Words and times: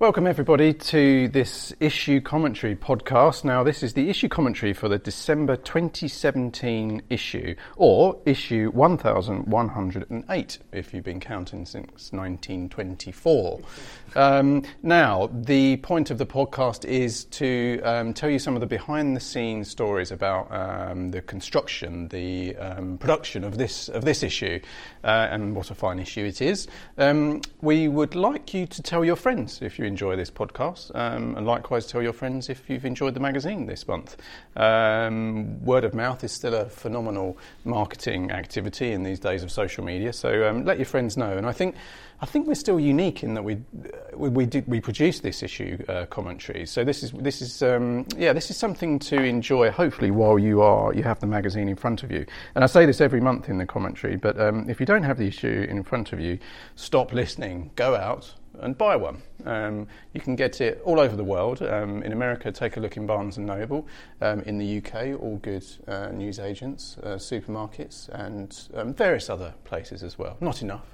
Welcome, 0.00 0.26
everybody, 0.26 0.74
to 0.74 1.28
this 1.28 1.72
issue 1.78 2.20
commentary 2.20 2.74
podcast. 2.74 3.44
Now, 3.44 3.62
this 3.62 3.80
is 3.80 3.92
the 3.94 4.10
issue 4.10 4.28
commentary 4.28 4.72
for 4.72 4.88
the 4.88 4.98
December 4.98 5.54
2017 5.54 7.02
issue, 7.08 7.54
or 7.76 8.20
issue 8.26 8.72
1108, 8.72 10.58
if 10.72 10.92
you've 10.92 11.04
been 11.04 11.20
counting 11.20 11.64
since 11.64 12.10
1924. 12.12 13.60
Um, 14.16 14.62
now, 14.82 15.28
the 15.32 15.76
point 15.78 16.10
of 16.10 16.18
the 16.18 16.26
podcast 16.26 16.84
is 16.84 17.24
to 17.26 17.80
um, 17.82 18.14
tell 18.14 18.30
you 18.30 18.38
some 18.38 18.54
of 18.54 18.60
the 18.60 18.66
behind 18.66 19.16
the 19.16 19.20
scenes 19.20 19.68
stories 19.68 20.12
about 20.12 20.52
um, 20.52 21.10
the 21.10 21.20
construction, 21.20 22.08
the 22.08 22.56
um, 22.56 22.98
production 22.98 23.42
of 23.44 23.58
this, 23.58 23.88
of 23.88 24.04
this 24.04 24.22
issue, 24.22 24.60
uh, 25.02 25.28
and 25.30 25.56
what 25.56 25.70
a 25.70 25.74
fine 25.74 25.98
issue 25.98 26.24
it 26.24 26.40
is. 26.40 26.68
Um, 26.96 27.40
we 27.60 27.88
would 27.88 28.14
like 28.14 28.54
you 28.54 28.66
to 28.66 28.82
tell 28.82 29.04
your 29.04 29.16
friends 29.16 29.60
if 29.62 29.78
you 29.78 29.84
enjoy 29.84 30.16
this 30.16 30.30
podcast, 30.30 30.94
um, 30.94 31.36
and 31.36 31.46
likewise 31.46 31.86
tell 31.86 32.02
your 32.02 32.12
friends 32.12 32.48
if 32.48 32.70
you've 32.70 32.84
enjoyed 32.84 33.14
the 33.14 33.20
magazine 33.20 33.66
this 33.66 33.88
month. 33.88 34.16
word 34.56 35.84
of 35.84 35.94
mouth 35.94 36.22
is 36.22 36.32
still 36.32 36.54
a 36.54 36.66
phenomenal 36.66 37.36
marketing 37.64 38.30
activity 38.30 38.92
in 38.92 39.02
these 39.02 39.18
days 39.18 39.42
of 39.42 39.50
social 39.50 39.84
media, 39.84 40.12
so 40.12 40.62
let 40.64 40.78
your 40.78 40.86
friends 40.86 41.16
know. 41.16 41.36
And 41.36 41.46
I 41.46 41.52
think 41.52 41.74
I 42.20 42.26
think 42.26 42.46
we're 42.46 42.54
still 42.54 42.80
unique 42.80 43.22
in 43.22 43.34
that 43.34 43.42
we 43.42 43.58
we 44.14 44.46
did, 44.46 44.66
we 44.68 44.80
produce 44.80 45.20
this 45.20 45.42
issue 45.42 45.82
uh, 45.88 46.06
commentary. 46.06 46.66
So 46.66 46.84
this 46.84 47.02
is 47.02 47.12
this 47.12 47.42
is 47.42 47.62
um, 47.62 48.06
yeah 48.16 48.32
this 48.32 48.50
is 48.50 48.56
something 48.56 48.98
to 49.00 49.22
enjoy. 49.22 49.70
Hopefully, 49.70 50.10
while 50.10 50.38
you 50.38 50.62
are 50.62 50.94
you 50.94 51.02
have 51.02 51.20
the 51.20 51.26
magazine 51.26 51.68
in 51.68 51.76
front 51.76 52.02
of 52.02 52.10
you. 52.10 52.24
And 52.54 52.64
I 52.64 52.66
say 52.66 52.86
this 52.86 53.00
every 53.00 53.20
month 53.20 53.48
in 53.48 53.58
the 53.58 53.66
commentary. 53.66 54.16
But 54.16 54.40
um, 54.40 54.68
if 54.68 54.80
you 54.80 54.86
don't 54.86 55.02
have 55.02 55.18
the 55.18 55.26
issue 55.26 55.66
in 55.68 55.82
front 55.82 56.12
of 56.12 56.20
you, 56.20 56.38
stop 56.76 57.12
listening. 57.12 57.70
Go 57.76 57.96
out 57.96 58.32
and 58.60 58.78
buy 58.78 58.96
one. 58.96 59.20
Um, 59.44 59.86
you 60.12 60.20
can 60.20 60.36
get 60.36 60.60
it 60.60 60.80
all 60.84 61.00
over 61.00 61.16
the 61.16 61.24
world. 61.24 61.62
Um, 61.62 62.02
in 62.02 62.12
America, 62.12 62.52
take 62.52 62.76
a 62.76 62.80
look 62.80 62.96
in 62.96 63.06
Barnes 63.06 63.36
and 63.36 63.46
Noble. 63.46 63.86
Um, 64.20 64.40
in 64.42 64.58
the 64.58 64.78
UK, 64.78 65.20
all 65.20 65.38
good 65.42 65.64
uh, 65.88 66.08
news 66.08 66.38
agents, 66.38 66.96
uh, 67.02 67.16
supermarkets, 67.16 68.08
and 68.10 68.56
um, 68.74 68.94
various 68.94 69.28
other 69.28 69.54
places 69.64 70.02
as 70.02 70.18
well. 70.18 70.36
Not 70.40 70.62
enough. 70.62 70.93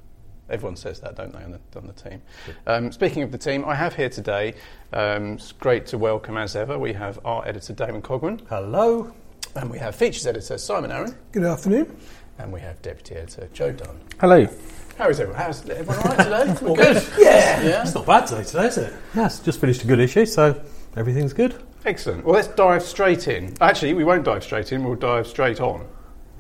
Everyone 0.51 0.75
says 0.75 0.99
that, 1.01 1.15
don't 1.15 1.33
they, 1.33 1.45
on 1.45 1.53
the, 1.53 1.79
on 1.79 1.87
the 1.87 1.93
team? 1.93 2.21
Um, 2.67 2.91
speaking 2.91 3.23
of 3.23 3.31
the 3.31 3.39
team, 3.39 3.65
I 3.65 3.77
have 3.77 3.95
here 3.95 4.09
today, 4.09 4.55
um, 4.93 5.35
it's 5.35 5.53
great 5.53 5.87
to 5.87 5.99
welcome 5.99 6.37
as 6.37 6.57
ever, 6.57 6.77
we 6.77 6.93
have 6.93 7.21
our 7.25 7.47
editor 7.47 7.73
Damon 7.73 8.03
Cogman. 8.03 8.41
Hello. 8.49 9.15
And 9.55 9.71
we 9.71 9.79
have 9.79 9.95
features 9.95 10.27
editor 10.27 10.59
Simon 10.59 10.91
Arron. 10.91 11.15
Good 11.31 11.45
afternoon. 11.45 11.97
And 12.39 12.53
we 12.53 12.59
have 12.61 12.83
deputy 12.83 13.15
editor 13.15 13.49
Joe 13.53 13.71
Dunn. 13.71 14.01
Hello. 14.21 14.49
How 14.99 15.09
is 15.09 15.21
everyone? 15.21 15.41
How's 15.41 15.69
everyone 15.69 15.97
all 15.99 16.17
right 16.17 16.19
today? 16.19 16.67
all 16.67 16.77
good. 16.77 16.97
Yeah. 17.17 17.63
yeah. 17.63 17.83
It's 17.83 17.95
not 17.95 18.07
bad 18.07 18.27
today, 18.27 18.43
today, 18.43 18.67
is 18.67 18.79
it? 18.79 18.93
Yes, 19.15 19.39
just 19.39 19.61
finished 19.61 19.85
a 19.85 19.87
good 19.87 20.01
issue, 20.01 20.27
so 20.27 20.61
everything's 20.97 21.33
good. 21.33 21.63
Excellent. 21.85 22.25
Well, 22.25 22.35
let's 22.35 22.49
dive 22.49 22.83
straight 22.83 23.29
in. 23.29 23.57
Actually, 23.61 23.95
we 23.95 24.03
won't 24.03 24.25
dive 24.25 24.43
straight 24.43 24.73
in, 24.73 24.83
we'll 24.83 24.97
dive 24.97 25.29
straight 25.29 25.61
on. 25.61 25.87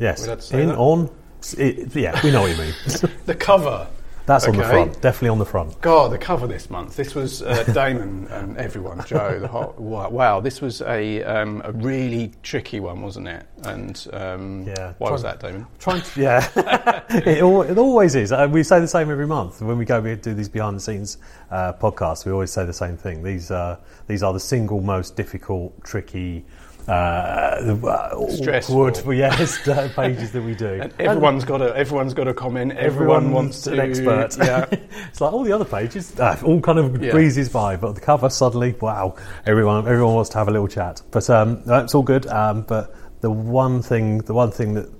Yes. 0.00 0.26
In, 0.50 0.68
that? 0.68 0.76
on, 0.76 1.10
it, 1.58 1.94
yeah, 1.94 2.20
we 2.24 2.32
know 2.32 2.42
what 2.42 2.50
you 2.50 2.58
mean. 2.58 2.74
the 3.26 3.34
cover 3.34 3.86
that's 4.26 4.46
okay. 4.46 4.56
on 4.56 4.62
the 4.62 4.68
front, 4.68 5.00
definitely 5.00 5.28
on 5.28 5.38
the 5.38 5.46
front. 5.46 5.80
God, 5.80 6.12
the 6.12 6.18
cover 6.18 6.46
this 6.46 6.70
month. 6.70 6.96
This 6.96 7.14
was 7.14 7.42
uh, 7.42 7.64
Damon 7.74 8.26
and 8.30 8.56
everyone, 8.56 9.04
Joe. 9.06 9.38
The 9.38 9.48
whole, 9.48 9.74
wow, 9.78 10.40
this 10.40 10.60
was 10.60 10.82
a 10.82 11.22
um, 11.24 11.62
a 11.64 11.72
really 11.72 12.32
tricky 12.42 12.80
one, 12.80 13.02
wasn't 13.02 13.28
it? 13.28 13.46
And 13.64 14.06
um, 14.12 14.64
yeah, 14.66 14.94
why 14.98 15.10
was 15.10 15.22
that, 15.22 15.40
Damon? 15.40 15.66
Trying 15.78 16.02
to, 16.02 16.20
yeah, 16.20 16.50
it, 17.10 17.38
it, 17.38 17.78
always 17.78 18.14
is. 18.14 18.32
Uh, 18.32 18.48
we 18.50 18.62
say 18.62 18.80
the 18.80 18.88
same 18.88 19.10
every 19.10 19.26
month 19.26 19.62
when 19.62 19.78
we 19.78 19.84
go 19.84 20.00
we 20.00 20.14
do 20.16 20.34
these 20.34 20.48
behind 20.48 20.76
the 20.76 20.80
scenes 20.80 21.18
uh, 21.50 21.72
podcasts. 21.72 22.24
We 22.24 22.32
always 22.32 22.52
say 22.52 22.64
the 22.64 22.72
same 22.72 22.96
thing. 22.96 23.22
These 23.22 23.50
uh, 23.50 23.78
these 24.06 24.22
are 24.22 24.32
the 24.32 24.40
single 24.40 24.80
most 24.80 25.16
difficult, 25.16 25.82
tricky 25.84 26.44
uh, 26.90 28.28
Stressful. 28.30 28.76
Would, 28.76 29.16
yes, 29.16 29.62
pages 29.94 30.32
that 30.32 30.42
we 30.42 30.54
do. 30.54 30.80
And 30.82 30.92
everyone's 30.98 31.44
got 31.44 31.62
a 31.62 31.76
everyone's 31.76 32.14
got 32.14 32.26
a 32.26 32.34
comment. 32.34 32.72
Everyone 32.72 33.30
wants 33.30 33.62
to 33.62 33.72
an 33.72 33.80
expert. 33.80 34.36
Yeah, 34.38 34.66
it's 35.08 35.20
like 35.20 35.32
all 35.32 35.44
the 35.44 35.52
other 35.52 35.64
pages, 35.64 36.18
uh, 36.18 36.40
all 36.44 36.60
kind 36.60 36.78
of 36.78 37.00
yeah. 37.02 37.12
breezes 37.12 37.48
by, 37.48 37.76
but 37.76 37.94
the 37.94 38.00
cover 38.00 38.28
suddenly, 38.28 38.74
wow, 38.80 39.14
everyone 39.46 39.86
everyone 39.86 40.14
wants 40.14 40.30
to 40.30 40.38
have 40.38 40.48
a 40.48 40.50
little 40.50 40.68
chat. 40.68 41.00
But 41.12 41.30
um, 41.30 41.62
that's 41.64 41.94
all 41.94 42.02
good. 42.02 42.26
Um, 42.26 42.62
but 42.62 42.94
the 43.20 43.30
one 43.30 43.82
thing, 43.82 44.18
the 44.18 44.34
one 44.34 44.50
thing 44.50 44.74
that 44.74 44.90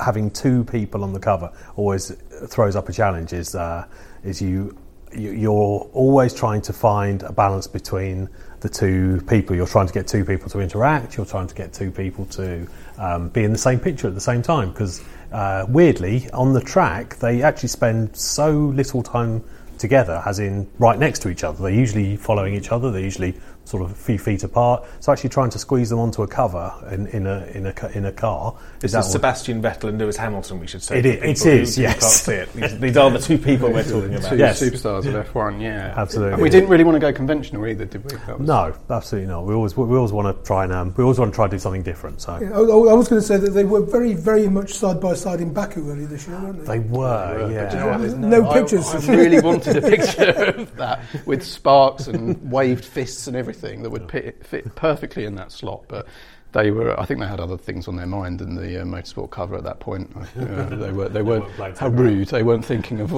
having 0.00 0.30
two 0.30 0.64
people 0.64 1.04
on 1.04 1.12
the 1.12 1.20
cover 1.20 1.52
always 1.76 2.10
throws 2.48 2.76
up 2.76 2.88
a 2.88 2.92
challenge 2.92 3.32
is 3.34 3.54
uh, 3.54 3.86
is 4.24 4.40
you 4.40 4.76
you're 5.12 5.88
always 5.92 6.34
trying 6.34 6.60
to 6.62 6.72
find 6.72 7.22
a 7.22 7.32
balance 7.32 7.66
between 7.66 8.28
the 8.66 8.74
two 8.74 9.24
people. 9.26 9.54
You're 9.54 9.66
trying 9.66 9.86
to 9.86 9.92
get 9.92 10.08
two 10.08 10.24
people 10.24 10.50
to 10.50 10.60
interact. 10.60 11.16
You're 11.16 11.26
trying 11.26 11.46
to 11.46 11.54
get 11.54 11.72
two 11.72 11.90
people 11.90 12.26
to 12.26 12.66
um, 12.98 13.28
be 13.28 13.44
in 13.44 13.52
the 13.52 13.58
same 13.58 13.78
picture 13.78 14.08
at 14.08 14.14
the 14.14 14.20
same 14.20 14.42
time. 14.42 14.70
Because 14.70 15.02
uh, 15.32 15.66
weirdly, 15.68 16.28
on 16.32 16.52
the 16.52 16.60
track, 16.60 17.16
they 17.16 17.42
actually 17.42 17.68
spend 17.68 18.16
so 18.16 18.50
little 18.50 19.02
time 19.02 19.42
together, 19.78 20.22
as 20.26 20.38
in 20.38 20.68
right 20.78 20.98
next 20.98 21.20
to 21.20 21.28
each 21.28 21.44
other. 21.44 21.62
They're 21.62 21.70
usually 21.70 22.16
following 22.16 22.54
each 22.54 22.72
other. 22.72 22.90
They're 22.90 23.02
usually 23.02 23.34
sort 23.66 23.82
of 23.82 23.90
a 23.90 23.94
few 23.94 24.18
feet 24.18 24.44
apart. 24.44 24.84
So 25.00 25.12
actually 25.12 25.30
trying 25.30 25.50
to 25.50 25.58
squeeze 25.58 25.90
them 25.90 25.98
onto 25.98 26.22
a 26.22 26.28
cover 26.28 26.72
in, 26.90 27.06
in 27.08 27.26
a 27.26 27.44
in 27.52 27.66
a 27.66 27.88
in 27.94 28.04
a 28.06 28.12
car. 28.12 28.56
Is 28.82 28.92
this 28.92 29.06
is 29.06 29.12
Sebastian 29.12 29.60
Vettel 29.60 29.88
and 29.88 29.98
Lewis 29.98 30.16
Hamilton. 30.16 30.60
We 30.60 30.66
should 30.66 30.82
say 30.82 31.00
it, 31.00 31.06
is, 31.06 31.44
it 31.44 31.60
is. 31.60 31.78
yes, 31.78 32.24
can't 32.24 32.38
it. 32.38 32.52
These, 32.52 32.78
these 32.80 32.96
are 32.96 33.10
the 33.10 33.18
two 33.18 33.38
people 33.38 33.70
we're 33.70 33.82
talking 33.82 34.14
about. 34.14 34.30
Two 34.30 34.36
yes. 34.36 34.62
superstars 34.62 35.06
of 35.06 35.26
F1. 35.26 35.60
Yeah, 35.60 35.94
absolutely. 35.96 36.34
And 36.34 36.42
we 36.42 36.48
didn't 36.48 36.68
really 36.68 36.84
want 36.84 36.96
to 36.96 37.00
go 37.00 37.12
conventional 37.12 37.66
either, 37.66 37.84
did 37.84 38.04
we? 38.04 38.16
No, 38.38 38.74
absolutely 38.88 39.28
not. 39.28 39.44
We 39.44 39.54
always 39.54 39.76
we 39.76 39.96
always 39.96 40.12
want 40.12 40.36
to 40.36 40.46
try 40.46 40.64
and 40.64 40.72
um, 40.72 40.94
we 40.96 41.02
always 41.02 41.18
want 41.18 41.32
to 41.32 41.34
try 41.34 41.46
to 41.46 41.50
do 41.50 41.58
something 41.58 41.82
different. 41.82 42.20
So 42.20 42.38
yeah, 42.40 42.52
I, 42.52 42.60
I, 42.60 42.94
was 42.94 43.08
going 43.08 43.20
to 43.20 43.26
say 43.26 43.36
that 43.36 43.50
they 43.50 43.64
were 43.64 43.82
very 43.82 44.14
very 44.14 44.48
much 44.48 44.72
side 44.72 45.00
by 45.00 45.14
side 45.14 45.40
in 45.40 45.52
Baku 45.52 45.90
earlier 45.90 46.06
this 46.06 46.26
year, 46.28 46.38
weren't 46.38 46.64
they? 46.64 46.78
They 46.78 46.88
were. 46.88 47.50
yeah. 47.50 48.06
no, 48.14 48.42
no, 48.42 48.52
pictures. 48.52 48.86
I, 48.94 49.12
I 49.12 49.16
really 49.16 49.40
wanted 49.40 49.76
a 49.76 49.82
picture 49.82 50.30
of 50.56 50.76
that 50.76 51.02
with 51.26 51.42
sparks 51.42 52.06
and 52.06 52.50
waved 52.50 52.84
fists 52.84 53.26
and 53.26 53.36
everything 53.36 53.55
that 53.60 53.90
would 53.90 54.08
pit 54.08 54.44
fit 54.46 54.74
perfectly 54.74 55.24
in 55.24 55.34
that 55.36 55.52
slot, 55.52 55.84
but 55.88 56.06
they 56.52 56.70
were. 56.70 56.98
I 56.98 57.04
think 57.04 57.20
they 57.20 57.26
had 57.26 57.40
other 57.40 57.58
things 57.58 57.86
on 57.88 57.96
their 57.96 58.06
mind 58.06 58.38
than 58.38 58.54
the 58.54 58.80
uh, 58.80 58.84
motorsport 58.84 59.30
cover 59.30 59.56
at 59.56 59.64
that 59.64 59.80
point. 59.80 60.10
Uh, 60.36 60.64
they 60.76 60.92
were. 60.92 61.08
They 61.08 61.22
weren't. 61.22 61.78
how 61.78 61.88
rude! 61.88 62.28
They 62.28 62.42
weren't 62.42 62.64
thinking 62.64 63.00
of 63.00 63.12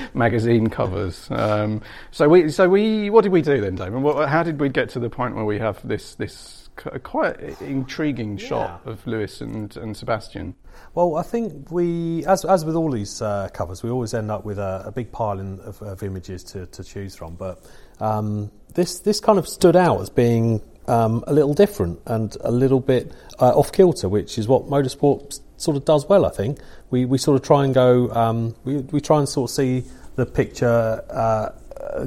magazine 0.14 0.68
covers. 0.68 1.30
Um, 1.30 1.82
so 2.10 2.28
we. 2.28 2.50
So 2.50 2.68
we. 2.68 3.10
What 3.10 3.22
did 3.22 3.32
we 3.32 3.42
do 3.42 3.60
then, 3.60 3.74
Damon? 3.74 4.02
What, 4.02 4.28
how 4.28 4.42
did 4.42 4.60
we 4.60 4.68
get 4.68 4.90
to 4.90 5.00
the 5.00 5.08
point 5.08 5.34
where 5.34 5.44
we 5.44 5.58
have 5.58 5.86
this 5.86 6.14
this 6.16 6.62
quite 7.02 7.38
intriguing 7.60 8.38
yeah. 8.38 8.46
shot 8.46 8.82
of 8.84 9.06
Lewis 9.06 9.40
and, 9.40 9.76
and 9.76 9.96
Sebastian? 9.96 10.54
Well, 10.94 11.16
I 11.16 11.22
think 11.22 11.70
we, 11.70 12.24
as, 12.26 12.44
as 12.44 12.64
with 12.64 12.74
all 12.74 12.90
these 12.90 13.22
uh, 13.22 13.48
covers, 13.52 13.82
we 13.82 13.90
always 13.90 14.14
end 14.14 14.30
up 14.30 14.44
with 14.44 14.58
a, 14.58 14.84
a 14.86 14.92
big 14.92 15.10
pile 15.12 15.38
in, 15.38 15.58
of, 15.60 15.80
of, 15.82 16.02
images 16.02 16.42
to, 16.44 16.66
to 16.66 16.84
choose 16.84 17.14
from. 17.14 17.34
But 17.34 17.64
um, 18.00 18.50
this 18.74 19.00
this 19.00 19.20
kind 19.20 19.38
of 19.38 19.48
stood 19.48 19.76
out 19.76 20.00
as 20.00 20.10
being 20.10 20.60
um, 20.88 21.24
a 21.26 21.32
little 21.32 21.54
different 21.54 22.00
and 22.06 22.36
a 22.40 22.50
little 22.50 22.80
bit 22.80 23.12
uh, 23.40 23.56
off 23.56 23.72
kilter, 23.72 24.08
which 24.08 24.38
is 24.38 24.48
what 24.48 24.66
motorsport 24.66 25.40
sort 25.56 25.76
of 25.76 25.84
does 25.84 26.06
well. 26.08 26.26
I 26.26 26.30
think 26.30 26.58
we 26.90 27.04
we 27.04 27.18
sort 27.18 27.40
of 27.40 27.46
try 27.46 27.64
and 27.64 27.74
go 27.74 28.10
um, 28.12 28.54
we 28.64 28.78
we 28.78 29.00
try 29.00 29.18
and 29.18 29.28
sort 29.28 29.50
of 29.50 29.54
see 29.54 29.84
the 30.16 30.26
picture 30.26 31.02
uh, 31.10 31.50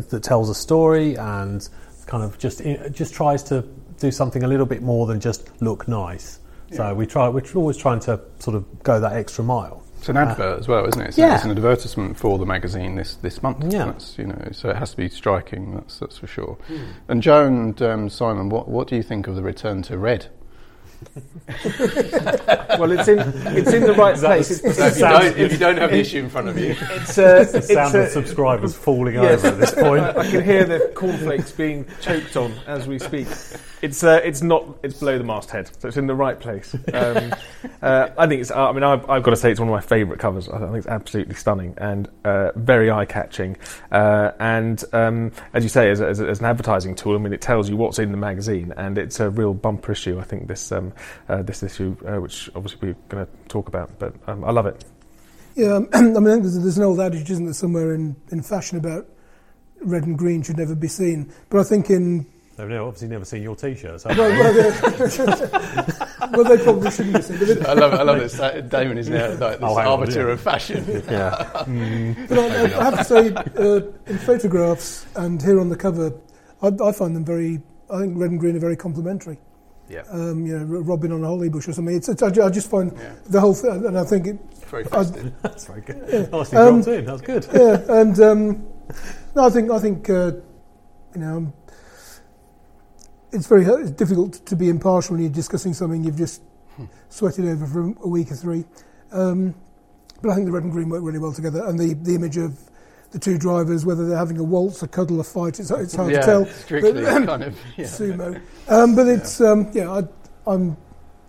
that 0.09 0.23
tells 0.23 0.49
a 0.49 0.55
story 0.55 1.15
and 1.15 1.67
kind 2.05 2.23
of 2.23 2.37
just 2.37 2.61
just 2.91 3.13
tries 3.13 3.43
to 3.43 3.61
do 3.99 4.11
something 4.11 4.43
a 4.43 4.47
little 4.47 4.65
bit 4.65 4.81
more 4.81 5.07
than 5.07 5.19
just 5.19 5.49
look 5.61 5.87
nice. 5.87 6.39
Yeah. 6.69 6.77
So 6.77 6.95
we 6.95 7.05
try 7.05 7.29
we're 7.29 7.43
always 7.55 7.77
trying 7.77 7.99
to 8.01 8.19
sort 8.39 8.55
of 8.55 8.83
go 8.83 8.99
that 8.99 9.13
extra 9.13 9.43
mile. 9.43 9.84
It's 10.05 10.09
an 10.11 10.17
advert 10.17 10.57
uh, 10.57 10.59
as 10.59 10.67
well, 10.67 10.87
isn't 10.87 11.01
it? 11.01 11.07
It's, 11.07 11.17
yeah. 11.17 11.33
it's 11.33 11.45
an 11.45 11.49
advertisement 11.49 12.15
for 12.15 12.37
the 12.37 12.45
magazine 12.45 12.93
this, 12.93 13.15
this 13.15 13.41
month. 13.41 13.73
Yeah. 13.73 13.85
That's, 13.85 14.19
you 14.19 14.27
know, 14.27 14.49
so 14.51 14.69
it 14.69 14.75
has 14.75 14.91
to 14.91 14.97
be 14.97 15.09
striking. 15.09 15.73
That's 15.73 15.97
that's 15.97 16.19
for 16.19 16.27
sure. 16.27 16.59
Mm. 16.69 16.87
And 17.07 17.23
Joe 17.23 17.47
and 17.47 17.81
um, 17.81 18.09
Simon, 18.09 18.49
what 18.49 18.67
what 18.67 18.87
do 18.87 18.95
you 18.95 19.01
think 19.01 19.25
of 19.25 19.35
the 19.35 19.41
return 19.41 19.81
to 19.81 19.97
red? 19.97 20.27
well, 21.15 22.91
it's 22.91 23.07
in 23.07 23.19
it's 23.57 23.73
in 23.73 23.81
the 23.81 23.95
right 23.97 24.15
place. 24.15 24.51
It's, 24.51 24.77
So 24.77 24.85
if, 24.85 24.95
you 24.95 25.01
don't, 25.01 25.37
if 25.37 25.51
you 25.53 25.57
don't 25.57 25.77
have 25.77 25.89
the 25.89 25.97
issue 25.97 26.19
in 26.19 26.29
front 26.29 26.49
of 26.49 26.59
you, 26.59 26.75
it's, 26.79 27.17
uh, 27.17 27.43
The 27.51 27.57
it's, 27.57 27.73
sound 27.73 27.95
uh, 27.95 27.99
of 28.01 28.09
subscribers 28.09 28.75
falling 28.75 29.15
yes. 29.15 29.43
over 29.43 29.47
at 29.47 29.59
this 29.59 29.73
point. 29.73 30.03
I 30.17 30.29
can 30.29 30.43
hear 30.43 30.65
the 30.65 30.91
cornflakes 30.93 31.51
being 31.51 31.87
choked 31.99 32.37
on 32.37 32.53
as 32.67 32.87
we 32.87 32.99
speak. 32.99 33.27
It's 33.81 34.03
uh, 34.03 34.21
it's 34.23 34.41
not 34.41 34.65
it's 34.83 34.99
below 34.99 35.17
the 35.17 35.23
masthead, 35.23 35.69
so 35.79 35.87
it's 35.87 35.97
in 35.97 36.07
the 36.07 36.15
right 36.15 36.39
place. 36.39 36.73
Um, 36.93 37.33
uh, 37.81 38.09
I 38.17 38.27
think 38.27 38.41
it's. 38.41 38.51
I 38.51 38.71
mean, 38.71 38.83
I've, 38.83 39.09
I've 39.09 39.23
got 39.23 39.31
to 39.31 39.37
say 39.37 39.51
it's 39.51 39.59
one 39.59 39.69
of 39.69 39.73
my 39.73 39.81
favourite 39.81 40.19
covers. 40.19 40.47
I 40.49 40.59
think 40.59 40.75
it's 40.75 40.87
absolutely 40.87 41.35
stunning 41.35 41.75
and 41.77 42.09
uh, 42.23 42.51
very 42.55 42.89
eye 42.89 43.05
catching. 43.05 43.57
Uh, 43.91 44.31
and 44.39 44.83
um, 44.93 45.31
as 45.53 45.63
you 45.63 45.69
say, 45.69 45.89
as, 45.91 46.01
as, 46.01 46.21
as 46.21 46.39
an 46.39 46.45
advertising 46.45 46.95
tool, 46.95 47.15
I 47.15 47.19
mean, 47.19 47.33
it 47.33 47.41
tells 47.41 47.69
you 47.69 47.77
what's 47.77 47.99
in 47.99 48.11
the 48.11 48.17
magazine, 48.17 48.73
and 48.77 48.97
it's 48.97 49.19
a 49.19 49.29
real 49.29 49.53
bumper 49.53 49.91
issue. 49.91 50.19
I 50.19 50.23
think 50.23 50.47
this 50.47 50.71
um, 50.71 50.93
uh, 51.27 51.41
this 51.41 51.61
issue, 51.63 51.95
uh, 52.07 52.21
which 52.21 52.49
obviously 52.55 52.89
we're 52.89 52.95
going 53.09 53.25
to 53.25 53.31
talk 53.47 53.67
about, 53.67 53.99
but 53.99 54.13
um, 54.27 54.43
I 54.43 54.51
love 54.51 54.65
it. 54.65 54.83
Yeah, 55.55 55.75
um, 55.75 55.89
I 55.93 56.01
mean, 56.01 56.41
there's, 56.41 56.59
there's 56.59 56.77
an 56.77 56.83
old 56.83 56.99
adage, 56.99 57.29
isn't 57.29 57.45
there, 57.45 57.53
somewhere 57.53 57.93
in, 57.93 58.15
in 58.31 58.41
fashion 58.41 58.77
about 58.77 59.07
red 59.81 60.03
and 60.03 60.17
green 60.17 60.41
should 60.41 60.57
never 60.57 60.75
be 60.75 60.87
seen. 60.87 61.31
But 61.49 61.59
I 61.61 61.63
think 61.63 61.89
in 61.89 62.25
They've 62.57 62.69
never- 62.69 62.83
obviously 62.85 63.07
never 63.09 63.25
seen 63.25 63.43
your 63.43 63.55
T-shirts. 63.55 64.05
well, 64.05 64.15
well, 64.17 64.53
they, 64.53 64.69
well, 66.31 66.43
they 66.45 66.63
probably 66.63 66.89
shouldn't 66.91 67.15
be 67.15 67.21
seen. 67.21 67.37
But, 67.39 67.49
it, 67.49 67.65
I 67.65 67.73
love, 67.73 67.93
I 67.93 68.03
love 68.03 68.19
this. 68.19 68.37
Damon 68.69 68.97
is 68.97 69.09
now 69.09 69.27
like 69.31 69.37
this 69.37 69.59
Oh, 69.61 69.75
hang 69.75 69.87
on, 69.87 69.99
arbiter 69.99 70.27
yeah. 70.27 70.33
of 70.33 70.41
fashion. 70.41 70.85
Yeah. 71.09 71.51
but 72.29 72.39
I, 72.39 72.63
I 72.79 72.83
have 72.85 72.97
to 72.99 73.03
say, 73.03 73.33
uh, 73.33 73.81
in 74.07 74.17
photographs 74.19 75.05
and 75.15 75.41
here 75.41 75.59
on 75.59 75.67
the 75.69 75.75
cover, 75.75 76.13
I, 76.61 76.67
I 76.83 76.91
find 76.93 77.15
them 77.15 77.25
very. 77.25 77.61
I 77.91 77.99
think 77.99 78.17
red 78.17 78.31
and 78.31 78.39
green 78.39 78.55
are 78.55 78.59
very 78.59 78.75
complementary. 78.77 79.37
Yeah. 79.89 80.01
Um, 80.09 80.45
you 80.47 80.57
know, 80.57 80.63
Robin 80.65 81.11
on 81.11 81.23
a 81.23 81.27
holly 81.27 81.49
bush 81.49 81.67
or 81.67 81.73
something. 81.73 81.95
It's, 81.95 82.09
it's, 82.09 82.23
I, 82.23 82.27
I 82.27 82.49
just 82.49 82.71
find 82.71 82.91
Yeah. 82.97 83.13
the 83.27 83.39
whole 83.39 83.53
thing, 83.53 83.85
and 83.85 83.99
I 83.99 84.03
think 84.03 84.25
it, 84.27 84.39
Very 84.67 84.85
I. 84.91 85.03
That's 85.43 85.65
very 85.67 85.81
good. 85.81 86.31
Nicely 86.31 86.57
Um, 86.57 86.81
dropped 86.81 86.87
in. 86.87 87.05
That's 87.05 87.21
good. 87.21 87.47
yeah, 87.53 87.99
and 88.01 88.19
um, 88.21 88.67
no, 89.35 89.43
I 89.45 89.49
think 89.51 89.69
I 89.69 89.77
think 89.79 90.09
uh, 90.09 90.31
you 91.13 91.21
know 91.21 91.53
it's 93.35 93.47
very 93.47 93.65
it's 93.65 93.91
difficult 93.91 94.45
to 94.45 94.55
be 94.55 94.69
impartial 94.69 95.13
when 95.13 95.21
you're 95.23 95.31
discussing 95.31 95.73
something 95.73 96.03
you've 96.03 96.17
just 96.17 96.41
sweated 97.09 97.45
over 97.45 97.65
for 97.67 97.81
a 98.03 98.07
week 98.07 98.31
or 98.31 98.35
three. 98.35 98.65
Um, 99.11 99.53
but 100.21 100.31
I 100.31 100.35
think 100.35 100.45
the 100.47 100.51
red 100.51 100.63
and 100.63 100.71
green 100.71 100.89
work 100.89 101.03
really 101.03 101.19
well 101.19 101.33
together, 101.33 101.63
and 101.65 101.77
the, 101.77 101.93
the 101.93 102.15
image 102.15 102.37
of 102.37 102.57
the 103.11 103.19
two 103.19 103.37
drivers, 103.37 103.85
whether 103.85 104.07
they're 104.07 104.17
having 104.17 104.37
a 104.39 104.43
waltz, 104.43 104.81
a 104.81 104.87
cuddle, 104.87 105.19
a 105.19 105.23
fight, 105.23 105.59
it's, 105.59 105.71
it's 105.71 105.95
hard 105.95 106.11
yeah, 106.11 106.21
to 106.21 106.25
tell. 106.25 106.45
strictly 106.47 106.93
But- 106.93 107.25
kind 107.25 107.43
of. 107.43 107.57
Yeah. 107.77 107.85
Sumo, 107.85 108.41
um, 108.67 108.95
but 108.95 109.07
it's 109.07 109.39
um, 109.41 109.69
yeah, 109.73 109.91
I, 109.91 110.03
I'm 110.51 110.75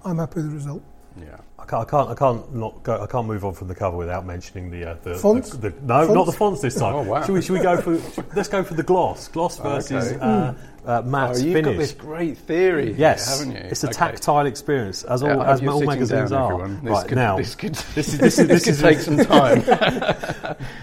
I'm 0.04 0.18
happy 0.18 0.36
with 0.36 0.48
the 0.50 0.54
result. 0.54 0.82
yeah. 1.18 1.36
I 1.58 1.64
can't, 1.68 1.88
I 1.88 1.90
can't, 1.90 2.10
I 2.10 2.14
can't 2.14 2.54
not 2.54 2.80
go. 2.84 3.02
I 3.02 3.06
can't 3.08 3.26
move 3.26 3.44
on 3.44 3.52
from 3.52 3.66
the 3.66 3.74
cover 3.74 3.96
without 3.96 4.24
mentioning 4.24 4.70
the 4.70 4.90
uh, 4.90 4.96
the 5.02 5.16
Fonts? 5.16 5.50
The, 5.50 5.70
the, 5.70 5.80
no, 5.82 5.98
Fonts? 6.06 6.14
not 6.14 6.26
the 6.26 6.32
fonts 6.32 6.60
this 6.62 6.76
time. 6.76 6.94
Oh, 6.94 7.02
wow. 7.02 7.24
Should 7.24 7.32
we? 7.32 7.42
Should 7.42 7.54
we 7.54 7.60
go 7.60 7.80
for? 7.80 8.00
let's 8.36 8.48
go 8.48 8.62
for 8.62 8.74
the 8.74 8.84
gloss. 8.84 9.26
Gloss 9.26 9.58
versus 9.58 10.12
Okay. 10.12 10.20
uh, 10.20 10.52
uh, 10.86 11.02
matte 11.02 11.30
Oh, 11.30 11.38
you've 11.38 11.52
finish. 11.52 11.64
got 11.64 11.78
this 11.78 11.92
great 11.92 12.38
theory, 12.38 12.86
here, 12.86 12.94
Yes, 12.96 13.38
haven't 13.40 13.54
you? 13.56 13.60
it's 13.70 13.82
a 13.84 13.88
Okay. 13.88 13.94
tactile 13.98 14.46
experience, 14.46 15.02
as 15.04 15.22
all 15.22 15.30
Yeah, 15.30 15.50
as 15.52 15.60
all 15.66 15.82
magazines 15.84 16.30
down, 16.30 16.40
are. 16.40 16.52
everyone. 16.52 16.80
This 16.84 16.90
right 16.92 17.08
could, 17.08 17.16
now, 17.16 17.36
this 17.36 17.54
could, 17.54 17.74
this 17.94 18.08
is 18.14 18.18
this 18.18 18.38
is 18.38 18.46
this 18.48 18.64
could 18.64 18.78
take 18.78 18.98
some 19.00 19.16
time. 19.26 19.62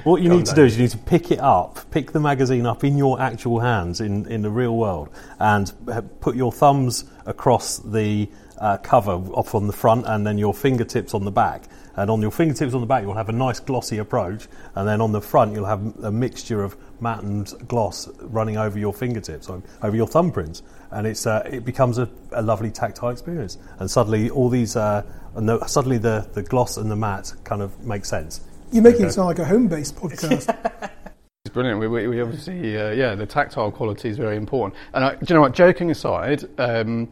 What 0.03 0.21
you 0.21 0.29
Go 0.29 0.35
need 0.35 0.41
on, 0.41 0.43
to 0.45 0.55
do 0.55 0.63
is 0.65 0.75
you 0.77 0.83
need 0.83 0.91
to 0.91 0.97
pick 0.97 1.31
it 1.31 1.39
up, 1.39 1.79
pick 1.91 2.11
the 2.11 2.19
magazine 2.19 2.65
up 2.65 2.83
in 2.83 2.97
your 2.97 3.19
actual 3.21 3.59
hands 3.59 4.01
in, 4.01 4.25
in 4.27 4.41
the 4.41 4.49
real 4.49 4.75
world, 4.75 5.09
and 5.39 5.71
put 6.19 6.35
your 6.35 6.51
thumbs 6.51 7.05
across 7.25 7.77
the 7.79 8.29
uh, 8.59 8.77
cover 8.77 9.11
off 9.13 9.55
on 9.55 9.67
the 9.67 9.73
front, 9.73 10.05
and 10.07 10.27
then 10.27 10.37
your 10.37 10.53
fingertips 10.53 11.13
on 11.13 11.23
the 11.25 11.31
back. 11.31 11.63
And 11.95 12.09
on 12.09 12.21
your 12.21 12.31
fingertips 12.31 12.73
on 12.73 12.81
the 12.81 12.87
back, 12.87 13.03
you'll 13.03 13.13
have 13.13 13.29
a 13.29 13.33
nice 13.33 13.59
glossy 13.59 13.99
approach, 13.99 14.47
and 14.75 14.87
then 14.87 14.99
on 15.01 15.11
the 15.11 15.21
front, 15.21 15.53
you'll 15.53 15.65
have 15.65 15.81
a 16.03 16.11
mixture 16.11 16.63
of 16.63 16.75
matte 16.99 17.23
and 17.23 17.51
gloss 17.67 18.09
running 18.21 18.57
over 18.57 18.79
your 18.79 18.93
fingertips, 18.93 19.49
over 19.49 19.95
your 19.95 20.07
thumbprints, 20.07 20.61
and 20.91 21.05
it's 21.05 21.27
uh, 21.27 21.47
it 21.51 21.65
becomes 21.65 21.97
a, 21.99 22.09
a 22.31 22.41
lovely 22.41 22.71
tactile 22.71 23.09
experience. 23.09 23.57
And 23.79 23.89
suddenly, 23.89 24.29
all 24.29 24.49
these 24.49 24.75
uh, 24.75 25.03
and 25.35 25.49
the, 25.49 25.65
suddenly 25.65 25.97
the, 25.97 26.27
the 26.33 26.43
gloss 26.43 26.77
and 26.77 26.89
the 26.89 26.95
matte 26.95 27.33
kind 27.43 27.61
of 27.61 27.79
make 27.83 28.05
sense. 28.05 28.41
You're 28.71 28.83
making 28.83 29.01
Okay. 29.01 29.09
it 29.09 29.13
sound 29.13 29.27
like 29.27 29.39
a 29.39 29.45
home-based 29.45 29.95
podcast. 29.95 30.89
It's 31.45 31.51
brilliant. 31.53 31.77
We, 31.81 31.89
we, 31.89 32.07
we 32.07 32.21
obviously, 32.21 32.77
uh, 32.77 32.91
yeah, 32.91 33.15
the 33.15 33.25
tactile 33.25 33.69
quality 33.69 34.07
is 34.07 34.15
very 34.17 34.37
important. 34.37 34.75
And 34.93 35.03
I, 35.03 35.15
do 35.15 35.25
you 35.27 35.35
know 35.35 35.41
what? 35.41 35.51
Joking 35.53 35.91
aside, 35.91 36.45
um, 36.57 37.09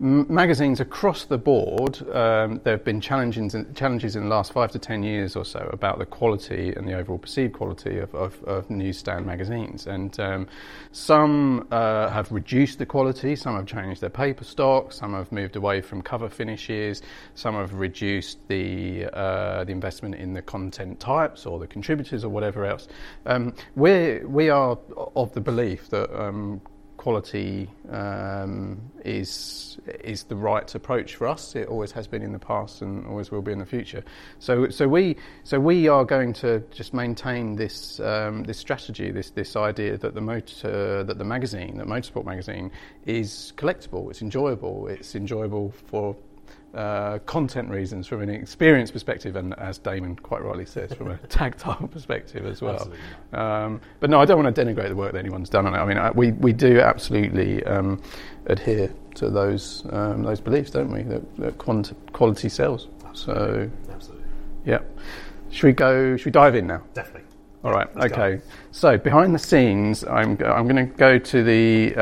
magazines 0.00 0.80
across 0.80 1.26
the 1.26 1.36
board, 1.36 2.00
um, 2.14 2.58
there 2.64 2.72
have 2.72 2.84
been 2.84 3.02
challenges 3.02 3.54
in, 3.54 3.74
challenges 3.74 4.16
in 4.16 4.22
the 4.22 4.28
last 4.28 4.52
five 4.52 4.70
to 4.72 4.78
ten 4.78 5.02
years 5.02 5.36
or 5.36 5.44
so 5.44 5.68
about 5.74 5.98
the 5.98 6.06
quality 6.06 6.72
and 6.74 6.88
the 6.88 6.94
overall 6.94 7.18
perceived 7.18 7.52
quality 7.52 7.98
of, 7.98 8.14
of, 8.14 8.42
of 8.44 8.70
newsstand 8.70 9.26
magazines. 9.26 9.86
And 9.86 10.18
um, 10.18 10.46
some 10.92 11.68
uh, 11.70 12.08
have 12.08 12.32
reduced 12.32 12.78
the 12.78 12.86
quality, 12.86 13.36
some 13.36 13.54
have 13.56 13.66
changed 13.66 14.00
their 14.00 14.08
paper 14.08 14.44
stock, 14.44 14.92
some 14.92 15.12
have 15.12 15.30
moved 15.30 15.56
away 15.56 15.82
from 15.82 16.00
cover 16.00 16.30
finishes, 16.30 17.02
some 17.34 17.54
have 17.54 17.74
reduced 17.74 18.38
the 18.48 19.04
uh, 19.12 19.64
the 19.64 19.72
investment 19.72 20.14
in 20.14 20.32
the 20.32 20.42
content 20.42 20.98
types 20.98 21.44
or 21.44 21.58
the 21.58 21.66
contributors 21.66 22.24
or 22.24 22.30
whatever 22.30 22.64
else. 22.64 22.88
Um, 23.26 23.54
we 23.76 24.20
we 24.24 24.48
are 24.48 24.78
of 25.14 25.34
the 25.34 25.40
belief 25.42 25.90
that 25.90 26.10
um, 26.18 26.62
quality 27.00 27.66
um, 27.88 28.78
is 29.06 29.78
is 30.04 30.24
the 30.24 30.36
right 30.36 30.74
approach 30.74 31.16
for 31.16 31.26
us. 31.26 31.56
It 31.56 31.66
always 31.66 31.92
has 31.92 32.06
been 32.06 32.20
in 32.20 32.32
the 32.32 32.38
past 32.38 32.82
and 32.82 33.06
always 33.06 33.30
will 33.30 33.40
be 33.40 33.52
in 33.52 33.58
the 33.58 33.64
future. 33.64 34.04
So 34.38 34.68
so 34.68 34.86
we 34.86 35.16
so 35.42 35.58
we 35.58 35.88
are 35.88 36.04
going 36.04 36.34
to 36.44 36.62
just 36.70 36.92
maintain 36.92 37.56
this 37.56 38.00
um, 38.00 38.42
this 38.44 38.58
strategy, 38.58 39.10
this 39.10 39.30
this 39.30 39.56
idea 39.56 39.96
that 39.96 40.14
the 40.14 40.20
motor 40.20 41.02
that 41.02 41.16
the 41.16 41.24
magazine, 41.24 41.78
that 41.78 41.86
Motorsport 41.86 42.26
magazine, 42.26 42.70
is 43.06 43.54
collectible. 43.56 44.10
It's 44.10 44.20
enjoyable. 44.20 44.86
It's 44.88 45.14
enjoyable 45.14 45.72
for 45.86 46.14
uh, 46.74 47.18
content 47.20 47.68
reasons, 47.68 48.06
from 48.06 48.22
an 48.22 48.30
experience 48.30 48.90
perspective, 48.90 49.36
and 49.36 49.58
as 49.58 49.78
Damon 49.78 50.16
quite 50.16 50.42
rightly 50.42 50.66
says, 50.66 50.92
from 50.92 51.10
a 51.10 51.16
tactile 51.28 51.88
perspective 51.88 52.46
as 52.46 52.62
well. 52.62 52.90
Um, 53.32 53.80
but 53.98 54.10
no, 54.10 54.20
I 54.20 54.24
don't 54.24 54.42
want 54.42 54.54
to 54.54 54.64
denigrate 54.64 54.88
the 54.88 54.96
work 54.96 55.12
that 55.12 55.18
anyone's 55.18 55.48
done 55.48 55.66
on 55.66 55.74
it. 55.74 55.78
I 55.78 55.84
mean, 55.84 55.98
I, 55.98 56.10
we 56.10 56.32
we 56.32 56.52
do 56.52 56.80
absolutely 56.80 57.64
um, 57.64 58.00
adhere 58.46 58.92
to 59.16 59.30
those 59.30 59.84
um, 59.90 60.22
those 60.22 60.40
beliefs, 60.40 60.70
don't 60.70 60.92
we? 60.92 61.02
That, 61.02 61.36
that 61.38 61.58
quant- 61.58 61.92
quality 62.12 62.48
sells. 62.48 62.88
So 63.12 63.68
Absolutely, 63.90 64.26
yeah, 64.64 64.78
should 65.50 65.66
we 65.66 65.72
go? 65.72 66.16
Should 66.16 66.26
we 66.26 66.32
dive 66.32 66.54
in 66.54 66.66
now? 66.66 66.82
definitely. 66.94 67.22
All 67.62 67.72
right. 67.72 67.94
let's 67.94 68.14
go. 68.14 68.22
okay. 68.22 68.42
So 68.70 68.96
behind 68.96 69.34
the 69.34 69.38
scenes, 69.38 70.04
I'm 70.04 70.38
I'm 70.44 70.66
going 70.68 70.88
to 70.88 70.94
go 70.96 71.18
to 71.18 71.42
the. 71.42 71.94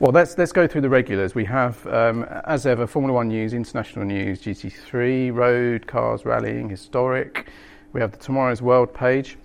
Well, 0.00 0.12
let's 0.12 0.38
let's 0.38 0.52
go 0.52 0.68
through 0.68 0.82
the 0.82 0.88
regulars. 0.88 1.34
We 1.34 1.44
have, 1.46 1.84
um, 1.88 2.22
as 2.44 2.66
ever, 2.66 2.86
Formula 2.86 3.12
One 3.12 3.26
news, 3.28 3.52
international 3.52 4.04
news, 4.04 4.40
GT3, 4.40 5.34
road, 5.34 5.88
cars, 5.88 6.24
rallying, 6.24 6.70
historic. 6.70 7.48
We 7.92 8.00
have 8.00 8.12
the 8.12 8.18
Tomorrow's 8.18 8.62
World 8.62 8.94
page. 8.94 9.36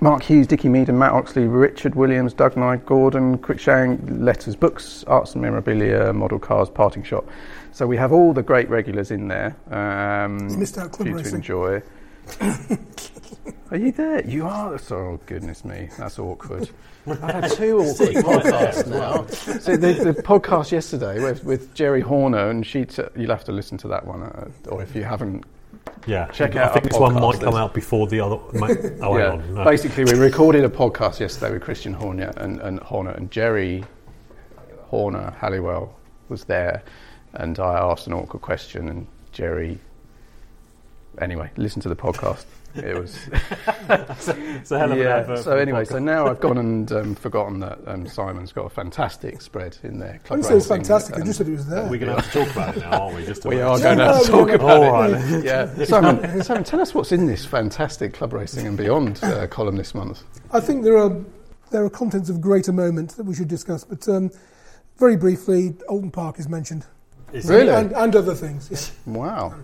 Mark 0.00 0.22
Hughes, 0.22 0.46
Dickie 0.46 0.70
Meaden, 0.70 0.88
and 0.88 0.98
Matt 0.98 1.12
Oxley, 1.12 1.46
Richard 1.46 1.94
Williams, 1.94 2.32
Doug 2.32 2.56
Nye, 2.56 2.78
Gordon, 2.78 3.36
Cruickshank, 3.36 4.00
letters, 4.20 4.56
books, 4.56 5.04
arts 5.06 5.34
and 5.34 5.42
memorabilia, 5.42 6.14
model 6.14 6.38
cars, 6.38 6.70
parting 6.70 7.02
shot. 7.02 7.24
So 7.72 7.86
we 7.86 7.98
have 7.98 8.10
all 8.10 8.32
the 8.32 8.42
great 8.42 8.70
regulars 8.70 9.10
in 9.10 9.28
there 9.28 9.54
um, 9.70 10.48
You 10.48 10.56
missed 10.56 10.78
out 10.78 10.92
club 10.92 11.10
for 11.10 11.18
you 11.18 11.24
to 11.24 11.34
enjoy. 11.34 11.82
Are 13.70 13.76
you 13.76 13.92
there? 13.92 14.24
You 14.26 14.46
are. 14.46 14.78
Oh 14.90 15.20
goodness 15.26 15.64
me, 15.64 15.88
that's 15.98 16.18
awkward. 16.18 16.70
I've 17.06 17.20
had 17.20 17.50
two 17.52 17.78
awkward 17.78 18.14
podcasts 18.14 18.86
now. 18.86 19.26
So 19.26 19.76
the, 19.76 19.92
the 20.12 20.22
podcast 20.22 20.70
yesterday 20.70 21.22
with, 21.22 21.44
with 21.44 21.74
Geri 21.74 22.00
Horner, 22.00 22.50
and 22.50 22.66
she. 22.66 22.84
T- 22.84 23.02
you'll 23.16 23.30
have 23.30 23.44
to 23.44 23.52
listen 23.52 23.76
to 23.78 23.88
that 23.88 24.06
one, 24.06 24.22
uh, 24.22 24.48
or 24.68 24.82
if 24.82 24.94
you 24.94 25.04
haven't, 25.04 25.44
Yeah, 26.06 26.26
Check 26.28 26.56
I 26.56 26.62
out 26.62 26.70
I 26.70 26.72
think 26.74 26.90
this 26.90 26.98
one 26.98 27.14
might 27.14 27.40
come 27.40 27.54
out 27.54 27.74
before 27.74 28.06
the 28.06 28.20
other. 28.20 28.38
Might, 28.58 28.78
oh, 29.00 29.18
yeah. 29.18 29.32
on. 29.32 29.54
No. 29.54 29.64
Basically, 29.64 30.04
we 30.04 30.14
recorded 30.14 30.64
a 30.64 30.68
podcast 30.68 31.20
yesterday 31.20 31.52
with 31.52 31.62
Christian 31.62 31.92
Horner 31.94 32.32
and, 32.36 32.60
and 32.60 32.78
Horner 32.80 33.10
and 33.12 33.30
Geri 33.30 33.84
Horner 34.84 35.34
Halliwell 35.40 35.94
was 36.28 36.44
there, 36.44 36.82
and 37.34 37.58
I 37.58 37.78
asked 37.78 38.06
an 38.06 38.12
awkward 38.12 38.42
question, 38.42 38.88
and 38.88 39.06
Geri. 39.32 39.78
Anyway, 41.20 41.50
listen 41.56 41.80
to 41.82 41.88
the 41.88 41.96
podcast. 41.96 42.44
It 42.74 42.98
was 42.98 43.16
It's 43.88 44.70
a 44.70 44.78
hell 44.78 44.92
of 44.92 44.98
an 44.98 44.98
yeah. 44.98 45.16
advert. 45.16 45.44
So 45.44 45.56
anyway, 45.56 45.84
so 45.84 45.98
now 45.98 46.26
I've 46.26 46.40
gone 46.40 46.58
and 46.58 46.90
um, 46.92 47.14
forgotten 47.14 47.60
that 47.60 47.78
um, 47.86 48.06
Simon's 48.06 48.52
got 48.52 48.66
a 48.66 48.70
fantastic 48.70 49.40
spread 49.42 49.76
in 49.82 49.98
there. 49.98 50.20
I 50.24 50.28
didn't 50.28 50.44
say 50.44 50.52
it 50.52 50.54
was 50.56 50.66
fantastic. 50.66 51.16
I 51.16 51.20
just 51.20 51.38
said 51.38 51.48
it 51.48 51.52
was 51.52 51.66
there. 51.66 51.82
we're 51.84 51.98
going 51.98 52.14
to 52.14 52.20
have 52.20 52.32
to 52.32 52.44
talk 52.44 52.50
about 52.50 52.76
it 52.76 52.80
now, 52.80 53.02
aren't 53.02 53.16
we? 53.16 53.26
Just 53.26 53.42
to 53.42 53.48
we 53.48 53.60
are 53.60 53.78
going 53.78 53.98
to 53.98 54.04
have 54.04 54.22
to 54.22 54.30
talk 54.30 54.48
about 54.50 54.82
All 54.82 55.04
it. 55.04 55.12
right. 55.12 55.44
Yeah, 55.44 55.72
Simon, 55.84 56.42
Simon, 56.42 56.64
tell 56.64 56.80
us 56.80 56.94
what's 56.94 57.12
in 57.12 57.26
this 57.26 57.44
fantastic 57.44 58.12
club 58.12 58.32
racing 58.32 58.66
and 58.66 58.76
beyond 58.76 59.22
uh, 59.22 59.46
column 59.46 59.76
this 59.76 59.94
month. 59.94 60.22
I 60.52 60.60
think 60.60 60.84
there 60.84 60.98
are 60.98 61.16
there 61.70 61.84
are 61.84 61.90
contents 61.90 62.28
of 62.30 62.40
greater 62.40 62.72
moment 62.72 63.16
that 63.16 63.24
we 63.24 63.34
should 63.34 63.48
discuss, 63.48 63.84
but 63.84 64.08
um, 64.08 64.30
very 64.98 65.16
briefly, 65.16 65.74
Oulton 65.90 66.12
Park 66.12 66.38
is 66.38 66.48
mentioned. 66.48 66.86
Really? 67.32 67.70
And, 67.70 67.92
and 67.92 68.14
other 68.14 68.34
things. 68.34 68.70
Yeah. 69.06 69.12
Wow. 69.12 69.54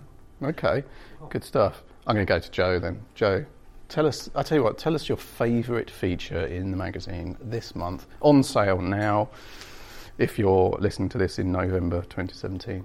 Okay. 0.42 0.82
Good 1.28 1.44
stuff. 1.44 1.82
I'm 2.06 2.14
going 2.14 2.26
to 2.26 2.32
go 2.32 2.38
to 2.38 2.50
Joe 2.50 2.78
then. 2.78 3.00
Joe, 3.14 3.44
tell 3.88 4.06
us. 4.06 4.30
I 4.34 4.42
tell 4.42 4.58
you 4.58 4.64
what. 4.64 4.78
Tell 4.78 4.94
us 4.94 5.08
your 5.08 5.18
favourite 5.18 5.90
feature 5.90 6.46
in 6.46 6.70
the 6.70 6.76
magazine 6.76 7.36
this 7.40 7.74
month. 7.74 8.06
On 8.20 8.42
sale 8.42 8.80
now. 8.80 9.28
If 10.18 10.38
you're 10.38 10.76
listening 10.80 11.08
to 11.10 11.18
this 11.18 11.38
in 11.38 11.50
November 11.50 12.02
2017. 12.02 12.84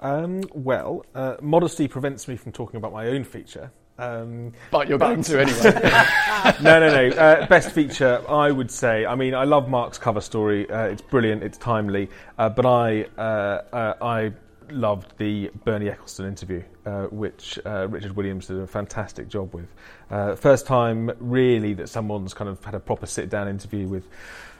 Um, 0.00 0.42
well, 0.52 1.06
uh, 1.14 1.36
modesty 1.40 1.88
prevents 1.88 2.28
me 2.28 2.36
from 2.36 2.52
talking 2.52 2.76
about 2.76 2.92
my 2.92 3.06
own 3.06 3.24
feature. 3.24 3.70
Um, 3.98 4.52
But 4.70 4.88
you're 4.88 4.98
going 4.98 5.22
to 5.22 5.40
anyway. 5.40 5.62
no, 6.62 6.80
no, 6.80 6.88
no. 6.88 7.16
Uh, 7.16 7.46
best 7.46 7.70
feature, 7.70 8.22
I 8.28 8.50
would 8.50 8.70
say. 8.70 9.06
I 9.06 9.14
mean, 9.14 9.34
I 9.34 9.44
love 9.44 9.70
Mark's 9.70 9.96
cover 9.96 10.20
story. 10.20 10.68
Uh, 10.70 10.84
it's 10.84 11.00
brilliant. 11.00 11.42
It's 11.42 11.56
timely. 11.56 12.10
Uh, 12.38 12.50
but 12.50 12.66
I, 12.66 13.06
uh, 13.16 13.62
uh, 13.72 13.94
I 14.02 14.32
loved 14.70 15.16
the 15.18 15.50
Bernie 15.64 15.86
Ecclestone 15.86 16.28
interview, 16.28 16.62
uh, 16.84 17.04
which 17.04 17.58
uh, 17.64 17.88
Richard 17.88 18.16
Williams 18.16 18.46
did 18.46 18.58
a 18.58 18.66
fantastic 18.66 19.28
job 19.28 19.54
with. 19.54 19.68
Uh, 20.10 20.34
first 20.34 20.66
time, 20.66 21.10
really, 21.20 21.74
that 21.74 21.88
someone's 21.88 22.34
kind 22.34 22.50
of 22.50 22.64
had 22.64 22.74
a 22.74 22.80
proper 22.80 23.06
sit-down 23.06 23.48
interview 23.48 23.86
with 23.86 24.08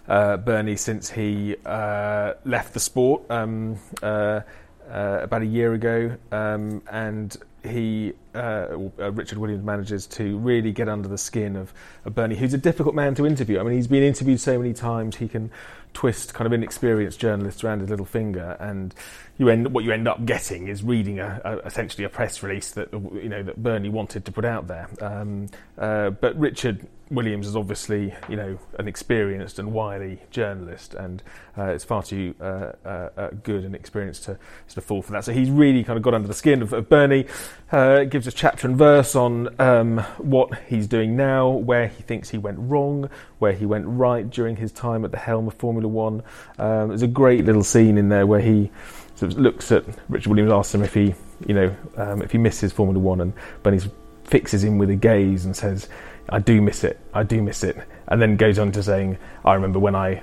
uh, 0.08 0.36
Bernie 0.36 0.76
since 0.76 1.10
he 1.10 1.56
uh, 1.64 2.34
left 2.44 2.74
the 2.74 2.80
sport 2.80 3.22
um, 3.30 3.78
uh, 4.02 4.40
about 4.88 5.42
a 5.42 5.46
year 5.46 5.74
ago, 5.74 6.16
um, 6.30 6.82
and 6.90 7.36
he 7.64 8.12
Richard 8.34 9.38
Williams 9.38 9.64
manages 9.64 10.06
to 10.06 10.38
really 10.38 10.70
get 10.70 10.88
under 10.88 11.08
the 11.08 11.18
skin 11.18 11.56
of, 11.56 11.72
of 12.04 12.14
Bernie, 12.14 12.36
who's 12.36 12.54
a 12.54 12.58
difficult 12.58 12.94
man 12.94 13.14
to 13.16 13.26
interview. 13.26 13.58
I 13.58 13.64
mean, 13.64 13.74
he's 13.74 13.88
been 13.88 14.02
interviewed 14.02 14.40
so 14.40 14.58
many 14.58 14.72
times 14.72 15.16
he 15.16 15.26
can 15.26 15.50
twist 15.96 16.34
kind 16.34 16.46
of 16.46 16.52
inexperienced 16.52 17.18
journalists 17.18 17.64
around 17.64 17.80
his 17.80 17.88
little 17.88 18.04
finger, 18.04 18.54
and 18.60 18.94
you 19.38 19.48
end 19.48 19.72
what 19.72 19.82
you 19.82 19.92
end 19.92 20.06
up 20.06 20.26
getting 20.26 20.68
is 20.68 20.82
reading 20.82 21.20
a, 21.20 21.40
a, 21.42 21.56
essentially 21.60 22.04
a 22.04 22.08
press 22.10 22.42
release 22.42 22.70
that 22.72 22.92
you 22.92 23.30
know 23.30 23.42
that 23.42 23.62
Bernie 23.62 23.88
wanted 23.88 24.26
to 24.26 24.30
put 24.30 24.44
out 24.44 24.66
there. 24.66 24.90
Um, 25.00 25.48
uh, 25.78 26.10
but 26.10 26.38
Richard 26.38 26.86
Williams 27.10 27.46
is 27.46 27.54
obviously 27.54 28.14
you 28.28 28.36
know 28.36 28.58
an 28.78 28.88
experienced 28.88 29.58
and 29.58 29.72
wily 29.72 30.20
journalist, 30.30 30.94
and 30.94 31.22
uh, 31.56 31.66
it's 31.66 31.84
far 31.84 32.02
too 32.02 32.34
uh, 32.40 32.72
uh, 32.84 33.08
uh, 33.16 33.30
good 33.42 33.64
and 33.64 33.74
experienced 33.74 34.24
to 34.24 34.38
sort 34.66 34.78
of 34.78 34.84
fall 34.84 35.02
for 35.02 35.12
that. 35.12 35.24
So 35.24 35.32
he's 35.32 35.50
really 35.50 35.84
kind 35.84 35.96
of 35.96 36.02
got 36.02 36.14
under 36.14 36.28
the 36.28 36.34
skin 36.34 36.62
of, 36.62 36.72
of 36.72 36.88
Bernie. 36.88 37.26
Uh, 37.70 38.04
gives 38.04 38.26
us 38.26 38.34
chapter 38.34 38.66
and 38.66 38.76
verse 38.76 39.14
on 39.14 39.60
um, 39.60 39.98
what 40.18 40.58
he's 40.68 40.86
doing 40.86 41.16
now, 41.16 41.48
where 41.48 41.88
he 41.88 42.02
thinks 42.02 42.30
he 42.30 42.38
went 42.38 42.58
wrong, 42.58 43.08
where 43.38 43.52
he 43.52 43.66
went 43.66 43.84
right 43.86 44.28
during 44.28 44.56
his 44.56 44.72
time 44.72 45.04
at 45.04 45.12
the 45.12 45.18
helm 45.18 45.46
of 45.46 45.54
Formula 45.54 45.88
One. 45.88 46.22
Um, 46.58 46.88
there's 46.88 47.02
a 47.02 47.08
great 47.08 47.44
little 47.44 47.64
scene 47.64 47.98
in 47.98 48.08
there 48.08 48.26
where 48.26 48.40
he 48.40 48.70
sort 49.14 49.32
of 49.32 49.38
looks 49.38 49.72
at 49.72 49.84
Richard 50.08 50.30
Williams, 50.30 50.52
asks 50.52 50.74
him 50.74 50.82
if 50.82 50.94
he, 50.94 51.14
you 51.46 51.54
know, 51.54 51.76
um, 51.96 52.22
if 52.22 52.32
he 52.32 52.38
misses 52.38 52.72
Formula 52.72 52.98
One, 52.98 53.20
and 53.20 53.32
Bernie 53.62 53.80
fixes 54.24 54.64
him 54.64 54.78
with 54.78 54.90
a 54.90 54.96
gaze 54.96 55.44
and 55.44 55.56
says, 55.56 55.88
"I 56.28 56.38
do 56.38 56.60
miss 56.60 56.84
it. 56.84 56.98
I 57.12 57.22
do 57.22 57.42
miss 57.42 57.62
it," 57.64 57.76
and 58.08 58.20
then 58.20 58.36
goes 58.36 58.58
on 58.58 58.72
to 58.72 58.82
saying, 58.82 59.18
"I 59.44 59.54
remember 59.54 59.78
when 59.78 59.94
I." 59.94 60.22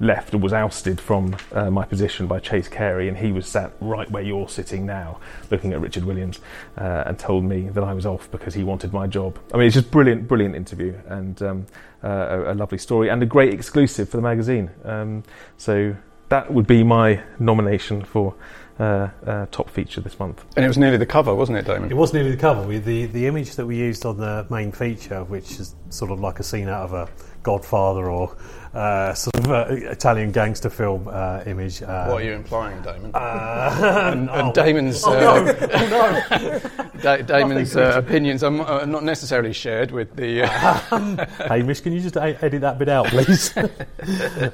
Left 0.00 0.32
and 0.32 0.40
was 0.40 0.52
ousted 0.52 1.00
from 1.00 1.34
uh, 1.50 1.72
my 1.72 1.84
position 1.84 2.28
by 2.28 2.38
Chase 2.38 2.68
Carey, 2.68 3.08
and 3.08 3.16
he 3.16 3.32
was 3.32 3.48
sat 3.48 3.72
right 3.80 4.08
where 4.08 4.22
you're 4.22 4.48
sitting 4.48 4.86
now, 4.86 5.18
looking 5.50 5.72
at 5.72 5.80
Richard 5.80 6.04
Williams, 6.04 6.38
uh, 6.76 7.02
and 7.06 7.18
told 7.18 7.42
me 7.42 7.68
that 7.70 7.82
I 7.82 7.94
was 7.94 8.06
off 8.06 8.30
because 8.30 8.54
he 8.54 8.62
wanted 8.62 8.92
my 8.92 9.08
job. 9.08 9.36
I 9.52 9.56
mean, 9.56 9.66
it's 9.66 9.74
just 9.74 9.90
brilliant, 9.90 10.28
brilliant 10.28 10.54
interview, 10.54 10.94
and 11.08 11.42
um, 11.42 11.66
uh, 12.04 12.08
a, 12.08 12.52
a 12.52 12.54
lovely 12.54 12.78
story, 12.78 13.08
and 13.08 13.20
a 13.24 13.26
great 13.26 13.52
exclusive 13.52 14.08
for 14.08 14.18
the 14.18 14.22
magazine. 14.22 14.70
Um, 14.84 15.24
so 15.56 15.96
that 16.28 16.52
would 16.52 16.68
be 16.68 16.84
my 16.84 17.20
nomination 17.40 18.04
for 18.04 18.36
uh, 18.78 19.08
uh, 19.26 19.46
top 19.50 19.68
feature 19.70 20.00
this 20.00 20.18
month. 20.18 20.44
and 20.56 20.64
it 20.64 20.68
was 20.68 20.78
nearly 20.78 20.96
the 20.96 21.06
cover, 21.06 21.34
wasn't 21.34 21.58
it, 21.58 21.66
Damon? 21.66 21.90
It 21.90 21.96
was 21.96 22.12
nearly 22.12 22.30
the 22.30 22.36
cover. 22.36 22.66
We, 22.66 22.78
the, 22.78 23.06
the 23.06 23.26
image 23.26 23.56
that 23.56 23.66
we 23.66 23.76
used 23.76 24.06
on 24.06 24.18
the 24.18 24.46
main 24.50 24.72
feature, 24.72 25.24
which 25.24 25.58
is 25.58 25.74
sort 25.90 26.10
of 26.10 26.20
like 26.20 26.38
a 26.40 26.42
scene 26.42 26.68
out 26.68 26.84
of 26.84 26.92
a 26.92 27.08
Godfather 27.42 28.10
or 28.10 28.36
uh, 28.74 29.14
sort 29.14 29.36
of 29.38 29.50
uh, 29.50 29.66
Italian 29.70 30.30
gangster 30.32 30.70
film 30.70 31.08
uh, 31.08 31.42
image. 31.46 31.82
Uh, 31.82 32.06
What 32.08 32.22
are 32.22 32.24
you 32.24 32.32
implying, 32.32 32.80
Damon? 32.82 33.10
uh, 33.14 34.10
and, 34.12 34.28
oh. 34.30 34.34
and 34.34 34.54
Damon's, 34.54 35.02
Oh, 35.04 35.12
uh, 35.12 35.20
no. 35.52 36.22
Oh, 36.30 36.38
no. 36.38 36.84
Da- 37.02 37.22
Damon's 37.22 37.76
uh, 37.76 37.92
opinions 37.96 38.42
are, 38.42 38.46
m- 38.52 38.60
are 38.60 38.84
not 38.84 39.04
necessarily 39.04 39.52
shared 39.52 39.92
with 39.92 40.16
the. 40.16 40.42
Uh, 40.42 41.26
Hamish, 41.48 41.80
can 41.80 41.92
you 41.92 42.00
just 42.00 42.16
e- 42.16 42.36
edit 42.42 42.60
that 42.62 42.76
bit 42.78 42.88
out, 42.88 43.06
please? 43.06 43.52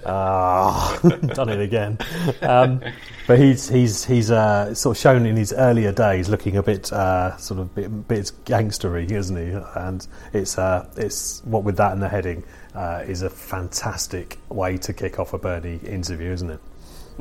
Ah, 0.04 0.98
done 1.02 1.48
it 1.48 1.60
again. 1.60 1.98
Um, 2.42 2.80
but 3.26 3.38
he's 3.38 3.68
he's 3.68 4.04
he's 4.04 4.30
uh, 4.30 4.74
sort 4.74 4.96
of 4.96 5.00
shown 5.00 5.24
in 5.24 5.36
his 5.36 5.52
earlier 5.54 5.92
days 5.92 6.28
looking 6.28 6.56
a 6.58 6.62
bit 6.62 6.92
uh, 6.92 7.34
sort 7.38 7.60
of 7.60 7.74
bit, 7.74 8.08
bit 8.08 8.30
gangstery, 8.44 9.10
isn't 9.10 9.36
he? 9.36 9.58
And 9.76 10.06
it's 10.34 10.58
uh, 10.58 10.86
it's 10.98 11.42
what 11.44 11.64
with 11.64 11.78
that 11.78 11.92
in 11.92 12.00
the 12.00 12.08
heading 12.10 12.44
uh, 12.74 13.02
is 13.06 13.22
a 13.22 13.30
fantastic 13.30 14.03
way 14.48 14.76
to 14.78 14.92
kick 14.92 15.18
off 15.18 15.32
a 15.32 15.38
Bernie 15.38 15.80
interview, 15.86 16.30
isn't 16.32 16.50
it? 16.50 16.60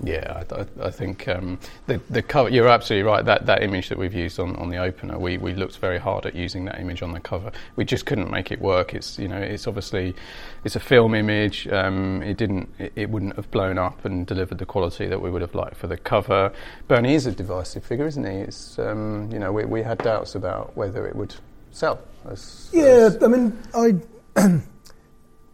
Yeah, 0.03 0.43
I, 0.51 0.61
I- 0.61 0.87
I 0.87 0.89
think 0.89 1.27
um, 1.27 1.59
the 1.85 1.99
the 2.09 2.23
cover. 2.23 2.49
You're 2.49 2.67
absolutely 2.67 3.03
right. 3.07 3.23
That 3.23 3.45
that 3.45 3.61
image 3.61 3.89
that 3.89 3.97
we've 3.99 4.13
used 4.13 4.39
on, 4.39 4.55
on 4.55 4.69
the 4.69 4.77
opener, 4.77 5.19
we, 5.19 5.37
we 5.37 5.53
looked 5.53 5.77
very 5.77 5.99
hard 5.99 6.25
at 6.25 6.33
using 6.33 6.65
that 6.65 6.79
image 6.79 7.03
on 7.03 7.11
the 7.11 7.19
cover. 7.19 7.51
We 7.75 7.85
just 7.85 8.07
couldn't 8.07 8.31
make 8.31 8.51
it 8.51 8.59
work. 8.59 8.95
It's 8.95 9.19
you 9.19 9.27
know 9.27 9.37
it's 9.37 9.67
obviously 9.67 10.15
it's 10.63 10.75
a 10.75 10.79
film 10.79 11.13
image. 11.13 11.67
Um, 11.67 12.23
it 12.23 12.37
didn't 12.37 12.69
it, 12.79 12.91
it 12.95 13.09
wouldn't 13.11 13.35
have 13.35 13.51
blown 13.51 13.77
up 13.77 14.03
and 14.03 14.25
delivered 14.25 14.57
the 14.57 14.65
quality 14.65 15.05
that 15.05 15.21
we 15.21 15.29
would 15.29 15.43
have 15.43 15.53
liked 15.53 15.75
for 15.75 15.85
the 15.85 15.97
cover. 15.97 16.51
Bernie 16.87 17.13
is 17.13 17.27
a 17.27 17.31
divisive 17.31 17.85
figure, 17.85 18.07
isn't 18.07 18.23
he? 18.25 18.37
It's 18.39 18.79
um, 18.79 19.29
you 19.31 19.37
know 19.37 19.51
we, 19.51 19.63
we 19.65 19.83
had 19.83 19.99
doubts 19.99 20.33
about 20.33 20.75
whether 20.75 21.05
it 21.05 21.15
would 21.15 21.35
sell. 21.69 21.99
As, 22.27 22.67
Yeah, 22.73 22.83
as- 23.13 23.21
I 23.21 23.27
mean, 23.27 23.55
I 23.75 23.93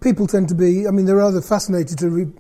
people 0.02 0.28
tend 0.28 0.50
to 0.50 0.56
be. 0.56 0.88
I 0.88 0.92
mean, 0.92 1.06
they're 1.06 1.18
rather 1.18 1.42
fascinated 1.42 1.98
to 2.00 2.10
re- 2.10 2.34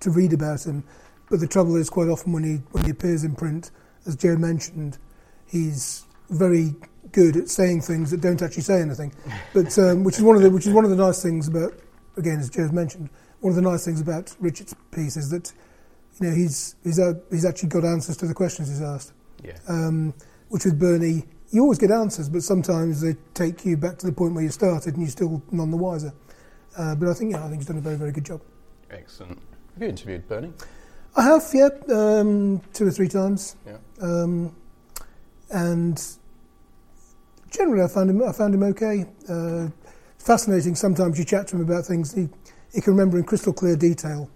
to 0.00 0.10
read 0.10 0.32
about 0.32 0.64
him, 0.64 0.84
but 1.30 1.40
the 1.40 1.46
trouble 1.46 1.76
is 1.76 1.90
quite 1.90 2.08
often 2.08 2.32
when 2.32 2.44
he 2.44 2.56
when 2.72 2.84
he 2.84 2.90
appears 2.90 3.24
in 3.24 3.34
print, 3.34 3.70
as 4.06 4.16
Joe 4.16 4.36
mentioned, 4.36 4.98
he's 5.46 6.04
very 6.30 6.74
good 7.12 7.36
at 7.36 7.48
saying 7.48 7.82
things 7.82 8.10
that 8.10 8.20
don't 8.20 8.42
actually 8.42 8.62
say 8.62 8.80
anything. 8.80 9.12
But 9.52 9.78
um, 9.78 10.04
which 10.04 10.16
is 10.16 10.22
one 10.22 10.36
of 10.36 10.42
the 10.42 10.50
which 10.50 10.66
is 10.66 10.72
one 10.72 10.84
of 10.84 10.90
the 10.90 10.96
nice 10.96 11.22
things 11.22 11.48
about 11.48 11.74
again, 12.16 12.38
as 12.38 12.50
Joe's 12.50 12.72
mentioned, 12.72 13.10
one 13.40 13.50
of 13.50 13.56
the 13.56 13.62
nice 13.62 13.84
things 13.84 14.00
about 14.00 14.34
Richard's 14.40 14.74
piece 14.90 15.16
is 15.16 15.30
that 15.30 15.52
you 16.20 16.28
know 16.28 16.34
he's 16.34 16.76
he's 16.84 16.98
uh, 16.98 17.14
he's 17.30 17.44
actually 17.44 17.68
got 17.70 17.84
answers 17.84 18.16
to 18.18 18.26
the 18.26 18.34
questions 18.34 18.68
he's 18.68 18.82
asked 18.82 19.12
yeah. 19.44 19.58
um, 19.68 20.14
which 20.48 20.64
with 20.64 20.78
Bernie, 20.78 21.24
you 21.50 21.62
always 21.62 21.78
get 21.78 21.90
answers, 21.90 22.28
but 22.28 22.42
sometimes 22.42 23.00
they 23.00 23.14
take 23.34 23.64
you 23.64 23.76
back 23.76 23.98
to 23.98 24.06
the 24.06 24.12
point 24.12 24.34
where 24.34 24.42
you 24.42 24.50
started 24.50 24.94
and 24.94 25.02
you're 25.02 25.10
still 25.10 25.42
none 25.52 25.70
the 25.70 25.76
wiser. 25.76 26.12
Uh, 26.76 26.94
but 26.94 27.08
I 27.08 27.14
think, 27.14 27.32
yeah, 27.32 27.44
I 27.44 27.48
think 27.48 27.56
he's 27.56 27.66
done 27.66 27.78
a 27.78 27.80
very, 27.80 27.96
very 27.96 28.12
good 28.12 28.24
job. 28.24 28.40
Excellent. 28.90 29.38
Have 29.74 29.82
you 29.82 29.88
interviewed 29.88 30.28
Bernie? 30.28 30.52
I 31.16 31.22
have, 31.22 31.44
yeah, 31.52 31.68
um, 31.92 32.60
two 32.72 32.86
or 32.88 32.90
three 32.90 33.08
times, 33.08 33.56
Yeah. 33.66 33.76
um, 34.00 34.54
and 35.50 36.02
generally 37.50 37.82
I 37.84 37.88
found 37.88 38.10
him, 38.10 38.22
I 38.22 38.32
found 38.32 38.54
him 38.54 38.62
okay. 38.64 39.06
Uh, 39.28 39.68
fascinating. 40.18 40.74
Sometimes 40.74 41.18
you 41.18 41.24
chat 41.24 41.46
to 41.48 41.56
him 41.56 41.62
about 41.62 41.86
things 41.86 42.12
he, 42.12 42.28
he 42.72 42.80
can 42.80 42.92
remember 42.94 43.18
in 43.18 43.24
crystal 43.24 43.52
clear 43.52 43.76
detail. 43.76 44.28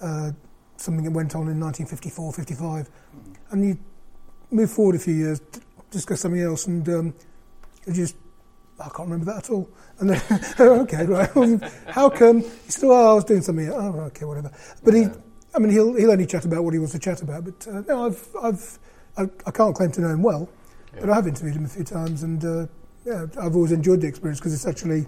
Uh, 0.00 0.30
something 0.78 1.04
that 1.04 1.10
went 1.10 1.34
on 1.34 1.48
in 1.48 1.58
1954, 1.60 2.32
55, 2.32 2.88
and 3.50 3.64
you 3.64 3.78
move 4.50 4.70
forward 4.70 4.94
a 4.94 4.98
few 4.98 5.14
years, 5.14 5.40
discuss 5.90 6.20
something 6.20 6.40
else, 6.40 6.66
and 6.66 6.88
um, 6.88 7.14
just 7.92 8.14
I 8.78 8.84
can't 8.84 9.08
remember 9.08 9.24
that 9.26 9.44
at 9.44 9.50
all. 9.50 9.68
And 9.98 10.10
then 10.10 10.22
okay, 10.60 11.06
right, 11.06 11.30
how 11.88 12.10
come? 12.10 12.40
He 12.40 12.70
said, 12.70 12.88
"Oh, 12.88 13.12
I 13.12 13.14
was 13.14 13.24
doing 13.24 13.42
something." 13.42 13.70
Oh, 13.70 14.00
okay, 14.08 14.24
whatever. 14.24 14.50
But 14.84 14.94
he, 14.94 15.06
I 15.54 15.58
mean, 15.58 15.72
he'll 15.72 15.94
he'll 15.94 16.10
only 16.10 16.26
chat 16.26 16.44
about 16.44 16.64
what 16.64 16.74
he 16.74 16.78
wants 16.78 16.92
to 16.92 16.98
chat 16.98 17.22
about. 17.22 17.44
But 17.44 17.66
uh, 17.68 17.80
no, 17.88 18.06
I've 18.06 18.28
I've 18.42 18.78
I, 19.16 19.22
I 19.46 19.50
can't 19.50 19.74
claim 19.74 19.90
to 19.92 20.00
know 20.02 20.08
him 20.08 20.22
well, 20.22 20.48
but 21.00 21.08
I 21.08 21.14
have 21.14 21.26
interviewed 21.26 21.56
him 21.56 21.64
a 21.64 21.68
few 21.68 21.84
times, 21.84 22.22
and 22.22 22.44
uh, 22.44 22.66
yeah, 23.06 23.26
I've 23.40 23.56
always 23.56 23.72
enjoyed 23.72 24.00
the 24.00 24.08
experience 24.08 24.40
because 24.40 24.52
it's 24.52 24.66
actually 24.66 25.06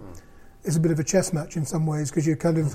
it's 0.64 0.76
a 0.76 0.80
bit 0.80 0.90
of 0.90 0.98
a 0.98 1.04
chess 1.04 1.32
match 1.32 1.56
in 1.56 1.66
some 1.66 1.86
ways 1.86 2.10
because 2.10 2.26
you're 2.26 2.36
kind 2.36 2.58
of 2.58 2.74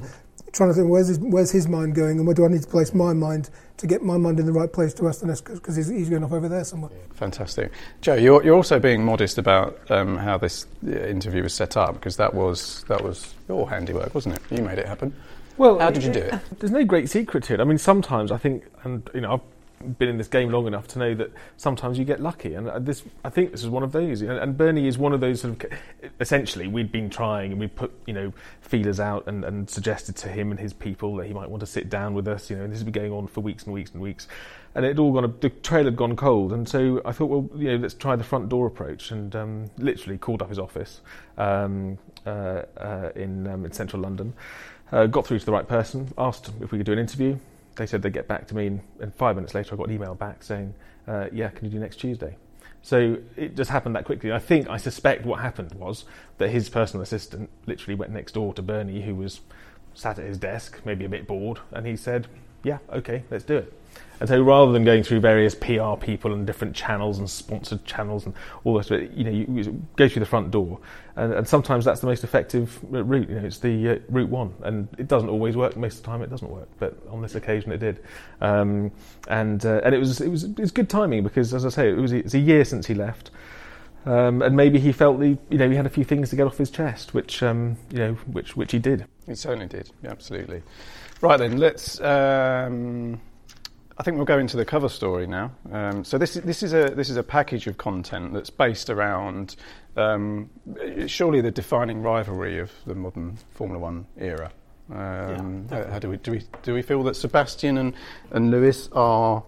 trying 0.53 0.69
to 0.69 0.75
think 0.75 0.87
where's 0.87 1.07
his, 1.07 1.19
where's 1.19 1.51
his 1.51 1.67
mind 1.67 1.95
going 1.95 2.17
and 2.17 2.27
where 2.27 2.35
do 2.35 2.45
I 2.45 2.47
need 2.47 2.61
to 2.61 2.67
place 2.67 2.93
my 2.93 3.11
mind 3.11 3.49
to 3.77 3.87
get 3.87 4.03
my 4.03 4.17
mind 4.17 4.39
in 4.39 4.45
the 4.45 4.53
right 4.53 4.71
place 4.71 4.93
to 4.93 5.07
ask 5.07 5.19
the 5.19 5.27
next 5.27 5.41
because 5.41 5.75
he's, 5.75 5.89
he's 5.89 6.09
going 6.09 6.23
off 6.23 6.31
over 6.31 6.47
there 6.47 6.63
somewhere. 6.63 6.91
Fantastic. 7.15 7.71
Joe, 8.01 8.15
you're, 8.15 8.43
you're 8.43 8.55
also 8.55 8.79
being 8.79 9.03
modest 9.03 9.37
about 9.37 9.79
um, 9.91 10.15
how 10.15 10.37
this 10.37 10.67
uh, 10.87 10.91
interview 10.91 11.43
was 11.43 11.53
set 11.53 11.75
up 11.75 11.95
because 11.95 12.17
that 12.17 12.33
was 12.33 12.85
that 12.87 13.03
was 13.03 13.33
your 13.49 13.69
handiwork, 13.69 14.13
wasn't 14.13 14.35
it? 14.35 14.41
You 14.51 14.63
made 14.63 14.77
it 14.77 14.87
happen. 14.87 15.13
Well, 15.57 15.79
How 15.79 15.91
did 15.91 16.03
you 16.03 16.11
do 16.11 16.19
it? 16.19 16.39
There's 16.59 16.71
no 16.71 16.83
great 16.83 17.09
secret 17.09 17.43
to 17.45 17.55
it. 17.55 17.59
I 17.59 17.63
mean, 17.63 17.77
sometimes 17.77 18.31
I 18.31 18.37
think, 18.37 18.63
and 18.83 19.07
you 19.13 19.21
know, 19.21 19.41
been 19.83 20.09
in 20.09 20.17
this 20.17 20.27
game 20.27 20.49
long 20.49 20.67
enough 20.67 20.87
to 20.89 20.99
know 20.99 21.13
that 21.15 21.31
sometimes 21.57 21.97
you 21.97 22.05
get 22.05 22.19
lucky, 22.19 22.53
and 22.53 22.69
uh, 22.69 22.79
this 22.79 23.03
I 23.23 23.29
think 23.29 23.51
this 23.51 23.63
is 23.63 23.69
one 23.69 23.83
of 23.83 23.91
those. 23.91 24.21
And, 24.21 24.31
and 24.31 24.57
Bernie 24.57 24.87
is 24.87 24.97
one 24.97 25.13
of 25.13 25.19
those 25.19 25.41
sort 25.41 25.63
of. 25.63 25.71
Essentially, 26.19 26.67
we'd 26.67 26.91
been 26.91 27.09
trying 27.09 27.51
and 27.51 27.59
we 27.59 27.67
put 27.67 27.91
you 28.05 28.13
know 28.13 28.33
feelers 28.61 28.99
out 28.99 29.27
and, 29.27 29.43
and 29.43 29.69
suggested 29.69 30.15
to 30.17 30.29
him 30.29 30.51
and 30.51 30.59
his 30.59 30.73
people 30.73 31.15
that 31.17 31.27
he 31.27 31.33
might 31.33 31.49
want 31.49 31.61
to 31.61 31.67
sit 31.67 31.89
down 31.89 32.13
with 32.13 32.27
us. 32.27 32.49
You 32.49 32.57
know, 32.57 32.63
and 32.63 32.71
this 32.71 32.79
has 32.79 32.83
been 32.83 32.93
going 32.93 33.11
on 33.11 33.27
for 33.27 33.41
weeks 33.41 33.63
and 33.63 33.73
weeks 33.73 33.91
and 33.91 34.01
weeks, 34.01 34.27
and 34.75 34.85
it 34.85 34.97
all 34.99 35.11
gone. 35.11 35.33
The 35.39 35.49
trail 35.49 35.85
had 35.85 35.95
gone 35.95 36.15
cold, 36.15 36.53
and 36.53 36.67
so 36.67 37.01
I 37.05 37.11
thought, 37.11 37.27
well, 37.27 37.49
you 37.59 37.71
know, 37.71 37.77
let's 37.77 37.93
try 37.93 38.15
the 38.15 38.23
front 38.23 38.49
door 38.49 38.67
approach, 38.67 39.11
and 39.11 39.35
um, 39.35 39.71
literally 39.77 40.17
called 40.17 40.41
up 40.41 40.49
his 40.49 40.59
office 40.59 41.01
um, 41.37 41.97
uh, 42.25 42.63
uh, 42.77 43.09
in 43.15 43.47
um, 43.47 43.65
in 43.65 43.71
central 43.71 44.01
London. 44.01 44.33
Uh, 44.91 45.07
got 45.07 45.25
through 45.25 45.39
to 45.39 45.45
the 45.45 45.51
right 45.51 45.67
person, 45.67 46.13
asked 46.17 46.51
if 46.61 46.71
we 46.71 46.77
could 46.77 46.85
do 46.85 46.93
an 46.93 46.99
interview 46.99 47.37
they 47.75 47.85
said 47.85 48.01
they'd 48.01 48.13
get 48.13 48.27
back 48.27 48.47
to 48.47 48.55
me, 48.55 48.81
and, 48.99 49.13
five 49.15 49.35
minutes 49.35 49.53
later, 49.53 49.73
I 49.73 49.77
got 49.77 49.87
an 49.87 49.95
email 49.95 50.15
back 50.15 50.43
saying, 50.43 50.73
uh, 51.07 51.27
"Yeah, 51.31 51.49
can 51.49 51.65
you 51.65 51.71
do 51.71 51.79
next 51.79 51.97
Tuesday?" 51.97 52.37
So 52.81 53.17
it 53.37 53.55
just 53.55 53.71
happened 53.71 53.95
that 53.95 54.03
quickly. 54.03 54.31
I 54.31 54.39
think, 54.39 54.69
I 54.69 54.77
suspect 54.77 55.25
what 55.25 55.39
happened 55.39 55.73
was 55.75 56.05
that 56.37 56.49
his 56.49 56.69
personal 56.69 57.01
assistant 57.01 57.49
literally 57.65 57.95
went 57.95 58.11
next 58.11 58.33
door 58.33 58.53
to 58.55 58.61
Bernie, 58.61 59.01
who 59.01 59.15
was 59.15 59.41
sat 59.93 60.19
at 60.19 60.25
his 60.25 60.37
desk, 60.37 60.81
maybe 60.83 61.05
a 61.05 61.09
bit 61.09 61.25
bored, 61.27 61.59
and 61.71 61.85
he 61.85 61.95
said, 61.95 62.27
"Yeah, 62.63 62.79
okay, 62.91 63.23
let's 63.31 63.45
do 63.45 63.57
it." 63.57 63.73
And 64.23 64.29
so 64.29 64.41
rather 64.41 64.71
than 64.71 64.85
going 64.85 65.03
through 65.03 65.19
various 65.19 65.53
PR 65.53 65.95
people 65.99 66.31
and 66.31 66.47
different 66.47 66.73
channels 66.73 67.19
and 67.19 67.29
sponsored 67.29 67.83
channels 67.83 68.25
and 68.25 68.33
all 68.63 68.77
this, 68.77 68.89
you 68.89 69.25
know, 69.25 69.29
you 69.29 69.85
go 69.97 70.07
through 70.07 70.21
the 70.21 70.25
front 70.25 70.49
door, 70.49 70.79
and, 71.17 71.33
and 71.33 71.45
sometimes 71.45 71.83
that's 71.83 71.99
the 71.99 72.07
most 72.07 72.23
effective 72.23 72.79
route. 72.83 73.27
You 73.27 73.35
know, 73.35 73.45
it's 73.45 73.57
the 73.57 73.89
uh, 73.89 73.95
route 74.07 74.29
one, 74.29 74.53
and 74.63 74.87
it 74.97 75.09
doesn't 75.09 75.27
always 75.27 75.57
work. 75.57 75.75
Most 75.75 75.97
of 75.97 76.03
the 76.03 76.07
time, 76.07 76.21
it 76.21 76.29
doesn't 76.29 76.49
work, 76.49 76.69
but 76.79 76.97
on 77.09 77.21
this 77.21 77.35
occasion, 77.35 77.73
it 77.73 77.79
did. 77.79 78.01
Um, 78.39 78.93
and 79.27 79.65
uh, 79.65 79.81
and 79.83 79.93
it 79.93 79.97
was 79.97 80.21
it 80.21 80.29
was 80.29 80.45
it 80.45 80.57
was 80.57 80.71
good 80.71 80.89
timing 80.89 81.21
because, 81.21 81.53
as 81.53 81.65
I 81.65 81.69
say, 81.69 81.89
it 81.89 81.97
was 81.97 82.13
it's 82.13 82.33
a 82.33 82.39
year 82.39 82.63
since 82.63 82.87
he 82.87 82.93
left. 82.93 83.29
Um, 84.05 84.41
and 84.41 84.55
maybe 84.55 84.79
he 84.79 84.93
felt 84.93 85.19
the, 85.19 85.37
you 85.49 85.57
know 85.57 85.69
he 85.69 85.75
had 85.75 85.85
a 85.85 85.89
few 85.89 86.05
things 86.05 86.29
to 86.29 86.37
get 86.37 86.47
off 86.47 86.57
his 86.57 86.69
chest, 86.69 87.13
which 87.13 87.43
um, 87.43 87.75
you 87.91 87.99
know 87.99 88.13
which 88.27 88.55
which 88.55 88.71
he 88.71 88.79
did. 88.79 89.05
He 89.25 89.35
certainly 89.35 89.67
did, 89.67 89.91
absolutely. 90.05 90.63
Right 91.19 91.37
then, 91.37 91.57
let's 91.57 91.99
um, 91.99 93.19
I 94.03 94.05
think 94.05 94.17
we'll 94.17 94.25
go 94.25 94.37
into 94.37 94.57
the 94.57 94.65
cover 94.65 94.89
story 94.89 95.25
now. 95.25 95.49
Um, 95.71 96.03
so 96.03 96.17
this 96.17 96.33
this 96.33 96.61
is 96.61 96.73
a 96.73 96.89
this 96.89 97.09
is 97.09 97.15
a 97.15 97.23
package 97.23 97.67
of 97.67 97.77
content 97.77 98.33
that's 98.33 98.49
based 98.49 98.89
around 98.89 99.55
um, 99.95 100.49
surely 101.07 101.39
the 101.39 101.51
defining 101.51 102.01
rivalry 102.01 102.59
of 102.59 102.69
the 102.85 102.95
modern 102.95 103.37
Formula 103.51 103.79
One 103.79 104.05
era. 104.17 104.51
Um, 104.91 105.69
yeah, 105.71 105.85
how, 105.85 105.91
how 105.91 105.99
do 105.99 106.09
we 106.09 106.17
do 106.17 106.31
we 106.31 106.41
do 106.63 106.73
we 106.73 106.81
feel 106.81 107.01
that 107.03 107.15
Sebastian 107.15 107.77
and, 107.77 107.93
and 108.31 108.51
Lewis 108.51 108.89
are 108.91 109.41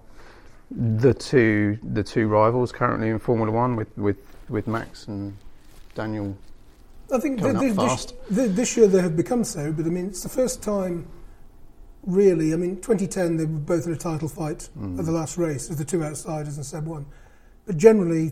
the 0.71 1.13
two 1.13 1.77
the 1.83 2.01
two 2.01 2.29
rivals 2.29 2.71
currently 2.71 3.09
in 3.09 3.19
Formula 3.19 3.51
One 3.51 3.75
with, 3.75 3.89
with, 3.97 4.19
with 4.47 4.67
Max 4.67 5.05
and 5.09 5.35
Daniel? 5.95 6.37
I 7.11 7.19
think 7.19 7.41
this, 8.29 8.51
this 8.55 8.77
year 8.77 8.87
they 8.87 9.01
have 9.01 9.17
become 9.17 9.43
so, 9.43 9.73
but 9.73 9.85
I 9.85 9.89
mean 9.89 10.05
it's 10.05 10.23
the 10.23 10.29
first 10.29 10.63
time 10.63 11.07
really, 12.05 12.53
I 12.53 12.55
mean, 12.55 12.77
2010 12.77 13.37
they 13.37 13.45
were 13.45 13.59
both 13.59 13.85
in 13.85 13.93
a 13.93 13.97
title 13.97 14.27
fight 14.27 14.69
mm. 14.77 14.99
at 14.99 15.05
the 15.05 15.11
last 15.11 15.37
race 15.37 15.69
as 15.69 15.77
the 15.77 15.85
two 15.85 16.03
outsiders 16.03 16.57
and 16.57 16.65
Seb 16.65 16.85
won. 16.85 17.05
But 17.65 17.77
generally, 17.77 18.31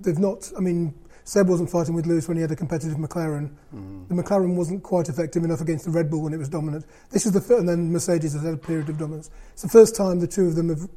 they've 0.00 0.18
not. 0.18 0.50
I 0.56 0.60
mean, 0.60 0.94
Seb 1.24 1.48
wasn't 1.48 1.70
fighting 1.70 1.94
with 1.94 2.06
Lewis 2.06 2.28
when 2.28 2.36
he 2.36 2.40
had 2.40 2.50
a 2.52 2.56
competitive 2.56 2.96
McLaren. 2.96 3.50
Mm. 3.74 4.08
The 4.08 4.14
McLaren 4.14 4.54
wasn't 4.54 4.82
quite 4.82 5.08
effective 5.08 5.44
enough 5.44 5.60
against 5.60 5.84
the 5.84 5.90
Red 5.90 6.10
Bull 6.10 6.22
when 6.22 6.32
it 6.32 6.38
was 6.38 6.48
dominant. 6.48 6.86
This 7.10 7.26
is 7.26 7.32
the 7.32 7.40
first, 7.40 7.60
and 7.60 7.68
then 7.68 7.92
Mercedes 7.92 8.32
has 8.32 8.42
had 8.42 8.54
a 8.54 8.58
period 8.58 8.88
of 8.88 8.98
dominance. 8.98 9.30
It's 9.52 9.62
the 9.62 9.68
first 9.68 9.96
time 9.96 10.20
the 10.20 10.26
two 10.26 10.46
of 10.46 10.54
them 10.54 10.68
have 10.68 10.88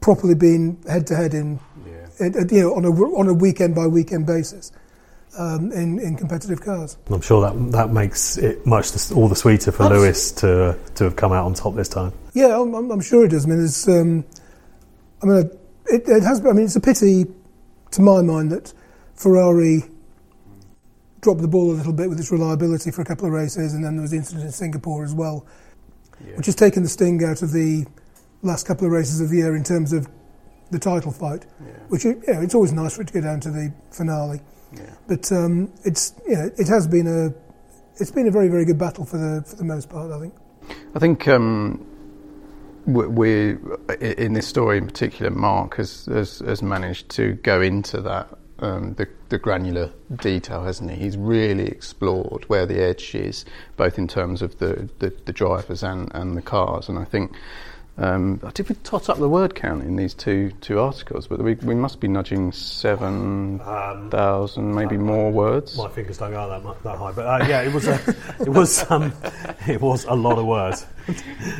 properly 0.00 0.34
been 0.34 0.82
head 0.88 1.06
to 1.06 1.14
head 1.14 1.32
in, 1.32 1.60
yeah. 1.86 2.26
in, 2.26 2.48
you 2.50 2.62
know, 2.62 2.74
on 2.74 2.84
a 2.84 2.90
on 2.90 3.28
a 3.28 3.34
weekend 3.34 3.74
by 3.74 3.86
weekend 3.86 4.26
basis 4.26 4.72
um, 5.38 5.72
in, 5.72 5.98
in 5.98 6.16
competitive 6.16 6.60
cars. 6.60 6.96
I'm 7.10 7.20
sure 7.20 7.40
that 7.42 7.72
that 7.72 7.90
makes 7.90 8.36
it 8.38 8.66
much 8.66 9.10
all 9.12 9.28
the 9.28 9.36
sweeter 9.36 9.72
for 9.72 9.88
Lewis 9.88 10.32
to 10.32 10.78
to 10.94 11.04
have 11.04 11.16
come 11.16 11.32
out 11.32 11.46
on 11.46 11.54
top 11.54 11.74
this 11.74 11.88
time. 11.88 12.12
Yeah, 12.34 12.60
I'm, 12.60 12.74
I'm 12.74 13.00
sure 13.00 13.24
it 13.24 13.28
does. 13.28 13.46
I 13.46 13.48
mean, 13.48 13.64
it's, 13.64 13.88
um, 13.88 14.24
I 15.22 15.26
mean, 15.26 15.50
it, 15.86 16.02
it 16.06 16.22
has. 16.22 16.44
I 16.44 16.52
mean, 16.52 16.64
it's 16.64 16.76
a 16.76 16.80
pity, 16.80 17.26
to 17.92 18.02
my 18.02 18.22
mind, 18.22 18.52
that 18.52 18.72
Ferrari 19.14 19.84
dropped 21.20 21.40
the 21.40 21.48
ball 21.48 21.70
a 21.70 21.74
little 21.74 21.92
bit 21.92 22.08
with 22.08 22.18
its 22.18 22.32
reliability 22.32 22.90
for 22.90 23.02
a 23.02 23.04
couple 23.04 23.26
of 23.26 23.32
races, 23.32 23.74
and 23.74 23.84
then 23.84 23.94
there 23.94 24.02
was 24.02 24.10
the 24.10 24.16
incident 24.16 24.44
in 24.44 24.52
Singapore 24.52 25.04
as 25.04 25.14
well, 25.14 25.46
yeah. 26.20 26.36
which 26.36 26.46
has 26.46 26.56
taken 26.56 26.82
the 26.82 26.88
sting 26.88 27.22
out 27.24 27.42
of 27.42 27.52
the 27.52 27.86
last 28.42 28.66
couple 28.66 28.86
of 28.86 28.92
races 28.92 29.20
of 29.20 29.28
the 29.30 29.36
year 29.36 29.54
in 29.54 29.62
terms 29.62 29.92
of 29.92 30.08
the 30.72 30.78
title 30.78 31.12
fight. 31.12 31.46
Yeah. 31.64 31.72
Which 31.88 32.04
you 32.04 32.14
know, 32.26 32.40
it's 32.40 32.54
always 32.54 32.72
nice 32.72 32.96
for 32.96 33.02
it 33.02 33.08
to 33.08 33.14
go 33.14 33.20
down 33.20 33.40
to 33.40 33.50
the 33.50 33.72
finale. 33.90 34.40
Yeah. 34.74 34.94
But 35.08 35.30
um, 35.32 35.72
it's 35.84 36.14
you 36.26 36.34
know, 36.34 36.50
it 36.56 36.68
has 36.68 36.86
been 36.86 37.06
a 37.06 37.34
it's 38.00 38.10
been 38.10 38.26
a 38.26 38.30
very 38.30 38.48
very 38.48 38.64
good 38.64 38.78
battle 38.78 39.04
for 39.04 39.18
the 39.18 39.42
for 39.42 39.56
the 39.56 39.64
most 39.64 39.88
part. 39.88 40.10
I 40.10 40.20
think. 40.20 40.34
I 40.94 40.98
think 40.98 41.28
um, 41.28 41.84
we 42.86 43.56
in 44.00 44.32
this 44.32 44.46
story 44.46 44.78
in 44.78 44.86
particular, 44.86 45.30
Mark 45.30 45.76
has 45.76 46.06
has, 46.06 46.38
has 46.40 46.62
managed 46.62 47.08
to 47.10 47.34
go 47.34 47.60
into 47.60 48.00
that. 48.02 48.28
Um, 48.58 48.94
the, 48.94 49.08
the 49.28 49.38
granular 49.38 49.90
detail, 50.18 50.62
hasn't 50.62 50.88
he? 50.92 50.96
He's 50.96 51.16
really 51.16 51.66
explored 51.66 52.44
where 52.48 52.64
the 52.64 52.80
edge 52.80 53.12
is, 53.12 53.44
both 53.76 53.98
in 53.98 54.06
terms 54.06 54.40
of 54.40 54.58
the, 54.58 54.88
the, 55.00 55.12
the 55.24 55.32
drivers 55.32 55.82
and, 55.82 56.12
and 56.14 56.36
the 56.36 56.42
cars. 56.42 56.88
And 56.88 56.96
I 56.96 57.04
think 57.04 57.32
um, 57.98 58.40
did 58.54 58.70
we 58.70 58.74
tot 58.76 59.10
up 59.10 59.18
the 59.18 59.28
word 59.28 59.54
count 59.54 59.82
in 59.82 59.96
these 59.96 60.14
two 60.14 60.50
two 60.62 60.80
articles? 60.80 61.26
But 61.26 61.42
we, 61.42 61.54
we 61.56 61.74
must 61.74 62.00
be 62.00 62.08
nudging 62.08 62.50
seven 62.52 63.58
thousand, 63.58 64.70
um, 64.70 64.74
maybe 64.74 64.96
more 64.96 65.30
words. 65.30 65.76
My 65.76 65.88
fingers 65.88 66.16
don't 66.16 66.30
go 66.30 66.48
that 66.48 66.82
that 66.84 66.96
high, 66.96 67.12
but 67.12 67.26
uh, 67.26 67.44
yeah, 67.46 67.60
it 67.60 67.72
was 67.72 67.86
a, 67.86 68.00
it 68.40 68.48
was 68.48 68.90
um, 68.90 69.12
it 69.68 69.80
was 69.80 70.04
a 70.06 70.14
lot 70.14 70.38
of 70.38 70.46
words. 70.46 70.86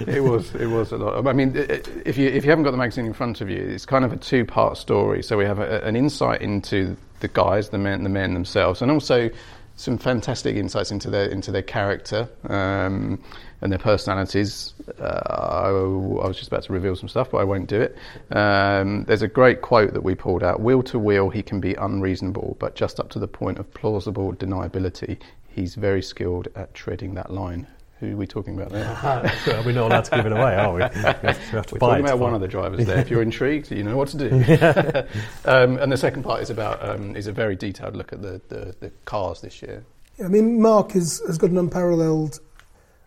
it 0.06 0.22
was 0.22 0.54
it 0.54 0.68
was 0.68 0.90
a 0.92 0.96
lot. 0.96 1.26
I 1.26 1.32
mean, 1.34 1.52
if 1.54 2.16
you 2.16 2.28
if 2.28 2.44
you 2.44 2.50
haven't 2.50 2.64
got 2.64 2.70
the 2.70 2.78
magazine 2.78 3.04
in 3.04 3.12
front 3.12 3.42
of 3.42 3.50
you, 3.50 3.58
it's 3.58 3.84
kind 3.84 4.04
of 4.04 4.12
a 4.12 4.16
two 4.16 4.46
part 4.46 4.78
story. 4.78 5.22
So 5.22 5.36
we 5.36 5.44
have 5.44 5.58
a, 5.58 5.84
an 5.84 5.96
insight 5.96 6.40
into 6.40 6.96
the 7.20 7.28
guys, 7.28 7.68
the 7.68 7.78
men, 7.78 8.04
the 8.04 8.08
men 8.08 8.32
themselves, 8.32 8.80
and 8.80 8.90
also 8.90 9.28
some 9.76 9.98
fantastic 9.98 10.56
insights 10.56 10.90
into 10.90 11.10
their 11.10 11.28
into 11.28 11.50
their 11.50 11.62
character 11.62 12.28
um, 12.48 13.22
and 13.62 13.70
their 13.70 13.78
personalities. 13.78 14.74
Uh, 15.00 15.04
I, 15.04 15.68
I, 15.68 16.26
was 16.28 16.36
just 16.36 16.48
about 16.48 16.64
to 16.64 16.72
reveal 16.72 16.96
some 16.96 17.08
stuff, 17.08 17.30
but 17.30 17.38
I 17.38 17.44
won't 17.44 17.68
do 17.68 17.80
it. 17.80 17.96
Um, 18.36 19.04
there's 19.04 19.22
a 19.22 19.28
great 19.28 19.62
quote 19.62 19.94
that 19.94 20.02
we 20.02 20.14
pulled 20.14 20.42
out: 20.42 20.60
"Wheel 20.60 20.82
to 20.84 20.98
wheel, 20.98 21.30
he 21.30 21.42
can 21.42 21.60
be 21.60 21.74
unreasonable, 21.74 22.56
but 22.58 22.74
just 22.74 23.00
up 23.00 23.08
to 23.10 23.18
the 23.18 23.28
point 23.28 23.58
of 23.58 23.72
plausible 23.72 24.34
deniability, 24.34 25.18
he's 25.48 25.76
very 25.76 26.02
skilled 26.02 26.48
at 26.56 26.74
treading 26.74 27.14
that 27.14 27.32
line." 27.32 27.66
Who 28.00 28.14
are 28.14 28.16
we 28.16 28.26
talking 28.26 28.60
about 28.60 28.70
there? 28.70 29.62
We're 29.64 29.70
not 29.70 29.92
allowed 29.92 30.04
to 30.06 30.16
give 30.16 30.26
it 30.26 30.32
away, 30.32 30.56
are 30.56 30.72
we? 30.72 30.78
we 30.78 30.82
have 30.82 31.20
to, 31.20 31.20
we 31.22 31.28
have 31.28 31.66
to 31.68 31.74
We're 31.76 31.78
talking 31.78 32.04
about 32.04 32.18
one 32.18 32.34
of 32.34 32.40
the 32.40 32.48
drivers 32.48 32.84
there. 32.84 32.98
If 32.98 33.08
you're 33.08 33.22
intrigued, 33.22 33.70
you 33.70 33.84
know 33.84 33.96
what 33.96 34.08
to 34.08 34.16
do. 34.16 34.28
um, 35.44 35.78
and 35.78 35.92
the 35.92 35.96
second 35.96 36.24
part 36.24 36.42
is 36.42 36.50
about 36.50 36.84
um, 36.84 37.14
is 37.14 37.28
a 37.28 37.32
very 37.32 37.54
detailed 37.54 37.94
look 37.94 38.12
at 38.12 38.20
the, 38.20 38.40
the, 38.48 38.74
the 38.80 38.90
cars 39.04 39.40
this 39.40 39.62
year. 39.62 39.84
I 40.18 40.26
mean, 40.26 40.60
Mark 40.60 40.90
has, 40.92 41.22
has 41.28 41.38
got 41.38 41.50
an 41.50 41.58
unparalleled 41.58 42.40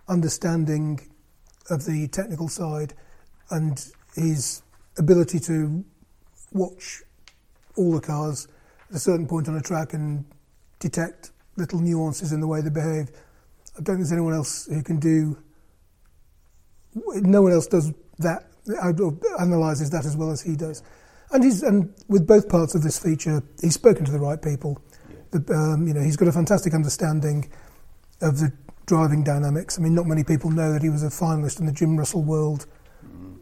understanding 0.07 0.99
of 1.69 1.85
the 1.85 2.07
technical 2.09 2.47
side 2.47 2.93
and 3.49 3.87
his 4.15 4.61
ability 4.97 5.39
to 5.39 5.83
watch 6.51 7.01
all 7.75 7.93
the 7.93 8.01
cars 8.01 8.47
at 8.89 8.95
a 8.95 8.99
certain 8.99 9.27
point 9.27 9.47
on 9.47 9.55
a 9.55 9.61
track 9.61 9.93
and 9.93 10.25
detect 10.79 11.31
little 11.57 11.79
nuances 11.79 12.31
in 12.31 12.39
the 12.39 12.47
way 12.47 12.61
they 12.61 12.69
behave 12.69 13.09
I 13.75 13.81
don't 13.81 13.97
think 13.97 13.99
there's 13.99 14.13
anyone 14.13 14.33
else 14.33 14.67
who 14.67 14.81
can 14.81 14.99
do. 14.99 15.37
No 16.93 17.41
one 17.41 17.51
else 17.51 17.67
does 17.67 17.91
that. 18.19 18.47
Analyzes 19.39 19.89
that 19.89 20.05
as 20.05 20.15
well 20.15 20.31
as 20.31 20.41
he 20.41 20.55
does, 20.55 20.81
and 21.31 21.43
he's 21.43 21.61
and 21.61 21.93
with 22.07 22.25
both 22.25 22.49
parts 22.49 22.73
of 22.73 22.81
this 22.81 22.97
feature, 22.97 23.43
he's 23.61 23.75
spoken 23.75 24.05
to 24.05 24.11
the 24.11 24.17
right 24.17 24.41
people. 24.41 24.81
Yeah. 25.07 25.39
The, 25.39 25.53
um, 25.53 25.87
you 25.87 25.93
know, 25.93 26.01
he's 26.01 26.15
got 26.15 26.29
a 26.29 26.31
fantastic 26.31 26.73
understanding 26.73 27.51
of 28.21 28.39
the 28.39 28.51
driving 28.85 29.23
dynamics. 29.23 29.77
I 29.77 29.81
mean, 29.81 29.95
not 29.95 30.05
many 30.05 30.23
people 30.23 30.51
know 30.51 30.73
that 30.73 30.81
he 30.81 30.89
was 30.89 31.03
a 31.03 31.07
finalist 31.07 31.59
in 31.59 31.65
the 31.65 31.71
Jim 31.71 31.97
Russell 31.97 32.23
World. 32.23 32.67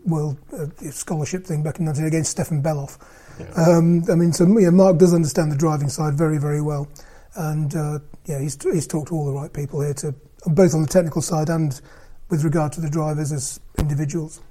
World 0.06 0.38
uh, 0.52 0.68
Scholarship 0.92 1.46
thing 1.46 1.64
back 1.64 1.80
in 1.80 1.86
19 1.86 2.04
against 2.04 2.32
Stefan 2.32 2.62
Bellof. 2.62 2.98
Yeah. 3.40 3.46
Um, 3.56 4.04
I 4.12 4.16
mean, 4.16 4.34
so 4.34 4.46
yeah, 4.60 4.70
Mark 4.70 4.98
does 4.98 5.14
understand 5.14 5.50
the 5.50 5.56
driving 5.56 5.88
side 5.88 6.16
very, 6.16 6.38
very 6.38 6.62
well 6.62 6.90
and 7.36 7.76
uh, 7.76 8.00
yeah, 8.26 8.40
he's 8.40 8.62
he's 8.62 8.88
talked 8.88 9.10
to 9.10 9.16
all 9.16 9.26
the 9.26 9.34
right 9.34 9.52
people 9.52 9.82
here 9.82 9.94
to 9.96 10.14
both 10.46 10.74
on 10.74 10.82
the 10.82 10.88
technical 10.88 11.22
side 11.22 11.50
and 11.50 11.82
with 12.30 12.44
regard 12.44 12.72
to 12.74 12.82
the 12.82 12.90
drivers 12.90 13.32
as 13.32 13.60
individuals. 13.78 14.42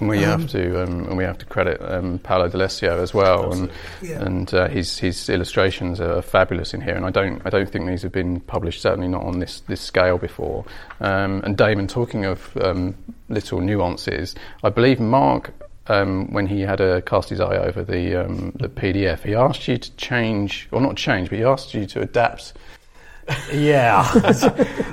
And 0.00 0.08
we 0.08 0.24
um, 0.24 0.40
have 0.40 0.50
to, 0.50 0.82
um, 0.82 1.06
and 1.08 1.16
we 1.16 1.24
have 1.24 1.38
to 1.38 1.46
credit 1.46 1.80
um, 1.82 2.18
Paolo 2.18 2.48
D'Alessio 2.48 3.02
as 3.02 3.12
well, 3.14 3.52
and 3.52 3.70
yeah. 4.02 4.22
and 4.22 4.52
uh, 4.52 4.68
his 4.68 4.98
his 4.98 5.28
illustrations 5.28 6.00
are 6.00 6.22
fabulous 6.22 6.74
in 6.74 6.80
here. 6.80 6.94
And 6.94 7.04
I 7.04 7.10
don't 7.10 7.42
I 7.44 7.50
don't 7.50 7.70
think 7.70 7.86
these 7.86 8.02
have 8.02 8.12
been 8.12 8.40
published, 8.40 8.80
certainly 8.80 9.08
not 9.08 9.22
on 9.22 9.38
this 9.38 9.60
this 9.60 9.80
scale 9.80 10.18
before. 10.18 10.64
Um, 11.00 11.42
and 11.44 11.56
Damon, 11.56 11.86
talking 11.86 12.24
of 12.24 12.56
um, 12.56 12.96
little 13.28 13.60
nuances, 13.60 14.34
I 14.64 14.70
believe 14.70 15.00
Mark 15.00 15.52
um, 15.90 16.32
when 16.32 16.46
he 16.46 16.60
had 16.60 16.80
a 16.80 17.02
cast 17.02 17.28
his 17.28 17.40
eye 17.40 17.56
over 17.56 17.82
the 17.82 18.24
um, 18.24 18.52
the 18.54 18.68
PDF, 18.68 19.24
he 19.24 19.34
asked 19.34 19.66
you 19.68 19.76
to 19.76 19.96
change, 19.96 20.68
or 20.70 20.80
not 20.80 20.96
change, 20.96 21.30
but 21.30 21.38
he 21.38 21.44
asked 21.44 21.74
you 21.74 21.84
to 21.86 22.00
adapt. 22.00 22.52
Yeah. 23.52 24.10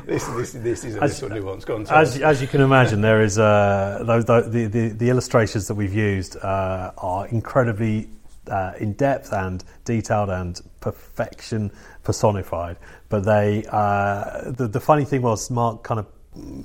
this, 0.06 0.26
this, 0.26 0.52
this 0.54 0.84
is 0.84 0.96
a 0.96 1.04
As- 1.04 1.22
little 1.22 1.38
nuance. 1.38 1.66
Go 1.66 1.76
on, 1.76 1.88
As, 1.88 2.20
as 2.20 2.42
you 2.42 2.48
can 2.48 2.62
imagine, 2.62 3.02
there 3.02 3.22
is 3.22 3.38
uh, 3.40 4.04
those, 4.04 4.26
the, 4.26 4.68
the, 4.72 4.90
the 4.90 5.10
illustrations 5.10 5.68
that 5.68 5.76
we've 5.76 5.94
used 5.94 6.38
uh, 6.38 6.92
are 6.98 7.28
incredibly 7.28 8.10
uh, 8.50 8.74
in 8.80 8.94
depth 8.94 9.34
and 9.34 9.64
detailed 9.86 10.30
and 10.30 10.62
perfection 10.80 11.72
personified. 12.04 12.78
But 13.10 13.26
they, 13.26 13.66
uh, 13.70 14.52
the, 14.52 14.68
the 14.68 14.80
funny 14.80 15.06
thing 15.06 15.22
was, 15.22 15.50
Mark 15.50 15.84
kind 15.84 16.00
of 16.00 16.08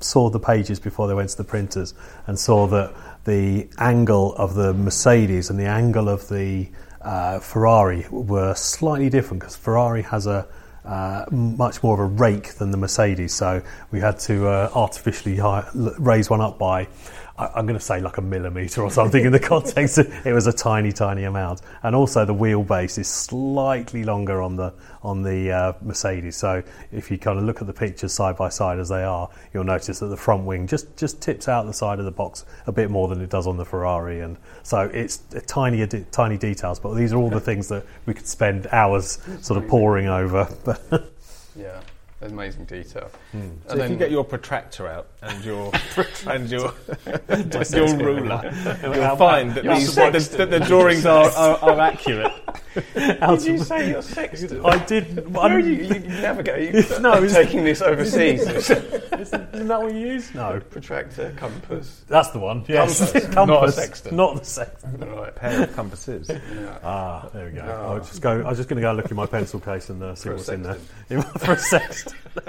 saw 0.03 0.29
the 0.29 0.39
pages 0.39 0.79
before 0.79 1.07
they 1.07 1.13
went 1.13 1.29
to 1.29 1.37
the 1.37 1.43
printers 1.43 1.93
and 2.27 2.39
saw 2.39 2.67
that 2.67 2.93
the 3.25 3.67
angle 3.79 4.33
of 4.35 4.53
the 4.53 4.73
Mercedes 4.73 5.49
and 5.49 5.59
the 5.59 5.65
angle 5.65 6.09
of 6.09 6.27
the 6.29 6.69
uh, 7.01 7.39
Ferrari 7.39 8.05
were 8.09 8.53
slightly 8.55 9.09
different 9.09 9.41
because 9.41 9.55
Ferrari 9.55 10.03
has 10.03 10.27
a 10.27 10.47
uh, 10.85 11.25
much 11.31 11.81
more 11.83 11.93
of 11.93 11.99
a 11.99 12.05
rake 12.05 12.55
than 12.55 12.71
the 12.71 12.77
Mercedes, 12.77 13.33
so 13.33 13.61
we 13.91 13.99
had 13.99 14.19
to 14.19 14.47
uh, 14.47 14.69
artificially 14.73 15.37
high, 15.37 15.67
raise 15.73 16.29
one 16.29 16.41
up 16.41 16.57
by, 16.57 16.87
I'm 17.55 17.65
going 17.65 17.77
to 17.77 17.83
say 17.83 17.99
like 17.99 18.17
a 18.17 18.21
millimetre 18.21 18.81
or 18.81 18.91
something 18.91 19.25
in 19.25 19.31
the 19.31 19.39
context. 19.53 19.97
It 19.97 20.33
was 20.33 20.47
a 20.47 20.53
tiny, 20.53 20.91
tiny 20.91 21.23
amount, 21.23 21.61
and 21.83 21.95
also 21.95 22.25
the 22.25 22.33
wheelbase 22.33 22.97
is 22.97 23.07
slightly 23.07 24.03
longer 24.03 24.41
on 24.41 24.55
the 24.55 24.73
on 25.01 25.21
the 25.21 25.51
uh, 25.51 25.73
Mercedes. 25.81 26.35
So 26.35 26.63
if 26.91 27.11
you 27.11 27.17
kind 27.17 27.37
of 27.37 27.45
look 27.45 27.61
at 27.61 27.67
the 27.67 27.73
pictures 27.73 28.13
side 28.13 28.37
by 28.37 28.49
side 28.49 28.79
as 28.79 28.89
they 28.89 29.03
are, 29.03 29.29
you'll 29.53 29.63
notice 29.63 29.99
that 29.99 30.07
the 30.07 30.17
front 30.17 30.45
wing 30.45 30.67
just 30.67 30.95
just 30.97 31.21
tips 31.21 31.47
out 31.47 31.65
the 31.65 31.73
side 31.73 31.99
of 31.99 32.05
the 32.05 32.11
box 32.11 32.45
a 32.67 32.71
bit 32.71 32.89
more 32.89 33.07
than 33.07 33.21
it 33.21 33.29
does 33.29 33.47
on 33.47 33.57
the 33.57 33.65
Ferrari, 33.65 34.21
and 34.21 34.37
so 34.63 34.81
it's 34.93 35.17
tiny, 35.47 35.85
tiny 36.11 36.37
details. 36.37 36.79
But 36.79 36.93
these 36.95 37.13
are 37.13 37.17
all 37.17 37.29
the 37.29 37.39
things 37.49 37.67
that 37.69 37.85
we 38.05 38.13
could 38.13 38.27
spend 38.27 38.67
hours 38.67 39.19
sort 39.41 39.63
of 39.63 39.69
poring 39.69 40.07
over. 40.07 40.47
Yeah, 41.55 41.81
amazing 42.31 42.65
detail. 42.65 43.09
So 43.67 43.77
if 43.77 43.89
you 43.89 43.95
get 43.97 44.11
your 44.11 44.23
protractor 44.23 44.87
out 44.87 45.07
and 45.21 45.43
your 45.43 45.71
and 46.27 46.49
your 46.49 46.73
and 47.27 47.53
your 47.71 47.97
ruler, 47.97 48.51
you'll 48.83 49.15
find 49.17 49.53
that, 49.55 49.63
these, 49.63 49.95
that, 49.95 50.13
the, 50.13 50.37
that 50.37 50.49
the 50.49 50.59
drawings 50.59 51.05
are, 51.05 51.29
are, 51.31 51.57
are 51.57 51.79
accurate. 51.79 52.31
Did 52.95 53.43
you 53.43 53.57
say 53.59 53.89
you're 53.89 54.01
sextant? 54.01 54.65
I 54.65 54.83
did. 54.85 55.31
Where 55.31 55.55
are 55.55 55.59
you, 55.59 55.83
you 55.83 55.99
navigate? 55.99 56.73
No, 57.01 57.13
I'm 57.13 57.27
taking 57.27 57.63
this 57.63 57.81
overseas. 57.81 58.41
Isn't 58.41 59.67
that 59.67 59.81
what 59.81 59.93
you 59.93 59.99
use? 59.99 60.33
No, 60.33 60.59
Protractor, 60.71 61.33
compass. 61.37 62.03
that's 62.07 62.29
the 62.29 62.39
one. 62.39 62.65
Yes, 62.67 63.11
Compass, 63.11 63.35
not 63.35 63.69
a 63.69 63.71
sextant. 63.71 64.15
Not 64.15 64.39
the 64.39 64.45
sextant. 64.45 65.01
Right. 65.01 65.35
Pair 65.35 65.63
of 65.63 65.75
compasses. 65.75 66.31
Ah, 66.83 67.29
there 67.33 67.45
we 67.45 67.51
go. 67.51 67.61
I'll 67.61 67.99
just 67.99 68.21
go. 68.21 68.41
I 68.41 68.49
was 68.49 68.57
just 68.57 68.69
going 68.69 68.81
to 68.81 68.87
go 68.87 68.91
look 68.93 69.09
in 69.11 69.17
my 69.17 69.25
pencil 69.27 69.59
case 69.59 69.89
and 69.89 70.01
uh, 70.01 70.15
see 70.15 70.23
For 70.23 70.31
a 70.31 70.35
what's 70.35 70.49
in 70.49 70.63
there 70.63 70.77
for 71.37 71.53
a 71.53 71.57
sextant. 71.57 72.12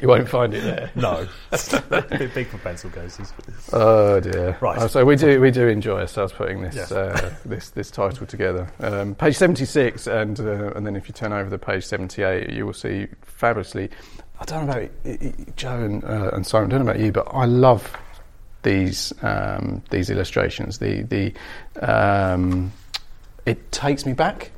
You 0.00 0.08
won't 0.08 0.28
find 0.28 0.52
it 0.52 0.62
there. 0.62 0.90
No, 0.94 1.26
a 1.52 2.02
bit 2.18 2.34
big 2.34 2.48
for 2.48 2.58
pencil 2.58 2.90
cases. 2.90 3.32
Oh 3.72 4.20
dear. 4.20 4.58
Right. 4.60 4.76
Uh, 4.78 4.88
so 4.88 5.06
we 5.06 5.16
do 5.16 5.40
we 5.40 5.50
do 5.50 5.68
enjoy 5.68 6.00
ourselves 6.00 6.34
putting 6.34 6.60
this 6.60 6.74
Yes. 6.74 6.92
uh, 6.92 7.34
this 7.46 7.70
this 7.70 7.90
title 7.90 8.26
together. 8.26 8.70
Um, 8.80 9.14
page 9.14 9.36
seventy 9.36 9.64
six, 9.64 10.06
and 10.06 10.38
uh, 10.38 10.70
and 10.76 10.86
then 10.86 10.96
if 10.96 11.08
you 11.08 11.14
turn 11.14 11.32
over 11.32 11.48
the 11.48 11.58
page 11.58 11.86
seventy 11.86 12.22
eight, 12.24 12.50
you 12.50 12.66
will 12.66 12.74
see 12.74 13.06
fabulously. 13.22 13.88
I 14.38 14.44
don't 14.44 14.66
know 14.66 14.72
about 14.72 15.56
Joe 15.56 15.82
and, 15.82 16.04
uh, 16.04 16.30
and 16.34 16.46
Simon. 16.46 16.70
I 16.70 16.76
don't 16.76 16.84
know 16.84 16.90
about 16.92 17.02
you, 17.02 17.10
but 17.10 17.26
I 17.32 17.46
love 17.46 17.90
these 18.64 19.14
um, 19.22 19.82
these 19.90 20.10
illustrations. 20.10 20.78
The 20.78 21.02
the 21.04 21.32
um, 21.82 22.70
it 23.46 23.72
takes 23.72 24.04
me 24.04 24.12
back. 24.12 24.50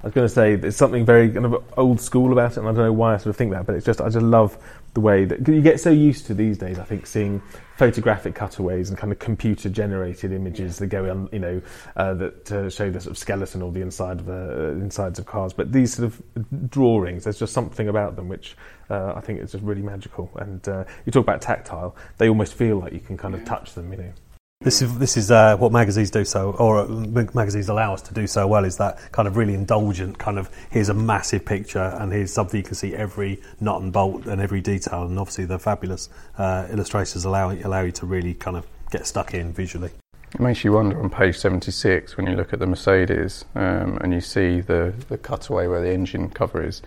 I 0.00 0.06
was 0.06 0.14
going 0.14 0.28
to 0.28 0.32
say 0.32 0.54
there's 0.54 0.76
something 0.76 1.04
very 1.04 1.28
kind 1.28 1.44
of 1.44 1.64
old 1.76 2.00
school 2.00 2.32
about 2.32 2.52
it, 2.52 2.58
and 2.58 2.68
I 2.68 2.72
don't 2.72 2.84
know 2.84 2.92
why 2.92 3.14
I 3.14 3.16
sort 3.16 3.30
of 3.30 3.36
think 3.36 3.50
that, 3.50 3.66
but 3.66 3.74
it's 3.74 3.84
just 3.84 4.00
I 4.00 4.08
just 4.08 4.24
love 4.24 4.56
the 4.94 5.00
way 5.00 5.24
that 5.24 5.46
you 5.48 5.60
get 5.60 5.80
so 5.80 5.90
used 5.90 6.26
to 6.26 6.34
these 6.34 6.56
days. 6.56 6.78
I 6.78 6.84
think 6.84 7.04
seeing 7.04 7.42
photographic 7.76 8.36
cutaways 8.36 8.90
and 8.90 8.98
kind 8.98 9.12
of 9.12 9.18
computer 9.18 9.68
generated 9.68 10.32
images 10.32 10.78
that 10.78 10.86
go 10.86 11.10
on, 11.10 11.28
you 11.32 11.40
know, 11.40 11.62
uh, 11.96 12.14
that 12.14 12.52
uh, 12.52 12.70
show 12.70 12.92
the 12.92 13.00
sort 13.00 13.10
of 13.10 13.18
skeleton 13.18 13.60
or 13.60 13.72
the 13.72 13.80
inside 13.80 14.20
of 14.20 14.28
uh, 14.28 14.70
insides 14.80 15.18
of 15.18 15.26
cars. 15.26 15.52
But 15.52 15.72
these 15.72 15.94
sort 15.94 16.06
of 16.06 16.70
drawings, 16.70 17.24
there's 17.24 17.40
just 17.40 17.52
something 17.52 17.88
about 17.88 18.14
them 18.14 18.28
which 18.28 18.56
uh, 18.90 19.14
I 19.16 19.20
think 19.20 19.40
is 19.40 19.50
just 19.50 19.64
really 19.64 19.82
magical. 19.82 20.30
And 20.36 20.66
uh, 20.68 20.84
you 21.06 21.12
talk 21.12 21.24
about 21.24 21.42
tactile; 21.42 21.96
they 22.18 22.28
almost 22.28 22.54
feel 22.54 22.78
like 22.78 22.92
you 22.92 23.00
can 23.00 23.16
kind 23.16 23.34
of 23.34 23.44
touch 23.44 23.74
them, 23.74 23.92
you 23.92 23.98
know. 23.98 24.12
This 24.60 24.82
is 24.82 24.98
this 24.98 25.16
is 25.16 25.30
uh, 25.30 25.56
what 25.56 25.70
magazines 25.70 26.10
do 26.10 26.24
so, 26.24 26.50
or 26.50 26.80
uh, 26.80 26.88
magazines 27.32 27.68
allow 27.68 27.94
us 27.94 28.02
to 28.02 28.12
do 28.12 28.26
so 28.26 28.48
well. 28.48 28.64
Is 28.64 28.76
that 28.78 29.12
kind 29.12 29.28
of 29.28 29.36
really 29.36 29.54
indulgent 29.54 30.18
kind 30.18 30.36
of 30.36 30.50
here's 30.68 30.88
a 30.88 30.94
massive 30.94 31.44
picture 31.44 31.94
and 32.00 32.12
here's 32.12 32.32
something 32.32 32.58
you 32.58 32.64
can 32.64 32.74
see 32.74 32.92
every 32.92 33.40
nut 33.60 33.80
and 33.80 33.92
bolt 33.92 34.26
and 34.26 34.40
every 34.40 34.60
detail, 34.60 35.04
and 35.04 35.16
obviously 35.16 35.44
the 35.44 35.60
fabulous 35.60 36.08
uh, 36.38 36.66
illustrators 36.70 37.24
allow 37.24 37.52
allow 37.52 37.82
you 37.82 37.92
to 37.92 38.04
really 38.04 38.34
kind 38.34 38.56
of 38.56 38.66
get 38.90 39.06
stuck 39.06 39.32
in 39.32 39.52
visually. 39.52 39.92
It 40.34 40.40
makes 40.40 40.64
you 40.64 40.72
wonder 40.72 41.00
on 41.00 41.08
page 41.08 41.38
76 41.38 42.16
when 42.16 42.26
you 42.26 42.34
look 42.34 42.52
at 42.52 42.58
the 42.58 42.66
Mercedes 42.66 43.44
um, 43.54 43.96
and 44.00 44.12
you 44.12 44.20
see 44.20 44.60
the, 44.60 44.92
the 45.08 45.18
cutaway 45.18 45.68
where 45.68 45.80
the 45.80 45.92
engine 45.92 46.30
cover 46.30 46.66
is. 46.66 46.82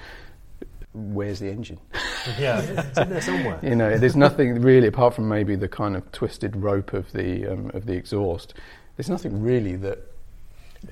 Where's 0.93 1.39
the 1.39 1.49
engine? 1.49 1.79
Yeah, 2.37 2.59
it's 2.61 2.99
in 2.99 3.09
there 3.09 3.19
somewhere. 3.19 3.59
You 3.63 3.75
know, 3.75 3.97
there's 3.97 4.15
nothing 4.15 4.61
really 4.61 4.85
apart 4.85 5.15
from 5.15 5.27
maybe 5.27 5.55
the 5.55 5.67
kind 5.67 5.95
of 5.95 6.11
twisted 6.11 6.55
rope 6.55 6.93
of 6.93 7.11
the 7.13 7.47
um, 7.47 7.71
of 7.73 7.87
the 7.87 7.93
exhaust. 7.93 8.53
There's 8.95 9.09
nothing 9.09 9.41
really 9.41 9.75
that 9.77 9.97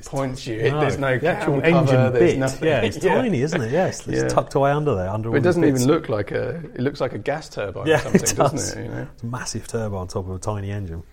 points 0.05 0.47
you. 0.47 0.57
There's 0.57 0.97
no 0.97 1.19
the 1.19 1.27
actual 1.27 1.61
engine 1.61 1.73
cover, 1.85 2.09
there's 2.09 2.31
bit. 2.31 2.39
nothing. 2.39 2.67
Yeah, 2.67 2.81
it's 2.81 2.97
tiny, 3.05 3.41
isn't 3.41 3.61
it? 3.61 3.71
Yes, 3.71 4.07
it's 4.07 4.23
Yeah. 4.23 4.27
tucked 4.27 4.55
away 4.55 4.71
under 4.71 4.95
there. 4.95 5.07
Under 5.09 5.29
But 5.29 5.37
it 5.37 5.41
doesn't 5.43 5.63
even 5.63 5.85
look 5.85 6.09
like 6.09 6.31
a. 6.31 6.55
It 6.73 6.79
looks 6.79 6.99
like 6.99 7.13
a 7.13 7.19
gas 7.19 7.47
turbine 7.47 7.85
Yeah, 7.85 7.97
or 7.97 7.99
something, 7.99 8.21
it 8.23 8.35
doesn't 8.35 8.79
it? 8.79 8.85
You 8.85 8.91
know? 8.91 9.07
It's 9.13 9.21
a 9.21 9.27
massive 9.27 9.67
turbo 9.67 9.97
on 9.97 10.07
top 10.07 10.27
of 10.27 10.35
a 10.35 10.39
tiny 10.39 10.71
engine. 10.71 11.03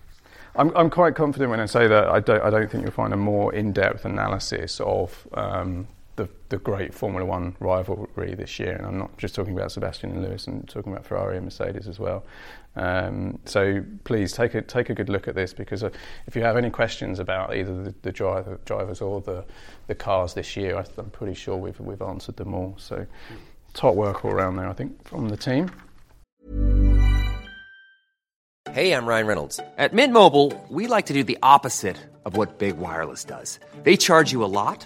I'm, 0.55 0.75
I'm 0.75 0.89
quite 0.89 1.13
confident 1.13 1.51
when 1.51 1.59
I 1.59 1.67
say 1.67 1.87
that 1.87 2.07
I 2.07 2.19
don't, 2.19 2.41
I 2.41 2.49
don't 2.49 2.71
think 2.71 2.81
you'll 2.83 2.91
find 2.91 3.13
a 3.13 3.17
more 3.17 3.53
in-depth 3.53 4.03
analysis 4.05 4.79
of 4.79 5.27
um, 5.33 5.87
the, 6.17 6.27
the 6.49 6.57
great 6.57 6.93
Formula 6.93 7.25
One 7.25 7.55
rivalry 7.59 8.35
this 8.35 8.59
year. 8.59 8.73
And 8.73 8.85
I'm 8.85 8.97
not 8.97 9.17
just 9.17 9.33
talking 9.33 9.53
about 9.57 9.71
Sebastian 9.71 10.11
and 10.11 10.23
Lewis, 10.23 10.45
I'm 10.47 10.63
talking 10.63 10.91
about 10.91 11.05
Ferrari 11.05 11.37
and 11.37 11.45
Mercedes 11.45 11.87
as 11.87 11.99
well. 11.99 12.25
Um, 12.75 13.39
so 13.45 13.83
please 14.03 14.33
take 14.33 14.53
a, 14.53 14.61
take 14.61 14.89
a 14.89 14.93
good 14.93 15.09
look 15.09 15.27
at 15.27 15.35
this 15.35 15.53
because 15.53 15.83
uh, 15.83 15.89
if 16.27 16.35
you 16.35 16.43
have 16.43 16.57
any 16.57 16.69
questions 16.69 17.19
about 17.19 17.55
either 17.55 17.83
the, 17.83 17.95
the 18.01 18.11
driver, 18.11 18.59
drivers 18.65 19.01
or 19.01 19.21
the, 19.21 19.45
the 19.87 19.95
cars 19.95 20.33
this 20.33 20.57
year, 20.57 20.77
I, 20.77 20.85
I'm 20.97 21.09
pretty 21.09 21.33
sure 21.33 21.55
we've, 21.55 21.79
we've 21.79 22.01
answered 22.01 22.35
them 22.37 22.53
all. 22.53 22.75
So 22.77 23.07
top 23.73 23.95
work 23.95 24.25
all 24.25 24.31
around 24.31 24.57
there, 24.57 24.67
I 24.67 24.73
think, 24.73 25.03
from 25.07 25.29
the 25.29 25.37
team. 25.37 25.71
Hey, 28.71 28.91
I'm 28.91 29.07
Ryan 29.07 29.25
Reynolds. 29.27 29.59
At 29.77 29.93
Mint 29.93 30.13
Mobile, 30.13 30.53
we 30.69 30.87
like 30.87 31.07
to 31.07 31.13
do 31.13 31.23
the 31.23 31.39
opposite 31.41 31.97
of 32.25 32.37
what 32.37 32.59
Big 32.59 32.77
Wireless 32.77 33.23
does. 33.23 33.59
They 33.83 33.97
charge 33.97 34.31
you 34.31 34.43
a 34.43 34.45
lot, 34.45 34.85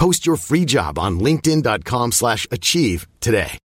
Post 0.00 0.24
your 0.26 0.36
free 0.36 0.64
job 0.64 0.98
on 0.98 1.20
linkedin.com/achieve 1.20 2.14
slash 2.14 2.46
achieve 2.50 3.06
today. 3.20 3.58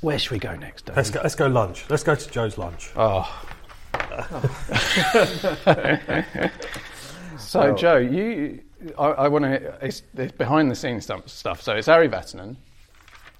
Where 0.00 0.18
should 0.18 0.32
we 0.32 0.40
go 0.40 0.56
next, 0.56 0.86
Dave? 0.86 0.96
Let's 0.96 1.10
go. 1.10 1.20
Let's 1.22 1.36
go 1.36 1.46
lunch. 1.46 1.84
Let's 1.88 2.02
go 2.02 2.16
to 2.16 2.30
Joe's 2.30 2.58
lunch. 2.58 2.90
Oh. 2.96 3.46
so, 7.38 7.72
Joe, 7.76 7.98
you, 7.98 8.60
I, 8.98 9.04
I 9.06 9.28
want 9.28 9.44
to. 9.44 9.78
It's, 9.80 10.02
it's 10.16 10.32
behind 10.32 10.68
the 10.68 10.74
scenes 10.74 11.04
stuff, 11.04 11.28
stuff. 11.28 11.62
So 11.62 11.76
it's 11.76 11.86
Ari 11.86 12.08
Vatanen. 12.08 12.56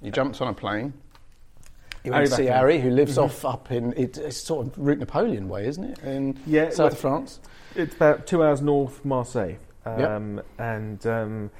You 0.01 0.13
jumped 0.13 0.41
on 0.41 0.47
a 0.47 0.55
plane. 0.55 0.93
You 2.05 2.13
went 2.13 2.27
to 2.27 2.31
see 2.31 2.43
Vacuum. 2.45 2.59
Ari, 2.61 2.81
who 2.81 2.91
lives 2.91 3.17
Mhm. 3.17 3.25
off 3.25 3.45
up 3.45 3.73
in 3.73 3.93
it, 3.95 4.17
it's 4.17 4.37
sort 4.37 4.69
of 4.69 4.79
route 4.79 5.01
Napoleon 5.01 5.49
way, 5.49 5.67
isn't 5.67 5.83
it? 5.83 5.99
In 6.05 6.39
Yeah, 6.47 6.71
south 6.71 6.79
well, 6.79 6.87
of 6.87 6.99
France. 6.99 7.41
It's 7.75 7.97
about 7.97 8.29
two 8.29 8.45
hours 8.45 8.63
north 8.63 9.05
Marseille. 9.05 9.57
Yep. 9.87 10.11
Um, 10.11 10.43
And 10.59 11.07
um, 11.07 11.51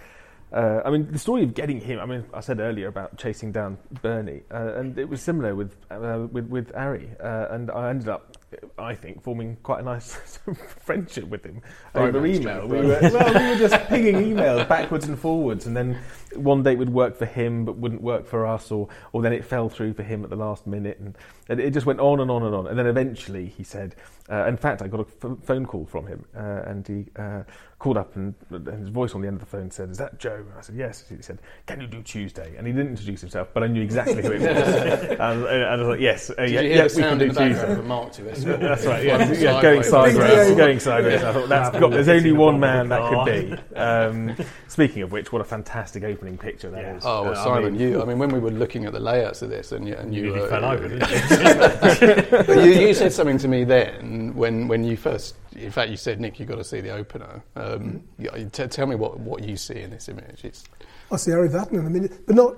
uh, 0.55 0.81
I 0.85 0.91
mean, 0.91 1.11
the 1.11 1.19
story 1.19 1.43
of 1.43 1.53
getting 1.53 1.81
him. 1.81 1.99
I 1.99 2.07
mean, 2.07 2.25
I 2.33 2.39
said 2.39 2.61
earlier 2.61 2.87
about 2.87 3.17
chasing 3.19 3.51
down 3.51 3.77
Bernie, 4.03 4.43
uh, 4.53 4.75
and 4.77 4.97
it 4.97 5.09
was 5.09 5.21
similar 5.21 5.55
with 5.57 5.75
uh, 5.91 6.29
with 6.31 6.47
with 6.47 6.71
Ari, 6.77 7.11
uh, 7.21 7.47
and 7.51 7.71
I 7.73 7.91
ended 7.91 8.09
up. 8.09 8.37
I 8.79 8.95
think 8.95 9.21
forming 9.21 9.57
quite 9.65 9.81
a 9.81 9.83
nice 9.83 10.15
friendship 10.81 11.27
with 11.27 11.45
him 11.45 11.61
over 11.97 12.25
email. 12.25 12.69
We 12.69 12.83
were, 12.83 13.01
well, 13.03 13.35
we 13.35 13.51
were 13.51 13.59
just 13.59 13.75
pinging 13.89 14.15
emails 14.15 14.69
backwards 14.69 15.09
and 15.09 15.19
forwards, 15.19 15.67
and 15.67 15.77
then 15.77 15.99
one 16.37 16.63
date 16.63 16.79
would 16.79 16.91
work 16.93 17.17
for 17.17 17.27
him 17.27 17.65
but 17.65 17.77
wouldn't 17.77 18.01
work 18.01 18.25
for 18.25 18.47
us, 18.47 18.71
or 18.71 18.89
or 19.13 19.23
then 19.23 19.33
it 19.33 19.45
fell 19.45 19.69
through 19.69 19.95
for 19.95 20.05
him 20.05 20.23
at 20.23 20.31
the 20.31 20.37
last 20.37 20.69
minute, 20.69 21.01
and, 21.01 21.19
and 21.49 21.59
it 21.59 21.73
just 21.73 21.85
went 21.85 21.99
on 21.99 22.21
and 22.21 22.31
on 22.31 22.45
and 22.45 22.55
on. 22.55 22.69
And 22.69 22.79
then 22.79 22.87
eventually 22.87 23.47
he 23.47 23.65
said, 23.65 23.97
uh, 24.31 24.45
in 24.47 24.57
fact, 24.57 24.83
I 24.83 24.87
got 24.87 25.01
a 25.01 25.35
phone 25.43 25.67
call 25.67 25.85
from 25.85 26.07
him, 26.07 26.25
uh, 26.37 26.63
and 26.65 26.87
he 26.87 27.07
uh, 27.17 27.43
called 27.85 27.99
up, 27.99 28.17
and, 28.17 28.35
and 28.49 28.67
his 28.79 28.89
voice 28.89 29.15
on 29.15 29.21
the 29.21 29.29
end 29.29 29.35
of 29.35 29.41
the 29.41 29.47
phone 29.47 29.71
said, 29.71 29.91
"Is 29.91 29.99
that 29.99 30.19
Joe?" 30.19 30.37
And 30.37 30.55
I 30.57 30.63
said, 30.63 30.75
"Yes." 30.75 31.05
He 31.07 31.21
said, 31.21 31.39
"Can 31.67 31.83
you 31.83 31.87
do 31.87 32.01
Tuesday?" 32.03 32.55
And 32.57 32.67
he 32.67 32.73
didn't 32.73 32.93
introduce 32.93 33.21
himself, 33.21 33.49
but 33.53 33.63
I 33.63 33.67
knew 33.67 33.83
exactly 33.83 34.23
who 34.23 34.33
it 34.33 34.41
was, 34.41 34.49
and, 35.11 35.21
and 35.21 35.65
I 35.65 35.77
was 35.77 35.89
like, 35.89 36.01
"Yes, 36.01 36.31
uh, 36.31 36.45
yeah, 36.45 36.63
yeah, 36.63 36.89
the 36.89 36.95
we 36.97 37.03
can 37.03 37.19
do 37.19 37.25
in 37.27 37.29
the 37.29 37.35
background 37.35 37.67
Tuesday." 37.69 37.87
mark 37.87 38.13
to 38.13 38.33
us? 38.33 38.43
That's 38.43 38.87
right. 38.87 39.05
Yeah, 39.05 39.33
yeah 39.35 39.61
going 39.61 39.83
sideways. 39.83 40.49
Yeah. 40.49 40.55
going 40.55 40.81
sideways. 40.81 41.23
I 41.23 41.33
thought 41.35 41.49
that's 41.51 41.79
got. 41.79 41.91
There's 41.91 42.09
only 42.09 42.33
one 42.33 42.59
man 42.59 42.89
that 42.89 43.03
could 43.11 43.27
be. 43.27 43.77
Um, 43.77 44.35
speaking 44.67 45.03
of 45.03 45.13
which, 45.13 45.31
what 45.31 45.43
a 45.43 45.45
fantastic 45.45 46.05
opening 46.05 46.39
picture 46.39 46.71
that 46.71 46.97
is. 46.97 47.03
Oh, 47.05 47.25
well, 47.25 47.35
Uh, 47.35 47.41
I 47.41 47.45
Simon, 47.45 47.73
mean, 47.77 47.83
you. 47.83 48.01
I 48.01 48.07
mean, 48.07 48.19
when 48.19 48.31
we 48.31 48.39
were 48.39 48.51
looking 48.51 48.87
at 48.87 48.95
the 48.95 49.01
layouts 49.01 49.43
of 49.43 49.51
this, 49.51 49.73
and 49.73 49.87
you, 49.87 49.95
and 49.95 50.15
you, 50.15 50.35
You 50.37 50.37
uh, 50.37 50.49
fell 50.49 50.65
over, 50.65 50.89
didn't 50.89 51.11
you? 51.11 52.65
You, 52.65 52.87
you 52.89 52.95
said 52.95 53.13
something 53.13 53.37
to 53.39 53.49
me 53.49 53.65
then 53.65 54.33
when, 54.35 54.69
when 54.69 54.85
you 54.85 54.97
first, 54.97 55.35
in 55.55 55.71
fact, 55.71 55.91
you 55.91 55.97
said, 55.97 56.21
Nick, 56.21 56.39
you've 56.39 56.49
got 56.49 56.57
to 56.57 56.65
see 56.65 56.81
the 56.81 56.91
opener. 56.91 57.43
Um, 57.57 58.05
you 58.19 58.51
t- 58.53 58.67
tell 58.67 58.87
me 58.87 58.97
what, 58.97 59.19
what 59.19 59.43
you 59.43 59.57
see 59.57 59.81
in 59.81 59.91
this 59.91 60.09
image. 60.09 60.45
It's, 60.45 60.65
I 61.11 61.17
see 61.17 61.33
Ari 61.33 61.49
Vatanen. 61.49 61.87
I 61.87 61.89
mean, 61.89 62.09
but 62.27 62.35
not. 62.35 62.55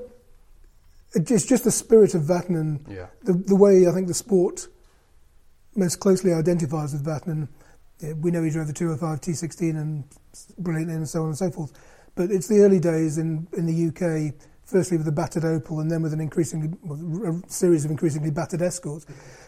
It's 1.15 1.47
just 1.47 1.65
the 1.65 1.71
spirit 1.71 2.15
of 2.15 2.23
Vatanen. 2.23 2.81
Yeah. 2.89 3.07
The 3.23 3.33
the 3.33 3.57
way 3.57 3.87
I 3.87 3.93
think 3.93 4.09
the 4.09 4.15
sport 4.15 4.69
most 5.75 6.01
closely 6.01 6.33
identifies 6.33 6.93
with 6.93 7.05
Vatanen. 7.05 7.49
Yeah, 8.01 8.13
we 8.15 8.31
know 8.31 8.43
he 8.43 8.51
drove 8.51 8.67
the 8.67 8.73
205 8.73 9.21
T16 9.21 9.71
and 9.71 10.05
brilliantly 10.59 10.95
and 10.95 11.09
so 11.09 11.23
on 11.23 11.29
and 11.29 11.39
so 11.39 11.51
forth. 11.51 11.73
But 12.15 12.31
it's 12.31 12.49
the 12.49 12.61
early 12.61 12.81
days 12.81 13.19
in, 13.19 13.47
in 13.57 13.67
the 13.67 13.89
UK, 13.89 14.35
firstly 14.65 14.97
with 14.97 15.07
the 15.07 15.13
battered 15.13 15.45
Opel 15.45 15.81
and 15.81 15.91
then 15.91 16.03
with 16.03 16.13
an 16.13 16.21
increasingly 16.21 16.71
well, 16.83 17.41
a 17.47 17.51
series 17.51 17.85
of 17.85 17.91
increasingly 17.91 18.31
battered 18.31 18.63
Escorts. 18.63 19.07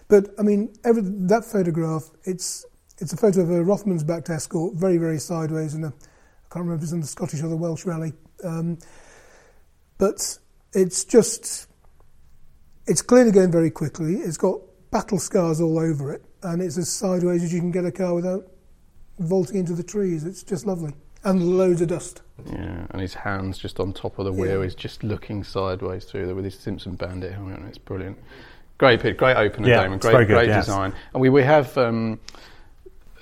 But 0.09 0.29
I 0.39 0.43
mean, 0.43 0.75
every, 0.85 1.03
that 1.03 1.45
photograph, 1.45 2.11
it's 2.25 2.65
it's 2.99 3.13
a 3.13 3.17
photo 3.17 3.41
of 3.43 3.51
a 3.51 3.65
Rothmans 3.65 4.07
backed 4.07 4.31
Escort, 4.31 4.75
very 4.75 4.99
very 4.99 5.19
sideways, 5.19 5.75
in 5.75 5.85
a 5.85 5.89
I 5.89 6.55
can't 6.55 6.65
remember 6.65 6.77
if 6.77 6.83
it's 6.85 6.93
in 6.93 7.01
the 7.01 7.07
Scottish 7.07 7.43
or 7.43 7.49
the 7.49 7.57
Welsh 7.57 7.85
rally. 7.85 8.13
Um, 8.43 8.79
but 9.99 10.39
it's 10.73 11.05
just 11.05 11.67
it's 12.87 13.03
clearly 13.03 13.33
going 13.33 13.51
very 13.53 13.71
quickly. 13.71 14.15
It's 14.15 14.37
got 14.39 14.61
battle 14.91 15.19
scars 15.19 15.61
all 15.61 15.79
over 15.79 16.13
it, 16.13 16.25
and 16.43 16.63
it's 16.63 16.79
as 16.79 16.89
sideways 16.91 17.43
as 17.45 17.53
you 17.53 17.61
can 17.61 17.71
get 17.71 17.85
a 17.85 17.93
car 17.93 18.15
without 18.15 18.47
vaulting 19.19 19.57
into 19.59 19.75
the 19.75 19.83
trees. 19.83 20.25
It's 20.25 20.43
just 20.43 20.67
lovely, 20.67 20.93
and 21.25 21.59
loads 21.59 21.81
of 21.83 21.89
dust. 21.89 22.23
yeah, 22.47 22.87
and 22.91 23.01
his 23.01 23.15
hands 23.15 23.59
just 23.59 23.79
on 23.81 23.93
top 23.93 24.19
of 24.19 24.25
the 24.25 24.33
wheel. 24.33 24.63
He's 24.63 24.75
just 24.75 25.03
looking 25.03 25.45
sideways 25.45 26.05
through 26.05 26.27
there 26.27 26.35
with 26.35 26.45
his 26.45 26.59
Simpson 26.59 26.95
Bandit 26.95 27.33
helmet 27.33 27.59
on. 27.59 27.67
It's 27.67 27.79
brilliant. 27.79 28.19
Great 28.79 29.01
pic, 29.01 29.19
great 29.19 29.37
opener, 29.37 29.69
Yeah, 29.69 29.83
Damon. 29.83 29.97
it's 29.97 30.05
Great, 30.07 30.13
very 30.13 30.25
good, 30.25 30.35
great 30.35 30.49
yes. 30.49 30.67
design. 30.67 30.95
And 31.13 31.21
we, 31.21 31.29
we 31.29 31.43
have. 31.43 31.77
Um, 31.77 32.21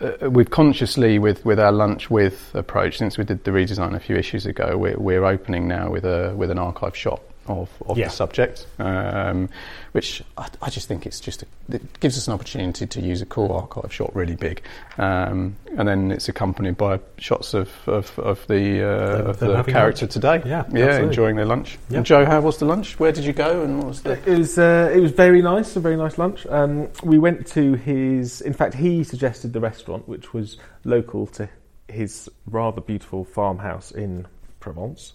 uh, 0.00 0.30
we've 0.30 0.50
consciously, 0.50 1.18
with, 1.18 1.44
with 1.44 1.58
our 1.58 1.72
lunch 1.72 2.10
with 2.10 2.54
approach, 2.54 2.98
since 2.98 3.16
we 3.18 3.24
did 3.24 3.44
the 3.44 3.50
redesign 3.50 3.94
a 3.94 4.00
few 4.00 4.16
issues 4.16 4.46
ago, 4.46 4.76
we're, 4.76 4.98
we're 4.98 5.24
opening 5.24 5.68
now 5.68 5.90
with 5.90 6.04
a 6.04 6.34
with 6.36 6.50
an 6.50 6.58
archive 6.58 6.96
shot 6.96 7.22
of, 7.48 7.70
of 7.86 7.96
Yeah. 7.98 8.06
the 8.06 8.10
subject, 8.12 8.66
um, 8.78 9.48
which 9.92 10.22
I, 10.36 10.48
I 10.62 10.70
just 10.70 10.88
think 10.88 11.06
it's 11.06 11.20
just 11.20 11.42
a, 11.42 11.46
it 11.70 12.00
gives 12.00 12.16
us 12.18 12.26
an 12.28 12.34
opportunity 12.34 12.86
to 12.86 13.00
use 13.00 13.22
a 13.22 13.26
cool 13.26 13.52
archive 13.52 13.92
shot 13.92 14.14
really 14.14 14.36
big, 14.36 14.62
um, 14.98 15.56
and 15.76 15.88
then 15.88 16.10
it's 16.12 16.28
accompanied 16.28 16.76
by 16.76 17.00
shots 17.18 17.54
of 17.54 17.70
of, 17.86 18.18
of 18.18 18.46
the 18.46 18.82
uh, 18.86 19.16
Them- 19.16 19.26
of 19.26 19.38
the 19.38 19.72
character 19.72 20.04
lunch. 20.06 20.12
today. 20.14 20.42
Yeah, 20.44 20.64
yeah, 20.72 20.84
absolutely. 20.84 21.02
enjoying 21.08 21.36
their 21.36 21.46
lunch. 21.46 21.78
Yeah. 21.90 21.98
And 21.98 22.06
Joe, 22.06 22.24
how 22.24 22.40
was 22.40 22.58
the 22.58 22.64
lunch? 22.66 22.98
Where 23.00 23.12
did 23.12 23.24
you 23.24 23.32
go, 23.32 23.62
and 23.62 23.78
what 23.78 23.88
was 23.88 24.02
the? 24.02 24.12
It 24.30 24.38
was 24.38 24.58
uh, 24.58 24.90
it 24.94 25.00
was 25.00 25.12
very 25.12 25.42
nice, 25.42 25.76
a 25.76 25.80
very 25.80 25.96
nice 25.96 26.18
lunch. 26.18 26.46
Um, 26.46 26.88
we 27.02 27.18
went 27.18 27.46
to 27.48 27.74
his. 27.74 28.40
In 28.40 28.52
fact, 28.52 28.74
he 28.74 29.04
suggested 29.04 29.52
the 29.52 29.60
restaurant, 29.60 30.08
which 30.08 30.32
was 30.34 30.56
local 30.84 31.26
to 31.28 31.48
his 31.88 32.28
rather 32.50 32.80
beautiful 32.80 33.24
farmhouse 33.24 33.92
in 33.92 34.26
Provence. 34.58 35.12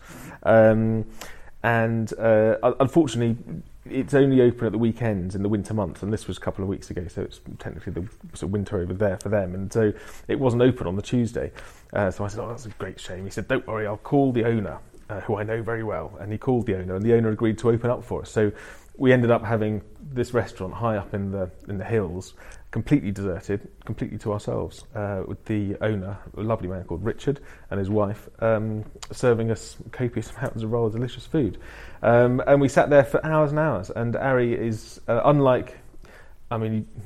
And 1.63 2.11
uh, 2.17 2.73
unfortunately, 2.79 3.37
it's 3.85 4.13
only 4.13 4.41
open 4.41 4.65
at 4.65 4.71
the 4.71 4.77
weekends 4.77 5.35
in 5.35 5.43
the 5.43 5.49
winter 5.49 5.73
months, 5.73 6.03
and 6.03 6.13
this 6.13 6.27
was 6.27 6.37
a 6.37 6.39
couple 6.39 6.63
of 6.63 6.69
weeks 6.69 6.89
ago, 6.89 7.07
so 7.07 7.21
it's 7.21 7.39
technically 7.59 7.93
the 7.93 8.01
sort 8.33 8.43
of 8.43 8.51
winter 8.51 8.79
over 8.79 8.93
there 8.93 9.17
for 9.17 9.29
them, 9.29 9.55
and 9.55 9.71
so 9.71 9.91
it 10.27 10.39
wasn't 10.39 10.61
open 10.61 10.87
on 10.87 10.95
the 10.95 11.01
Tuesday. 11.01 11.51
Uh, 11.93 12.09
so 12.11 12.23
I 12.23 12.27
said, 12.27 12.39
"Oh, 12.39 12.49
that's 12.49 12.65
a 12.65 12.69
great 12.69 12.99
shame." 12.99 13.25
He 13.25 13.31
said, 13.31 13.47
"Don't 13.47 13.65
worry, 13.67 13.87
I'll 13.87 13.97
call 13.97 14.31
the 14.31 14.45
owner, 14.45 14.77
uh, 15.09 15.21
who 15.21 15.35
I 15.35 15.43
know 15.43 15.61
very 15.61 15.83
well," 15.83 16.15
and 16.19 16.31
he 16.31 16.37
called 16.37 16.65
the 16.67 16.77
owner, 16.77 16.95
and 16.95 17.03
the 17.03 17.13
owner 17.13 17.29
agreed 17.29 17.57
to 17.59 17.69
open 17.69 17.89
up 17.89 18.03
for 18.03 18.21
us. 18.21 18.29
So 18.29 18.51
we 19.01 19.11
ended 19.11 19.31
up 19.31 19.43
having 19.43 19.81
this 20.13 20.31
restaurant 20.31 20.75
high 20.75 20.95
up 20.95 21.15
in 21.15 21.31
the 21.31 21.49
in 21.67 21.79
the 21.79 21.83
hills, 21.83 22.35
completely 22.69 23.09
deserted, 23.09 23.67
completely 23.83 24.19
to 24.19 24.31
ourselves, 24.31 24.83
uh, 24.93 25.23
with 25.27 25.43
the 25.45 25.75
owner, 25.81 26.15
a 26.37 26.41
lovely 26.41 26.67
man 26.67 26.83
called 26.83 27.03
Richard, 27.03 27.39
and 27.71 27.79
his 27.79 27.89
wife, 27.89 28.29
um, 28.43 28.85
serving 29.11 29.49
us 29.49 29.75
copious 29.91 30.29
amounts 30.37 30.61
of 30.61 30.71
rather 30.71 30.91
delicious 30.91 31.25
food. 31.25 31.57
Um, 32.03 32.43
and 32.45 32.61
we 32.61 32.67
sat 32.67 32.91
there 32.91 33.03
for 33.03 33.25
hours 33.25 33.49
and 33.49 33.59
hours. 33.59 33.89
And 33.89 34.15
Ari 34.15 34.53
is 34.53 35.01
uh, 35.07 35.21
unlike, 35.25 35.77
I 36.51 36.57
mean. 36.57 36.87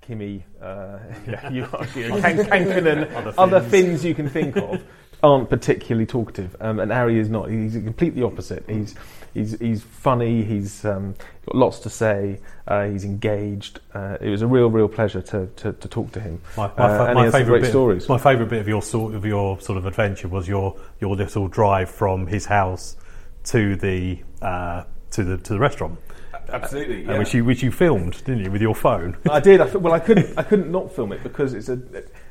Kimi, 0.00 0.44
uh, 0.60 0.98
yeah, 1.28 1.48
you 1.48 1.64
are, 1.72 1.86
you 1.94 2.08
know, 2.08 2.20
Kan- 2.20 2.38
Kankkunen, 2.38 3.34
Other. 3.38 3.60
Finns 3.60 4.04
you 4.04 4.16
can 4.16 4.28
think 4.28 4.56
of 4.56 4.82
aren't 5.22 5.48
particularly 5.48 6.06
talkative, 6.06 6.56
um, 6.60 6.80
and 6.80 6.92
Ari 6.92 7.20
is 7.20 7.30
not. 7.30 7.48
He's 7.48 7.74
completely 7.74 8.22
opposite. 8.24 8.64
He's 8.68 8.96
he's 9.34 9.58
he's 9.58 9.82
funny. 9.82 10.44
He's 10.44 10.84
um, 10.84 11.14
got 11.46 11.54
lots 11.54 11.78
to 11.80 11.90
say. 11.90 12.40
Uh, 12.66 12.86
he's 12.86 13.04
engaged. 13.04 13.80
Uh, 13.94 14.16
it 14.20 14.28
was 14.28 14.42
a 14.42 14.46
real, 14.46 14.70
real 14.70 14.88
pleasure 14.88 15.22
to, 15.22 15.46
to, 15.56 15.72
to 15.72 15.88
talk 15.88 16.12
to 16.12 16.20
him. 16.20 16.40
My, 16.56 16.70
my, 16.76 16.84
Uh, 16.84 17.04
and 17.06 17.14
my 17.14 17.20
he 17.20 17.24
has 17.24 17.34
favourite 17.34 17.58
great 17.58 17.62
bit, 17.62 17.70
stories. 17.70 18.08
My 18.08 18.18
favourite 18.18 18.50
bit 18.50 18.60
of 18.60 18.68
your 18.68 18.82
sort 18.82 19.14
of 19.14 19.24
your 19.24 19.60
sort 19.60 19.78
of 19.78 19.86
adventure 19.86 20.28
was 20.28 20.48
your 20.48 20.76
your 21.00 21.16
little 21.16 21.48
drive 21.48 21.90
from 21.90 22.26
his 22.26 22.46
house 22.46 22.96
to 23.44 23.76
the 23.76 24.20
uh, 24.40 24.84
to 25.10 25.24
the 25.24 25.38
to 25.38 25.52
the 25.54 25.58
restaurant, 25.58 25.98
Absolutely, 26.48 27.06
uh, 27.06 27.18
which 27.18 27.34
you 27.34 27.44
which 27.44 27.62
you 27.62 27.70
filmed, 27.70 28.22
didn't 28.24 28.44
you, 28.44 28.50
with 28.50 28.62
your 28.62 28.74
phone? 28.74 29.16
I 29.30 29.40
did. 29.40 29.60
I, 29.60 29.66
well, 29.76 29.92
I 29.92 29.98
couldn't. 30.00 30.38
I 30.38 30.42
couldn't 30.42 30.70
not 30.70 30.94
film 30.94 31.12
it 31.12 31.22
because 31.22 31.54
it's 31.54 31.68
a. 31.68 31.78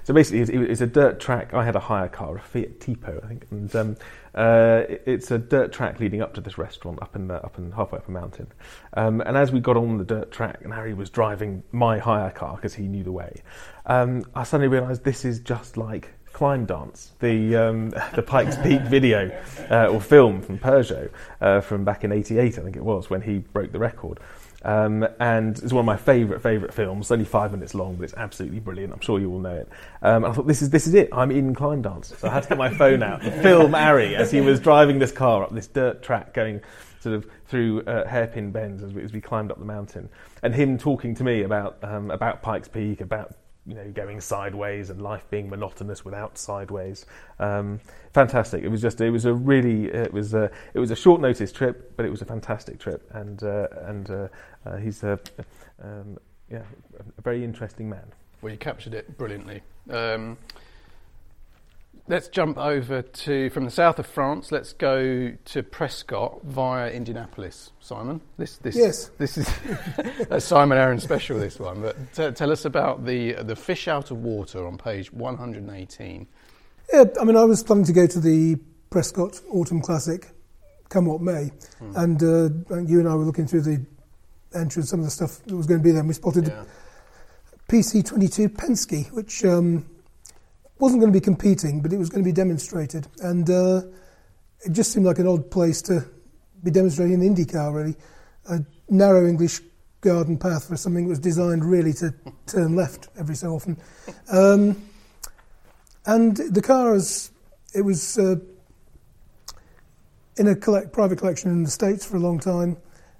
So 0.03 0.13
basically, 0.13 0.39
it's, 0.41 0.49
it's 0.49 0.81
a 0.81 0.87
dirt 0.87 1.19
track. 1.19 1.53
I 1.53 1.63
had 1.63 1.75
a 1.75 1.79
hire 1.79 2.09
car, 2.09 2.35
a 2.37 2.41
Fiat 2.41 2.79
Tipo, 2.79 3.23
I 3.23 3.27
think, 3.27 3.45
and 3.51 3.75
um, 3.75 3.97
uh, 4.33 4.83
it- 4.89 5.03
it's 5.05 5.31
a 5.31 5.37
dirt 5.37 5.71
track 5.71 5.99
leading 5.99 6.21
up 6.21 6.33
to 6.35 6.41
this 6.41 6.57
restaurant 6.57 7.01
up 7.01 7.15
in 7.15 7.27
the, 7.27 7.35
up 7.43 7.57
in 7.57 7.71
halfway 7.71 7.99
up 7.99 8.07
a 8.07 8.11
mountain. 8.11 8.47
Um, 8.93 9.21
and 9.21 9.37
as 9.37 9.51
we 9.51 9.59
got 9.59 9.77
on 9.77 9.97
the 9.97 10.03
dirt 10.03 10.31
track, 10.31 10.59
and 10.63 10.73
Ari 10.73 10.93
was 10.95 11.09
driving 11.09 11.63
my 11.71 11.99
hire 11.99 12.31
car 12.31 12.55
because 12.55 12.73
he 12.73 12.87
knew 12.87 13.03
the 13.03 13.11
way, 13.11 13.41
um, 13.85 14.23
I 14.35 14.43
suddenly 14.43 14.67
realised 14.69 15.03
this 15.03 15.23
is 15.25 15.39
just 15.39 15.77
like 15.77 16.09
Climb 16.33 16.65
Dance, 16.65 17.11
the 17.19 17.55
um, 17.57 17.89
the 18.15 18.23
Pikes 18.23 18.55
Peak 18.57 18.81
video 18.83 19.29
uh, 19.69 19.87
or 19.87 19.99
film 20.01 20.41
from 20.41 20.57
Peugeot 20.57 21.11
uh, 21.41 21.59
from 21.61 21.83
back 21.83 22.03
in 22.03 22.11
'88, 22.11 22.57
I 22.57 22.61
think 22.61 22.75
it 22.75 22.83
was, 22.83 23.09
when 23.09 23.21
he 23.21 23.39
broke 23.39 23.71
the 23.71 23.79
record. 23.79 24.19
Um, 24.63 25.07
and 25.19 25.57
it's 25.57 25.73
one 25.73 25.81
of 25.81 25.85
my 25.85 25.97
favourite 25.97 26.41
favourite 26.41 26.73
films. 26.73 27.05
It's 27.05 27.11
only 27.11 27.25
five 27.25 27.51
minutes 27.51 27.73
long, 27.73 27.95
but 27.95 28.03
it's 28.03 28.13
absolutely 28.15 28.59
brilliant. 28.59 28.93
I'm 28.93 28.99
sure 28.99 29.19
you 29.19 29.31
all 29.31 29.39
know 29.39 29.55
it. 29.55 29.69
Um, 30.01 30.23
and 30.23 30.27
I 30.27 30.31
thought 30.33 30.47
this 30.47 30.61
is 30.61 30.69
this 30.69 30.87
is 30.87 30.93
it. 30.93 31.09
I'm 31.11 31.31
in 31.31 31.55
Climb 31.55 31.81
Dance, 31.81 32.13
so 32.17 32.27
I 32.27 32.33
had 32.33 32.43
to 32.43 32.49
get 32.49 32.57
my 32.57 32.69
phone 32.69 33.01
out 33.01 33.23
film 33.41 33.73
Ari 33.73 34.15
as 34.15 34.31
he 34.31 34.41
was 34.41 34.59
driving 34.59 34.99
this 34.99 35.11
car 35.11 35.43
up 35.43 35.53
this 35.53 35.67
dirt 35.67 36.03
track, 36.03 36.33
going 36.33 36.61
sort 36.99 37.15
of 37.15 37.25
through 37.47 37.81
uh, 37.81 38.07
hairpin 38.07 38.51
bends 38.51 38.83
as 38.83 38.93
we, 38.93 39.03
as 39.03 39.11
we 39.11 39.19
climbed 39.19 39.51
up 39.51 39.57
the 39.57 39.65
mountain, 39.65 40.09
and 40.43 40.53
him 40.53 40.77
talking 40.77 41.15
to 41.15 41.23
me 41.23 41.41
about 41.41 41.77
um, 41.83 42.11
about 42.11 42.43
Pikes 42.43 42.67
Peak, 42.67 43.01
about 43.01 43.33
you 43.65 43.75
know 43.75 43.89
going 43.91 44.19
sideways 44.19 44.89
and 44.89 45.01
life 45.01 45.23
being 45.29 45.49
monotonous 45.49 46.03
without 46.03 46.37
sideways. 46.37 47.05
Um, 47.39 47.79
fantastic. 48.13 48.63
It 48.63 48.69
was 48.69 48.81
just 48.81 48.99
it 49.01 49.11
was 49.11 49.25
a 49.25 49.33
really 49.33 49.85
it 49.85 50.13
was 50.13 50.33
a 50.33 50.49
it 50.73 50.79
was 50.79 50.91
a 50.91 50.95
short 50.95 51.21
notice 51.21 51.51
trip, 51.51 51.95
but 51.95 52.05
it 52.05 52.09
was 52.09 52.21
a 52.21 52.25
fantastic 52.25 52.79
trip, 52.79 53.09
and 53.13 53.43
uh, 53.43 53.67
and 53.85 54.09
uh, 54.09 54.27
uh, 54.65 54.77
he's 54.77 55.03
a 55.03 55.19
um, 55.83 56.17
yeah 56.49 56.63
a 57.17 57.21
very 57.21 57.43
interesting 57.43 57.89
man. 57.89 58.11
Well, 58.41 58.51
you 58.51 58.57
captured 58.57 58.93
it 58.93 59.17
brilliantly. 59.17 59.61
Um, 59.89 60.37
Let's 62.11 62.27
jump 62.27 62.57
over 62.57 63.01
to 63.01 63.49
from 63.51 63.63
the 63.63 63.71
south 63.71 63.97
of 63.97 64.05
France. 64.05 64.51
Let's 64.51 64.73
go 64.73 65.31
to 65.45 65.63
Prescott 65.63 66.41
via 66.43 66.91
Indianapolis. 66.91 67.71
Simon, 67.79 68.19
this 68.37 68.57
this 68.57 68.75
Yes. 68.75 69.11
this 69.17 69.37
is 69.37 69.49
a 70.29 70.41
Simon 70.51 70.77
Arron 70.77 70.99
special. 70.99 71.39
This 71.39 71.57
one, 71.57 71.81
but 71.81 71.95
t- 72.13 72.29
tell 72.31 72.51
us 72.51 72.65
about 72.65 73.05
the 73.05 73.35
the 73.43 73.55
fish 73.55 73.87
out 73.87 74.11
of 74.11 74.17
water 74.17 74.67
on 74.67 74.77
page 74.77 75.13
118. 75.13 76.27
Yeah, 76.91 77.05
I 77.17 77.23
mean, 77.23 77.37
I 77.37 77.45
was 77.45 77.63
planning 77.63 77.85
to 77.85 77.93
go 77.93 78.05
to 78.05 78.19
the 78.19 78.57
Prescott 78.89 79.39
Autumn 79.49 79.79
Classic, 79.79 80.27
come 80.89 81.05
what 81.05 81.21
may, 81.21 81.49
and 81.95 82.21
uh, 82.21 82.49
you 82.81 82.99
and 82.99 83.07
I 83.07 83.15
were 83.15 83.23
looking 83.23 83.47
through 83.47 83.61
the 83.61 83.85
entrance, 84.53 84.89
some 84.89 84.99
of 84.99 85.05
the 85.05 85.11
stuff 85.11 85.41
that 85.45 85.55
was 85.55 85.65
going 85.65 85.79
to 85.79 85.83
be 85.83 85.91
there, 85.91 86.01
and 86.01 86.09
we 86.09 86.13
spotted 86.13 86.49
Yeah. 86.49 86.65
PC22 87.69 88.49
Penske, 88.49 89.09
which 89.13 89.45
um, 89.45 89.85
wasn't 90.81 90.99
going 90.99 91.13
to 91.13 91.17
be 91.17 91.23
competing, 91.23 91.81
but 91.81 91.93
it 91.93 91.97
was 91.97 92.09
going 92.09 92.23
to 92.23 92.27
be 92.27 92.33
demonstrated, 92.33 93.07
and 93.21 93.49
uh, 93.49 93.81
it 94.65 94.71
just 94.71 94.91
seemed 94.91 95.05
like 95.05 95.19
an 95.19 95.27
odd 95.27 95.51
place 95.51 95.81
to 95.83 96.03
be 96.63 96.71
demonstrating 96.71 97.23
an 97.23 97.35
IndyCar, 97.35 97.73
really. 97.73 97.95
A 98.49 98.65
narrow 98.89 99.27
English 99.27 99.61
garden 100.01 100.37
path 100.37 100.67
for 100.67 100.75
something 100.75 101.05
that 101.05 101.09
was 101.09 101.19
designed 101.19 101.63
really 101.63 101.93
to 101.93 102.13
turn 102.47 102.75
left 102.75 103.09
every 103.19 103.35
so 103.35 103.53
often. 103.53 103.77
Um, 104.31 104.81
and 106.07 106.35
the 106.37 106.61
car 106.61 106.95
is, 106.95 107.29
it 107.75 107.83
was 107.83 108.17
uh, 108.17 108.37
in 110.37 110.47
a 110.47 110.55
collect, 110.55 110.91
private 110.91 111.19
collection 111.19 111.51
in 111.51 111.63
the 111.63 111.69
States 111.69 112.03
for 112.03 112.17
a 112.17 112.19
long 112.19 112.39
time, 112.39 112.77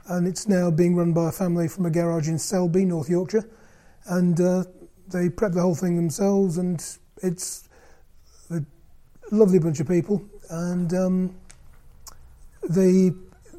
and 0.08 0.28
it's 0.28 0.48
now 0.48 0.72
being 0.72 0.96
run 0.96 1.14
by 1.14 1.30
a 1.30 1.32
family 1.32 1.68
from 1.68 1.86
a 1.86 1.92
garage 1.92 2.28
in 2.28 2.40
Selby, 2.40 2.86
North 2.86 3.10
Yorkshire. 3.10 3.48
And 4.08 4.42
uh, 4.42 4.64
they 5.08 5.30
prep 5.30 5.52
the 5.52 5.62
whole 5.62 5.76
thing 5.76 5.96
themselves, 5.96 6.58
and 6.58 6.84
it's 7.22 7.68
a 8.50 8.62
lovely 9.32 9.60
bunch 9.60 9.80
of 9.80 9.88
people. 9.88 10.24
And 10.50 10.94
um, 10.94 11.36
they, 12.70 13.12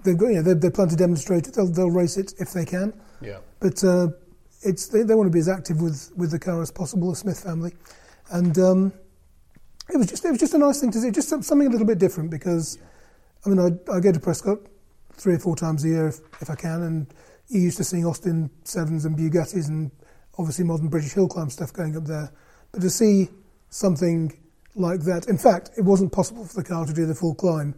they've 0.04 0.18
got, 0.18 0.28
you 0.28 0.34
know, 0.34 0.42
they, 0.42 0.54
they 0.54 0.70
plan 0.70 0.88
to 0.88 0.96
demonstrate 0.96 1.48
it. 1.48 1.54
They'll, 1.54 1.66
they'll 1.66 1.90
race 1.90 2.16
it 2.16 2.34
if 2.38 2.52
they 2.52 2.64
can. 2.64 2.92
Yeah. 3.20 3.38
But 3.60 3.82
uh, 3.84 4.08
it's 4.62 4.86
they, 4.86 5.02
they 5.02 5.14
want 5.14 5.26
to 5.26 5.32
be 5.32 5.40
as 5.40 5.48
active 5.48 5.80
with, 5.80 6.12
with 6.16 6.30
the 6.30 6.38
car 6.38 6.60
as 6.62 6.70
possible, 6.70 7.10
the 7.10 7.16
Smith 7.16 7.42
family, 7.42 7.72
and 8.30 8.56
um, 8.58 8.92
it 9.92 9.96
was 9.96 10.06
just 10.06 10.24
it 10.24 10.30
was 10.30 10.40
just 10.40 10.54
a 10.54 10.58
nice 10.58 10.80
thing 10.80 10.90
to 10.92 11.00
see, 11.00 11.10
just 11.10 11.28
something 11.28 11.66
a 11.66 11.70
little 11.70 11.86
bit 11.86 11.98
different 11.98 12.30
because 12.30 12.78
I 13.44 13.50
mean 13.50 13.58
I, 13.58 13.92
I 13.92 14.00
go 14.00 14.12
to 14.12 14.20
Prescott 14.20 14.58
three 15.14 15.34
or 15.34 15.38
four 15.38 15.56
times 15.56 15.84
a 15.84 15.88
year 15.88 16.08
if, 16.08 16.20
if 16.40 16.50
I 16.50 16.54
can, 16.54 16.82
and 16.82 17.06
you're 17.48 17.62
used 17.62 17.76
to 17.78 17.84
seeing 17.84 18.06
Austin 18.06 18.50
Sevens 18.64 19.04
and 19.04 19.16
Bugattis 19.16 19.68
and 19.68 19.90
obviously 20.38 20.64
modern 20.64 20.88
British 20.88 21.12
hill 21.12 21.28
climb 21.28 21.50
stuff 21.50 21.72
going 21.72 21.96
up 21.96 22.04
there, 22.04 22.32
but 22.70 22.80
to 22.80 22.90
see 22.90 23.28
something 23.72 24.38
like 24.74 25.00
that, 25.00 25.26
in 25.28 25.38
fact, 25.38 25.70
it 25.76 25.82
wasn't 25.82 26.12
possible 26.12 26.44
for 26.44 26.54
the 26.54 26.64
car 26.64 26.86
to 26.86 26.92
do 26.92 27.06
the 27.06 27.14
full 27.14 27.34
climb, 27.34 27.74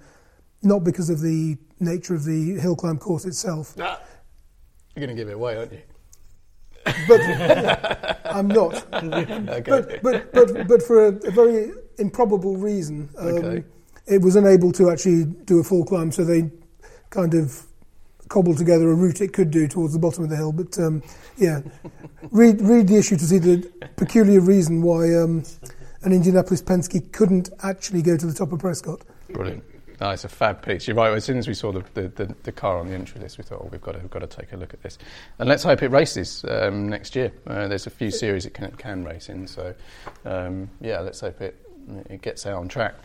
not 0.62 0.84
because 0.84 1.08
of 1.10 1.20
the 1.20 1.56
nature 1.80 2.14
of 2.14 2.24
the 2.24 2.54
hill 2.60 2.76
climb 2.76 2.98
course 2.98 3.24
itself. 3.24 3.74
You're 3.76 5.06
going 5.06 5.08
to 5.08 5.14
give 5.14 5.28
it 5.28 5.34
away, 5.34 5.56
aren't 5.56 5.72
you? 5.72 5.82
but 7.08 7.20
yeah, 7.20 8.16
I'm 8.26 8.48
not. 8.48 8.84
Okay. 8.92 9.98
But, 10.02 10.02
but, 10.02 10.32
but, 10.32 10.68
but 10.68 10.82
for 10.82 11.06
a, 11.06 11.12
a 11.26 11.30
very 11.30 11.72
improbable 11.98 12.56
reason, 12.56 13.08
um, 13.18 13.28
Okay. 13.28 13.64
it 14.06 14.20
was 14.20 14.36
unable 14.36 14.72
to 14.72 14.90
actually 14.90 15.24
do 15.24 15.60
a 15.60 15.64
full 15.64 15.84
climb, 15.84 16.12
so 16.12 16.24
they 16.24 16.50
kind 17.10 17.34
of 17.34 17.64
cobbled 18.28 18.58
together 18.58 18.90
a 18.90 18.94
route 18.94 19.20
it 19.20 19.32
could 19.32 19.50
do 19.50 19.66
towards 19.68 19.92
the 19.92 19.98
bottom 19.98 20.24
of 20.24 20.30
the 20.30 20.36
hill. 20.36 20.52
But 20.52 20.78
um, 20.78 21.02
yeah, 21.36 21.60
read, 22.30 22.60
read 22.60 22.88
the 22.88 22.96
issue 22.96 23.16
to 23.16 23.24
see 23.24 23.38
the 23.38 23.70
peculiar 23.96 24.40
reason 24.40 24.82
why 24.82 25.14
um, 25.14 25.44
an 26.04 26.12
Indianapolis 26.12 26.62
Penske 26.62 27.12
couldn't 27.12 27.50
actually 27.62 28.02
go 28.02 28.16
to 28.16 28.26
the 28.26 28.34
top 28.34 28.52
of 28.52 28.58
Prescott. 28.58 29.00
Brilliant. 29.30 29.64
No, 30.00 30.10
it's 30.10 30.24
a 30.24 30.28
fab 30.28 30.64
piece. 30.64 30.88
You're 30.88 30.96
right. 30.96 31.12
As 31.12 31.24
soon 31.24 31.38
as 31.38 31.46
we 31.46 31.54
saw 31.54 31.72
the, 31.72 31.84
the, 31.94 32.08
the, 32.08 32.34
the 32.42 32.52
car 32.52 32.78
on 32.78 32.88
the 32.88 32.94
entry 32.94 33.20
list, 33.20 33.38
we 33.38 33.44
thought, 33.44 33.60
oh, 33.62 33.68
we've 33.70 33.80
got 33.80 33.92
to, 33.92 33.98
we've 34.00 34.10
got 34.10 34.18
to 34.18 34.26
take 34.26 34.52
a 34.52 34.56
look 34.56 34.74
at 34.74 34.82
this. 34.82 34.98
And 35.38 35.48
let's 35.48 35.62
hope 35.62 35.82
it 35.82 35.88
races 35.88 36.44
um, 36.48 36.88
next 36.88 37.14
year. 37.14 37.32
Uh, 37.46 37.68
there's 37.68 37.86
a 37.86 37.90
few 37.90 38.10
series 38.10 38.44
it 38.44 38.54
can, 38.54 38.72
can 38.72 39.04
race 39.04 39.28
in. 39.28 39.46
So, 39.46 39.74
um, 40.24 40.68
yeah, 40.80 41.00
let's 41.00 41.20
hope 41.20 41.40
it, 41.40 41.56
it 42.10 42.22
gets 42.22 42.44
out 42.44 42.58
on 42.58 42.68
track. 42.68 42.96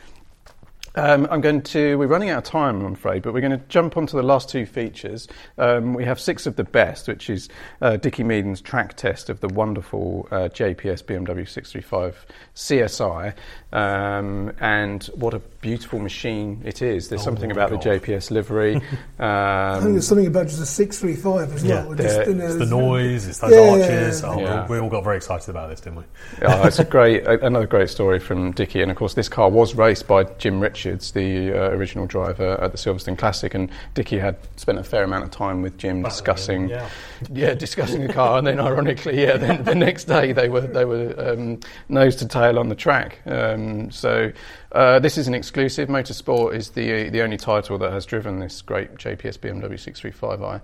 Um, 0.96 1.28
I'm 1.30 1.42
going 1.42 1.62
to. 1.62 1.98
We're 1.98 2.08
running 2.08 2.30
out 2.30 2.40
of 2.40 2.44
time, 2.46 2.84
I'm 2.84 2.94
afraid, 2.94 3.22
but 3.22 3.34
we're 3.34 3.42
going 3.42 3.58
to 3.58 3.66
jump 3.70 3.96
onto 3.96 4.18
the 4.18 4.24
last 4.24 4.50
two 4.50 4.66
features. 4.66 5.28
Um, 5.58 5.94
we 5.94 6.04
have 6.06 6.20
six 6.20 6.48
of 6.48 6.56
the 6.56 6.64
best, 6.64 7.08
which 7.08 7.30
is 7.30 7.50
uh, 7.82 7.98
Dickie 7.98 8.24
Meaden's 8.24 8.62
track 8.62 8.96
test 8.96 9.30
of 9.30 9.40
the 9.40 9.48
wonderful 9.50 10.28
uh, 10.32 10.50
JPS 10.50 11.04
BMW 11.04 11.48
635 11.48 12.26
CSI, 12.56 13.34
um, 13.72 14.52
and 14.60 15.04
what 15.16 15.34
a 15.34 15.40
beautiful 15.62 16.00
machine 16.00 16.62
it 16.66 16.82
is. 16.82 17.10
There's 17.10 17.22
Oh 17.22 17.26
something 17.26 17.52
about 17.52 17.70
God. 17.70 17.82
the 17.82 17.90
JPS 17.90 18.32
livery. 18.32 18.76
I 19.20 19.74
think 19.76 19.86
um, 19.86 19.92
there's 19.94 20.08
something 20.08 20.26
about 20.28 20.48
just 20.48 20.62
a 20.62 20.66
635 20.66 21.54
as 21.56 21.64
Yeah, 21.64 21.86
well. 21.86 21.96
the- 21.96 22.04
Just, 22.04 22.28
you 22.28 22.34
know, 22.36 22.46
It's 22.46 22.56
the 22.58 22.66
noise, 22.66 23.28
it's 23.28 23.40
those 23.40 23.52
Yeah, 23.52 23.76
yeah, 23.76 23.84
arches. 23.84 24.22
yeah. 24.22 24.28
Oh, 24.30 24.40
Yeah. 24.40 24.68
we, 24.68 24.76
we 24.76 24.80
all 24.82 24.90
got 24.90 25.04
very 25.04 25.18
excited 25.18 25.50
about 25.50 25.70
this, 25.70 25.82
didn't 25.82 25.98
we? 26.00 26.04
oh, 26.44 26.64
it's 26.66 26.80
a 26.80 26.84
great, 26.86 27.24
a- 27.28 27.46
another 27.46 27.68
great 27.68 27.90
story 27.90 28.20
from 28.20 28.52
Dickie. 28.54 28.82
And 28.82 28.90
of 28.90 28.98
course, 28.98 29.14
this 29.14 29.30
car 29.30 29.50
was 29.50 29.76
raced 29.76 30.08
by 30.08 30.24
Jim 30.24 30.60
Richards, 30.62 31.12
the 31.12 31.52
uh, 31.52 31.70
original 31.72 32.06
driver 32.08 32.60
at 32.62 32.72
the 32.72 32.78
Silverstone 32.78 33.18
Classic. 33.18 33.54
And 33.54 33.70
Dickie 33.94 34.18
had 34.20 34.38
spent 34.56 34.80
a 34.80 34.84
fair 34.84 35.04
amount 35.04 35.26
of 35.26 35.32
time 35.32 35.62
with 35.62 35.78
Jim 35.78 36.02
discussing, 36.02 36.70
yeah. 36.70 36.90
yeah, 37.34 37.54
discussing 37.54 38.08
the 38.08 38.14
car. 38.14 38.38
And 38.38 38.48
then, 38.48 38.60
ironically, 38.60 39.22
yeah, 39.22 39.38
then 39.38 39.64
the 39.64 39.76
next 39.76 40.06
day 40.06 40.32
they 40.32 40.48
were 40.50 40.62
they 40.62 40.86
were 40.86 41.14
um, 41.34 41.60
nose 41.90 42.16
to 42.18 42.28
tail 42.28 42.58
on 42.58 42.70
the 42.70 42.76
track. 42.76 43.20
Um, 43.60 43.92
so 43.92 44.32
uh, 44.72 45.00
this 45.00 45.18
is 45.18 45.28
an 45.28 45.34
exclusive. 45.34 45.90
Motorsport 45.90 46.56
is 46.56 46.72
the 46.72 47.10
the 47.10 47.22
only 47.22 47.38
title 47.38 47.78
that 47.80 47.92
has 47.92 48.06
driven 48.06 48.40
this 48.40 48.62
great 48.62 48.96
JPS 48.96 49.40
BMW 49.40 49.74
635i. 49.74 50.62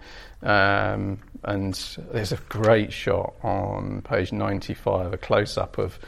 Um, 0.47 1.19
and 1.43 1.73
there's 2.12 2.31
a 2.31 2.38
great 2.49 2.91
shot 2.91 3.34
on 3.43 4.01
page 4.01 4.31
95, 4.31 5.13
a 5.13 5.17
close 5.17 5.58
up 5.58 5.77
of. 5.77 5.99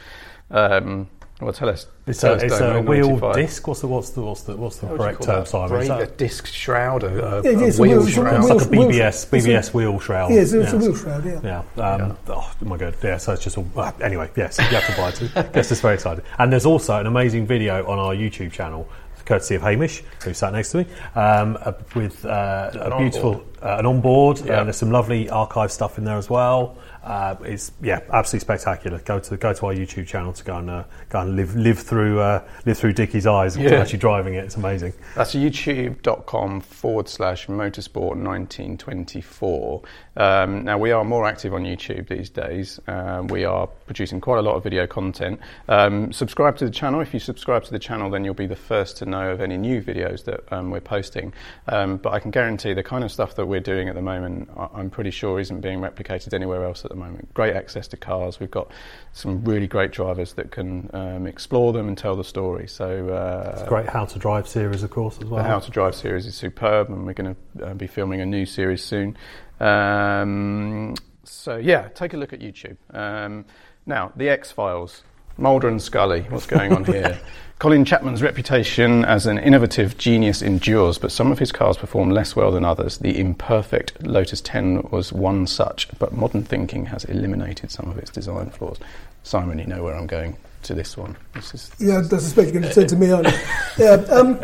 Um, 0.50 1.08
well, 1.40 1.52
tell 1.52 1.68
us. 1.68 1.86
It's 2.06 2.20
tell 2.20 2.32
a, 2.32 2.36
us, 2.36 2.42
it's 2.42 2.60
a 2.60 2.80
wheel 2.82 3.08
95. 3.10 3.34
disc. 3.36 3.68
What's 3.68 3.80
the 3.80 3.86
what's 3.86 4.10
the 4.10 4.22
what's 4.22 4.42
the 4.42 4.56
what's 4.56 4.76
the 4.78 4.86
What 4.86 4.98
correct 4.98 5.22
term, 5.22 5.40
that? 5.40 5.48
Simon? 5.48 5.82
Is 5.82 5.88
that- 5.88 6.02
a 6.02 6.06
disc 6.06 6.46
shroud, 6.46 7.04
a, 7.04 7.06
a, 7.06 7.42
Yeah, 7.42 7.50
a 7.50 7.64
it's 7.66 7.78
a 7.78 7.82
wheel 7.82 7.98
wheel- 7.98 8.06
shroud. 8.08 8.40
It's 8.40 8.48
like 8.48 8.66
a 8.66 8.68
wheel- 8.70 8.88
BBS 8.88 9.08
it's 9.08 9.46
BBS 9.46 9.74
wheel 9.74 10.00
shroud. 10.00 10.30
Yeah, 10.32 10.40
it's, 10.40 10.52
a- 10.52 10.60
it's 10.62 10.72
a 10.72 10.78
wheel 10.78 10.96
shroud, 10.96 11.24
yeah. 11.24 11.62
Yeah. 11.76 11.84
Um, 11.84 12.16
Oh 12.28 12.52
my 12.62 12.76
god. 12.76 12.96
Yeah. 13.04 13.18
So 13.18 13.32
it's 13.34 13.44
just 13.44 13.56
all. 13.56 13.66
Uh, 13.76 13.92
anyway, 14.02 14.30
yes, 14.36 14.58
you 14.58 14.64
have 14.64 14.86
to 14.86 14.96
buy 15.00 15.10
it. 15.44 15.52
Gets 15.52 15.70
us 15.70 15.80
very 15.80 15.94
excited. 15.94 16.24
And 16.38 16.52
there's 16.52 16.66
also 16.66 16.98
an 16.98 17.06
amazing 17.06 17.46
video 17.46 17.86
on 17.86 17.98
our 17.98 18.14
YouTube 18.14 18.50
channel, 18.50 18.88
courtesy 19.24 19.54
of 19.54 19.62
Hamish, 19.62 20.02
who 20.24 20.32
sat 20.34 20.52
next 20.54 20.70
to 20.72 20.78
me, 20.78 20.86
um, 21.14 21.56
uh, 21.60 21.72
with 21.94 22.24
uh, 22.24 22.70
a 22.74 22.98
beautiful 22.98 23.44
uh, 23.62 23.76
an 23.78 23.86
onboard. 23.86 24.38
Yeah. 24.40 24.58
And 24.58 24.66
there's 24.66 24.76
some 24.78 24.90
lovely 24.90 25.28
archive 25.30 25.70
stuff 25.70 25.98
in 25.98 26.04
there 26.04 26.16
as 26.18 26.28
well. 26.30 26.78
Uh, 27.02 27.36
it's 27.42 27.72
yeah, 27.80 28.00
absolutely 28.12 28.40
spectacular. 28.44 28.98
Go 29.00 29.18
to 29.20 29.36
go 29.36 29.52
to 29.52 29.66
our 29.66 29.72
YouTube 29.74 30.06
channel 30.06 30.32
to 30.32 30.44
go 30.44 30.56
and 30.58 30.68
uh, 30.70 30.84
go 31.08 31.20
and 31.20 31.36
live 31.36 31.54
live 31.56 31.78
through 31.78 32.20
uh, 32.20 32.46
live 32.66 32.76
through 32.78 32.92
Dickie's 32.92 33.26
eyes 33.26 33.56
Yeah. 33.56 33.70
actually 33.76 33.98
driving 34.00 34.34
it. 34.34 34.44
It's 34.44 34.56
amazing. 34.56 34.92
That's 35.14 35.34
youtube.com 35.34 36.60
forward 36.60 37.08
slash 37.08 37.46
motorsport 37.46 38.16
1924. 38.16 39.82
Um, 40.16 40.64
now, 40.64 40.78
we 40.78 40.90
are 40.90 41.04
more 41.04 41.26
active 41.26 41.54
on 41.54 41.62
YouTube 41.64 42.08
these 42.08 42.28
days. 42.30 42.80
Um, 42.88 43.28
we 43.28 43.44
are 43.44 43.66
producing 43.66 44.20
quite 44.20 44.38
a 44.38 44.42
lot 44.42 44.56
of 44.56 44.62
video 44.64 44.86
content. 44.86 45.40
Um, 45.68 46.12
subscribe 46.12 46.56
to 46.58 46.64
the 46.64 46.70
channel. 46.70 47.00
If 47.00 47.14
you 47.14 47.20
subscribe 47.20 47.64
to 47.64 47.70
the 47.70 47.78
channel, 47.78 48.10
then 48.10 48.24
you'll 48.24 48.34
be 48.34 48.46
the 48.46 48.56
first 48.56 48.96
to 48.98 49.06
know 49.06 49.30
of 49.30 49.40
any 49.40 49.56
new 49.56 49.80
videos 49.80 50.24
that 50.24 50.52
um, 50.52 50.70
we're 50.70 50.80
posting. 50.80 51.32
Um, 51.68 51.98
but 51.98 52.12
I 52.12 52.18
can 52.20 52.30
guarantee 52.32 52.74
the 52.74 52.82
kind 52.82 53.04
of 53.04 53.12
stuff 53.12 53.36
that 53.36 53.46
we're 53.46 53.60
doing 53.60 53.88
at 53.88 53.94
the 53.94 54.02
moment, 54.02 54.50
I- 54.56 54.68
I'm 54.74 54.90
pretty 54.90 55.10
sure 55.10 55.38
isn't 55.38 55.60
being 55.60 55.80
replicated 55.80 56.34
anywhere 56.34 56.64
else 56.64 56.82
at 56.88 56.96
the 56.96 57.00
moment. 57.00 57.32
Great 57.34 57.54
access 57.54 57.86
to 57.88 57.96
cars. 57.96 58.40
We've 58.40 58.50
got 58.50 58.70
some 59.12 59.44
really 59.44 59.66
great 59.66 59.92
drivers 59.92 60.32
that 60.34 60.50
can 60.50 60.90
um, 60.94 61.26
explore 61.26 61.72
them 61.72 61.88
and 61.88 61.96
tell 61.96 62.16
the 62.16 62.24
story. 62.24 62.66
So, 62.66 63.08
uh, 63.10 63.68
Great 63.68 63.88
how 63.88 64.06
to 64.06 64.18
drive 64.18 64.48
series, 64.48 64.82
of 64.82 64.90
course, 64.90 65.18
as 65.18 65.26
well. 65.26 65.42
the 65.42 65.48
How 65.48 65.58
to 65.58 65.70
Drive 65.70 65.94
series 65.94 66.26
is 66.26 66.34
superb, 66.34 66.88
and 66.88 67.04
we're 67.06 67.12
going 67.12 67.36
to 67.36 67.66
uh, 67.66 67.74
be 67.74 67.86
filming 67.86 68.20
a 68.20 68.26
new 68.26 68.46
series 68.46 68.82
soon. 68.82 69.16
Um, 69.60 70.94
so 71.24 71.56
yeah, 71.56 71.88
take 71.88 72.14
a 72.14 72.16
look 72.16 72.32
at 72.32 72.40
YouTube. 72.40 72.76
Um, 72.90 73.44
now, 73.84 74.12
the 74.16 74.28
X 74.28 74.50
Files, 74.50 75.02
Mulder 75.38 75.68
and 75.68 75.80
Scully. 75.80 76.22
What's 76.22 76.46
going 76.46 76.72
on 76.72 76.84
here? 76.84 77.18
Colin 77.60 77.84
Chapman's 77.84 78.22
reputation 78.22 79.04
as 79.04 79.26
an 79.26 79.38
innovative 79.38 79.98
genius 79.98 80.42
endures, 80.42 80.98
but 80.98 81.10
some 81.10 81.32
of 81.32 81.38
his 81.38 81.50
cars 81.50 81.76
perform 81.76 82.10
less 82.10 82.36
well 82.36 82.52
than 82.52 82.64
others. 82.64 82.98
The 82.98 83.18
imperfect 83.18 84.04
Lotus 84.06 84.40
10 84.40 84.88
was 84.90 85.12
one 85.12 85.46
such, 85.46 85.88
but 85.98 86.12
modern 86.12 86.44
thinking 86.44 86.86
has 86.86 87.04
eliminated 87.04 87.70
some 87.70 87.88
of 87.88 87.98
its 87.98 88.10
design 88.10 88.50
flaws. 88.50 88.78
Simon, 89.22 89.58
you 89.58 89.66
know 89.66 89.82
where 89.82 89.96
I'm 89.96 90.06
going 90.06 90.36
to 90.64 90.74
this 90.74 90.96
one. 90.96 91.16
This 91.34 91.54
is 91.54 91.72
Yeah, 91.78 91.98
I 91.98 92.02
suspect 92.02 92.52
you're 92.52 92.60
going 92.60 92.72
to 92.72 92.74
turn 92.74 92.88
to 92.88 92.96
me, 92.96 93.10
aren't 93.10 93.28
you? 93.28 93.38
Yeah. 93.78 93.92
Um, 94.10 94.40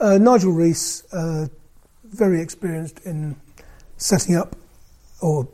uh, 0.00 0.18
Nigel 0.18 0.52
Reese, 0.52 1.04
uh, 1.12 1.46
very 2.04 2.40
experienced 2.40 3.00
in 3.04 3.36
setting 3.96 4.36
up 4.36 4.56
or 5.20 5.48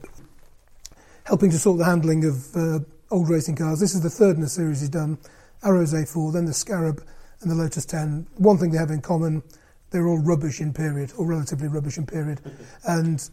helping 1.24 1.50
to 1.50 1.58
sort 1.58 1.78
the 1.78 1.84
handling 1.84 2.24
of 2.24 2.56
uh, 2.56 2.80
old 3.12 3.28
racing 3.28 3.56
cars. 3.56 3.78
This 3.78 3.94
is 3.94 4.00
the 4.00 4.10
third 4.10 4.38
in 4.38 4.42
a 4.42 4.48
series 4.48 4.80
he's 4.80 4.88
done, 4.88 5.18
Arrows 5.62 5.92
A4, 5.92 6.32
then 6.32 6.46
the 6.46 6.54
Scarab, 6.54 7.04
and 7.42 7.50
the 7.50 7.54
Lotus 7.54 7.84
10. 7.84 8.26
One 8.36 8.56
thing 8.56 8.70
they 8.70 8.78
have 8.78 8.90
in 8.90 9.02
common, 9.02 9.42
they're 9.90 10.08
all 10.08 10.18
rubbish 10.18 10.60
in 10.60 10.72
period, 10.72 11.12
or 11.18 11.26
relatively 11.26 11.68
rubbish 11.68 11.98
in 11.98 12.06
period. 12.06 12.40
and 12.88 13.28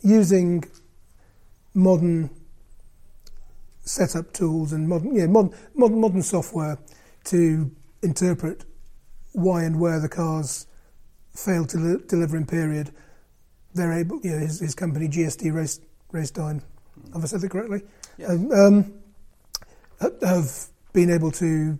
using 0.00 0.64
modern 1.74 2.30
setup 3.82 4.32
tools 4.32 4.72
and 4.72 4.88
modern, 4.88 5.14
yeah, 5.14 5.26
modern, 5.26 5.52
modern, 5.74 6.00
modern 6.00 6.22
software 6.22 6.78
to 7.24 7.70
interpret 8.02 8.64
why 9.32 9.64
and 9.64 9.80
where 9.80 10.00
the 10.00 10.08
cars 10.08 10.66
failed 11.34 11.68
to 11.70 11.78
li- 11.78 12.02
deliver 12.08 12.36
in 12.36 12.46
period, 12.46 12.92
they're 13.74 13.92
able, 13.92 14.20
you 14.22 14.30
know, 14.30 14.38
his, 14.38 14.60
his 14.60 14.74
company 14.74 15.08
GSD 15.08 15.52
Race, 15.52 15.80
Racetime, 16.12 16.62
have 17.12 17.22
I 17.22 17.26
said 17.26 17.40
that 17.40 17.50
correctly? 17.50 17.82
Um, 18.26 18.52
um, 18.52 18.94
have 20.00 20.66
been 20.92 21.10
able 21.10 21.30
to 21.32 21.78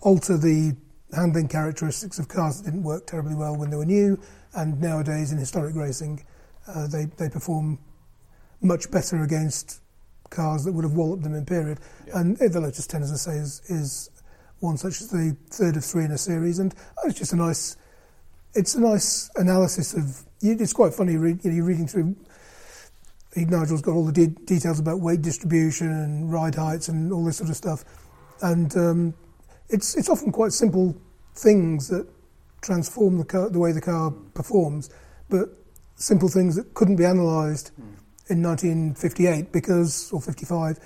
alter 0.00 0.36
the 0.36 0.76
handling 1.14 1.48
characteristics 1.48 2.18
of 2.18 2.28
cars 2.28 2.60
that 2.60 2.70
didn't 2.70 2.82
work 2.82 3.06
terribly 3.06 3.34
well 3.34 3.56
when 3.56 3.70
they 3.70 3.76
were 3.76 3.84
new, 3.84 4.18
and 4.54 4.80
nowadays 4.80 5.32
in 5.32 5.38
historic 5.38 5.74
racing, 5.74 6.24
uh, 6.68 6.86
they, 6.86 7.06
they 7.18 7.28
perform 7.28 7.78
much 8.60 8.90
better 8.90 9.22
against 9.22 9.80
cars 10.30 10.64
that 10.64 10.72
would 10.72 10.84
have 10.84 10.94
walloped 10.94 11.22
them 11.22 11.34
in 11.34 11.44
period. 11.44 11.78
Yeah. 12.06 12.20
And 12.20 12.36
the 12.36 12.60
Lotus 12.60 12.86
10, 12.86 13.02
as 13.02 13.12
I 13.12 13.16
say, 13.16 13.36
is, 13.36 13.62
is 13.68 14.10
one 14.60 14.76
such 14.76 15.00
as 15.00 15.08
the 15.08 15.36
third 15.50 15.76
of 15.76 15.84
three 15.84 16.04
in 16.04 16.10
a 16.10 16.18
series, 16.18 16.58
and 16.58 16.74
it's 17.04 17.18
just 17.18 17.32
a 17.32 17.36
nice, 17.36 17.76
it's 18.54 18.74
a 18.74 18.80
nice 18.80 19.30
analysis 19.36 19.94
of. 19.94 20.22
It's 20.46 20.74
quite 20.74 20.92
funny. 20.92 21.16
Read, 21.16 21.42
you 21.42 21.50
know, 21.50 21.56
you're 21.56 21.64
reading 21.64 21.86
through. 21.86 22.16
Nigel's 23.36 23.82
got 23.82 23.92
all 23.92 24.04
the 24.04 24.12
de- 24.12 24.26
details 24.26 24.78
about 24.78 25.00
weight 25.00 25.22
distribution 25.22 25.90
and 25.90 26.32
ride 26.32 26.54
heights 26.54 26.88
and 26.88 27.12
all 27.12 27.24
this 27.24 27.38
sort 27.38 27.50
of 27.50 27.56
stuff, 27.56 27.84
and 28.42 28.76
um, 28.76 29.14
it's 29.68 29.96
it's 29.96 30.08
often 30.08 30.30
quite 30.32 30.52
simple 30.52 30.96
things 31.34 31.88
that 31.88 32.06
transform 32.62 33.18
the 33.18 33.24
car, 33.24 33.50
the 33.50 33.58
way 33.58 33.72
the 33.72 33.80
car 33.80 34.10
performs, 34.34 34.90
but 35.28 35.48
simple 35.96 36.28
things 36.28 36.56
that 36.56 36.74
couldn't 36.74 36.96
be 36.96 37.04
analysed 37.04 37.72
in 38.28 38.42
1958 38.42 39.52
because 39.52 40.10
or 40.12 40.20
55 40.20 40.78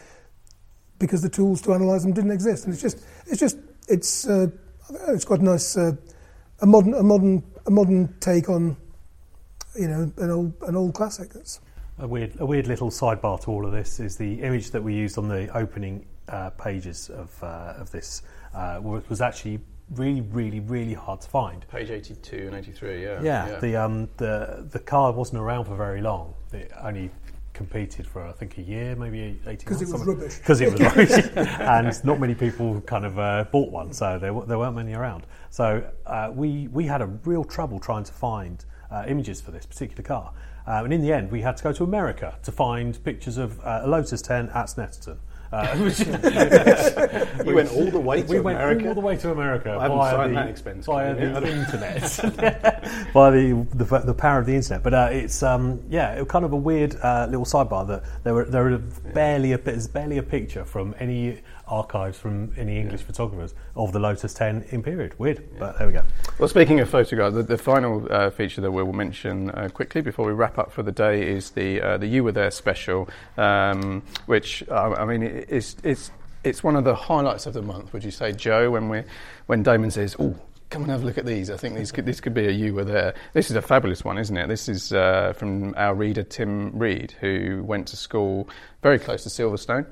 because 0.99 1.23
the 1.23 1.29
tools 1.29 1.63
to 1.63 1.73
analyse 1.73 2.03
them 2.03 2.13
didn't 2.13 2.33
exist, 2.33 2.65
and 2.65 2.73
it's 2.73 2.83
just 2.83 3.05
it's 3.27 3.41
just 3.41 3.57
it's 3.89 4.27
uh, 4.27 4.47
it's 5.09 5.25
quite 5.25 5.41
a 5.41 5.45
nice 5.45 5.77
uh, 5.77 5.93
a 6.61 6.67
modern 6.67 6.95
a 6.95 7.03
modern 7.03 7.43
a 7.67 7.71
modern 7.71 8.15
take 8.21 8.49
on 8.49 8.77
you 9.77 9.87
know 9.87 10.13
an 10.17 10.31
old 10.31 10.53
an 10.63 10.77
old 10.77 10.95
classic. 10.95 11.31
It's, 11.35 11.61
A 12.01 12.07
weird, 12.07 12.35
a 12.39 12.47
weird 12.47 12.69
little 12.69 12.91
sidebar 12.91 13.41
to 13.43 13.51
all 13.51 13.67
of 13.67 13.73
this 13.73 13.99
is 13.99 14.17
the 14.17 14.41
image 14.43 14.71
that 14.71 14.83
we 14.83 14.95
used 14.95 15.19
on 15.19 15.27
the 15.29 15.49
opening 15.57 16.07
uh, 16.29 16.51
pages 16.51 17.11
of 17.11 17.43
uh, 17.43 17.75
of 17.77 17.91
this 17.91 18.23
uh, 18.55 18.79
was 18.81 19.09
was 19.09 19.21
actually 19.21 19.59
really, 19.95 20.21
really, 20.21 20.61
really 20.61 20.95
hard 20.95 21.21
to 21.23 21.29
find. 21.29 21.67
Page 21.69 21.91
82 21.91 22.37
and 22.47 22.55
83, 22.55 23.03
yeah. 23.03 23.23
Yeah, 23.23 23.59
the 23.59 23.75
um, 23.77 24.09
the 24.17 24.69
the 24.71 24.79
car 24.79 25.11
wasn't 25.13 25.41
around 25.41 25.65
for 25.65 25.75
very 25.75 26.01
long. 26.01 26.35
It 26.53 26.71
only 26.81 27.11
competed 27.53 28.07
for 28.07 28.25
I 28.25 28.31
think 28.31 28.59
a 28.59 28.63
year, 28.63 28.95
maybe 28.95 29.41
eighteen. 29.49 29.67
'Cause 29.67 29.83
it 29.83 29.89
was 29.89 30.05
rubbish. 30.05 30.39
Because 30.39 30.61
it 30.61 30.71
was 30.71 30.81
rubbish, 30.81 31.11
and 31.37 32.05
not 32.05 32.21
many 32.21 32.37
people 32.37 32.81
kind 32.83 33.07
of 33.07 33.19
uh, 33.19 33.45
bought 33.51 33.73
one, 33.73 33.93
so 33.93 34.21
there 34.21 34.33
there 34.47 34.59
weren't 34.59 34.77
many 34.77 34.95
around. 34.95 35.27
So 35.51 35.83
uh, 36.07 36.31
we 36.33 36.69
we 36.69 36.85
had 36.87 37.03
a 37.03 37.07
real 37.07 37.43
trouble 37.43 37.81
trying 37.81 38.05
to 38.05 38.13
find 38.13 38.65
uh, 38.93 39.05
images 39.09 39.41
for 39.41 39.51
this 39.51 39.67
particular 39.67 40.03
car, 40.05 40.33
um, 40.69 40.85
and 40.85 40.93
in 40.93 41.01
the 41.01 41.12
end 41.12 41.33
we 41.33 41.41
had 41.41 41.57
to 41.57 41.64
go 41.64 41.73
to 41.73 41.83
America 41.83 42.39
to 42.43 42.53
find 42.53 43.03
pictures 43.03 43.39
of 43.39 43.59
uh, 43.61 43.81
a 43.85 43.89
Lotus 43.89 44.23
10 44.23 44.51
at 44.51 44.66
Snetterton. 44.66 45.16
Uh, 45.51 45.75
You 47.45 47.55
went 47.55 47.71
all 47.73 47.91
the 47.91 47.99
way 48.01 48.23
to 48.23 48.29
we 48.29 48.41
went 48.41 48.59
America? 48.59 48.89
all 48.89 48.95
the 48.95 49.01
way 49.01 49.17
to 49.17 49.31
America 49.31 49.71
I 49.71 49.83
haven't 49.83 49.97
via 49.97 50.29
the, 50.29 50.35
that 50.35 50.49
expense 50.49 50.87
via 50.87 51.15
the 51.15 51.51
internet, 51.51 52.03
via 53.13 53.31
the, 53.33 53.67
the 53.75 53.99
the 54.01 54.15
power 54.15 54.41
of 54.41 54.47
the 54.47 54.55
internet. 54.55 54.83
But 54.83 54.95
uh, 54.95 55.09
it's 55.11 55.43
um, 55.43 55.81
yeah, 55.89 56.15
it 56.15 56.21
was 56.21 56.29
kind 56.29 56.45
of 56.45 56.53
a 56.53 56.57
weird 56.57 56.97
uh, 57.03 57.27
little 57.31 57.47
sidebar 57.47 57.87
that 57.89 58.05
there 58.25 58.35
were 58.35 58.45
there 58.45 58.65
were 58.65 58.79
barely 58.79 59.53
a 59.53 59.59
there's 59.59 59.89
barely 59.89 60.19
a 60.19 60.23
picture 60.23 60.65
from 60.65 60.95
any 60.99 61.41
archives 61.69 62.19
from 62.19 62.51
any 62.57 62.79
English 62.79 63.03
photographers 63.03 63.55
of 63.77 63.93
the 63.93 63.99
Lotus 63.99 64.33
10 64.33 64.65
in 64.71 64.83
period. 64.83 65.19
Weird, 65.19 65.45
but 65.59 65.79
there 65.79 65.87
we 65.87 65.93
go. 65.93 66.03
Well, 66.39 66.49
speaking 66.49 66.81
of 66.81 66.89
photographs, 66.89 67.35
the, 67.35 67.43
the 67.43 67.59
final 67.59 68.07
uh, 68.11 68.31
feature 68.31 68.63
that 68.63 68.71
we'll 68.71 68.91
mention 68.93 69.51
uh, 69.51 69.69
quickly 69.69 70.01
before 70.01 70.27
we 70.27 70.33
wrap 70.33 70.59
up 70.59 70.73
for 70.73 70.83
the 70.83 70.93
day 70.93 71.31
is 71.31 71.51
the 71.51 71.81
uh, 71.81 71.99
the 71.99 72.07
You 72.07 72.25
Were 72.25 72.33
There 72.33 72.51
special, 72.51 73.09
um, 73.37 74.03
which 74.27 74.65
uh, 74.71 74.95
I 74.97 75.05
mean 75.05 75.38
it's 75.49 75.76
it's 75.82 76.11
it's 76.45 76.62
one 76.62 76.76
of 76.76 76.84
the 76.84 76.95
highlights 76.95 77.47
of 77.47 77.55
the 77.55 77.62
month. 77.62 77.93
Would 77.93 78.05
you 78.05 78.11
say, 78.11 78.32
Joe? 78.32 78.70
When 78.70 78.89
we 78.89 79.03
when 79.47 79.62
Damon 79.62 79.91
says, 79.91 80.16
"Oh." 80.18 80.36
Come 80.70 80.82
and 80.82 80.91
have 80.91 81.03
a 81.03 81.07
look 81.07 81.16
at 81.16 81.24
these. 81.24 81.49
I 81.49 81.57
think 81.57 81.76
these 81.76 81.91
could, 81.91 82.05
this 82.05 82.20
could 82.20 82.34
be 82.34 82.47
a 82.47 82.51
you 82.51 82.74
were 82.74 82.84
there. 82.84 83.14
This 83.32 83.49
is 83.49 83.57
a 83.57 83.62
fabulous 83.62 84.05
one, 84.05 84.18
isn't 84.18 84.36
it? 84.36 84.49
This 84.49 84.68
is 84.68 84.93
uh, 84.93 85.32
from 85.34 85.74
our 85.78 85.95
reader 85.95 86.22
Tim 86.22 86.78
Reed, 86.78 87.14
who 87.20 87.64
went 87.64 87.89
to 87.89 87.97
school 87.97 88.51
very 88.83 88.99
close 88.99 89.24
to 89.24 89.29
Silverstone. 89.29 89.87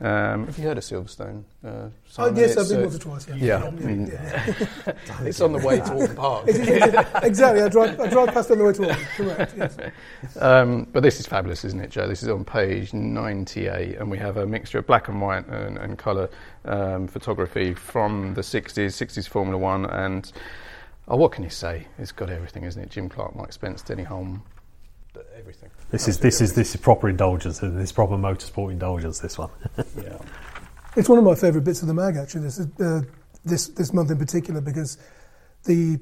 Um, 0.00 0.46
have 0.46 0.58
you 0.58 0.64
heard 0.64 0.78
of 0.78 0.84
Silverstone? 0.84 1.44
Uh, 1.64 1.88
oh, 2.18 2.34
yes, 2.34 2.56
I've 2.56 2.68
been 2.68 2.78
uh, 2.78 2.82
once 2.82 2.96
or 2.96 2.98
twice. 2.98 3.28
Yeah, 3.28 3.34
Yeah, 3.36 3.64
I 3.66 3.70
mean, 3.70 4.06
yeah. 4.08 4.54
it's 5.20 5.40
on 5.40 5.52
the 5.52 5.58
way 5.60 5.76
to 5.76 5.84
Oulton 5.84 6.16
Park. 6.16 6.48
It 6.48 6.56
is- 6.56 6.68
it 6.68 6.94
is- 6.94 7.06
exactly. 7.22 7.62
I 7.62 7.68
drive, 7.68 8.00
I 8.00 8.08
drive 8.08 8.28
past 8.34 8.50
on 8.50 8.58
the 8.58 8.64
way 8.64 8.72
to 8.72 8.90
Auckland. 8.90 9.08
Correct. 9.16 9.54
Yes. 9.56 10.36
Um, 10.40 10.88
but 10.92 11.02
this 11.04 11.20
is 11.20 11.26
fabulous, 11.26 11.64
isn't 11.64 11.78
it, 11.78 11.90
Joe? 11.90 12.08
This 12.08 12.22
is 12.22 12.28
on 12.30 12.44
page 12.44 12.92
98, 12.92 13.98
and 13.98 14.10
we 14.10 14.18
have 14.18 14.38
a 14.38 14.46
mixture 14.46 14.78
of 14.78 14.86
black 14.86 15.06
and 15.08 15.20
white 15.20 15.46
and, 15.46 15.78
and 15.78 15.96
colour 15.98 16.28
um, 16.64 17.06
photography 17.06 17.74
from 17.74 18.34
the 18.34 18.40
60s, 18.42 18.86
60s 18.86 19.28
Formula 19.28 19.56
One, 19.58 19.84
and 19.86 20.32
oh, 21.06 21.16
what 21.16 21.30
can 21.30 21.44
you 21.44 21.50
say? 21.50 21.86
It's 21.98 22.10
got 22.12 22.28
everything, 22.30 22.64
isn't 22.64 22.82
it? 22.82 22.90
Jim 22.90 23.08
Clark, 23.08 23.36
Mike 23.36 23.52
Spence, 23.52 23.82
Denny 23.82 24.04
Hulme, 24.04 24.40
everything. 25.36 25.70
This 25.90 26.08
is 26.08 26.18
this 26.18 26.40
is 26.40 26.54
this 26.54 26.74
is 26.74 26.80
proper 26.80 27.08
indulgence. 27.08 27.58
This 27.58 27.72
is 27.72 27.92
proper 27.92 28.16
motorsport 28.16 28.72
indulgence. 28.72 29.18
This 29.18 29.38
one. 29.38 29.50
Yeah. 30.02 30.18
It's 30.94 31.08
one 31.08 31.18
of 31.18 31.24
my 31.24 31.34
favourite 31.34 31.64
bits 31.64 31.80
of 31.80 31.88
the 31.88 31.94
mag, 31.94 32.16
actually, 32.16 32.42
this, 32.42 32.60
uh, 32.60 33.00
this, 33.46 33.68
this 33.68 33.94
month 33.94 34.10
in 34.10 34.18
particular, 34.18 34.60
because 34.60 34.98
the 35.64 35.98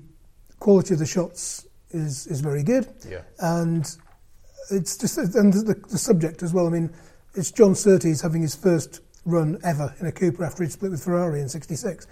quality 0.59 0.95
of 0.95 1.01
the 1.01 1.07
shots 1.07 1.67
is, 1.91 2.27
is 2.27 2.41
very 2.41 2.65
good. 2.65 2.89
Yeah. 3.09 3.23
And 3.39 3.87
it's 4.71 4.97
just, 4.97 5.17
and 5.17 5.53
the, 5.53 5.81
the 5.89 5.99
subject 5.99 6.43
as 6.43 6.53
well. 6.53 6.67
I 6.67 6.71
mean, 6.71 6.93
it's 7.35 7.53
John 7.53 7.77
Surtees 7.77 8.21
having 8.21 8.43
his 8.43 8.57
first 8.57 9.01
run 9.25 9.59
ever 9.63 9.95
in 10.01 10.07
a 10.07 10.13
Cooper 10.13 10.45
after 10.45 10.65
he'd 10.65 10.73
split 10.73 10.91
with 10.91 11.05
Ferrari 11.05 11.41
in 11.41 11.49
66. 11.49 12.09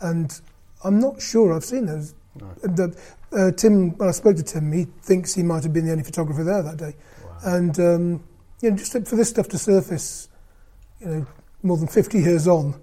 And 0.00 0.40
I'm 0.84 0.98
not 0.98 1.20
sure 1.20 1.52
I've 1.52 1.64
seen 1.64 1.84
those. 1.84 2.14
The, 2.62 2.96
uh, 3.34 3.50
Tim, 3.52 3.96
when 3.96 4.08
I 4.08 4.12
spoke 4.12 4.36
to 4.36 4.42
Tim, 4.42 4.72
he 4.72 4.84
thinks 5.02 5.34
he 5.34 5.42
might 5.42 5.62
have 5.62 5.72
been 5.72 5.86
the 5.86 5.92
only 5.92 6.04
photographer 6.04 6.44
there 6.44 6.62
that 6.62 6.76
day. 6.76 6.94
And, 7.44 7.78
um, 7.80 8.24
you 8.60 8.70
know, 8.70 8.76
just 8.76 8.92
for 8.92 9.16
this 9.16 9.28
stuff 9.28 9.48
to 9.48 9.58
surface, 9.58 10.28
you 11.00 11.06
know, 11.06 11.26
more 11.62 11.76
than 11.76 11.88
50 11.88 12.18
years 12.18 12.46
on. 12.46 12.80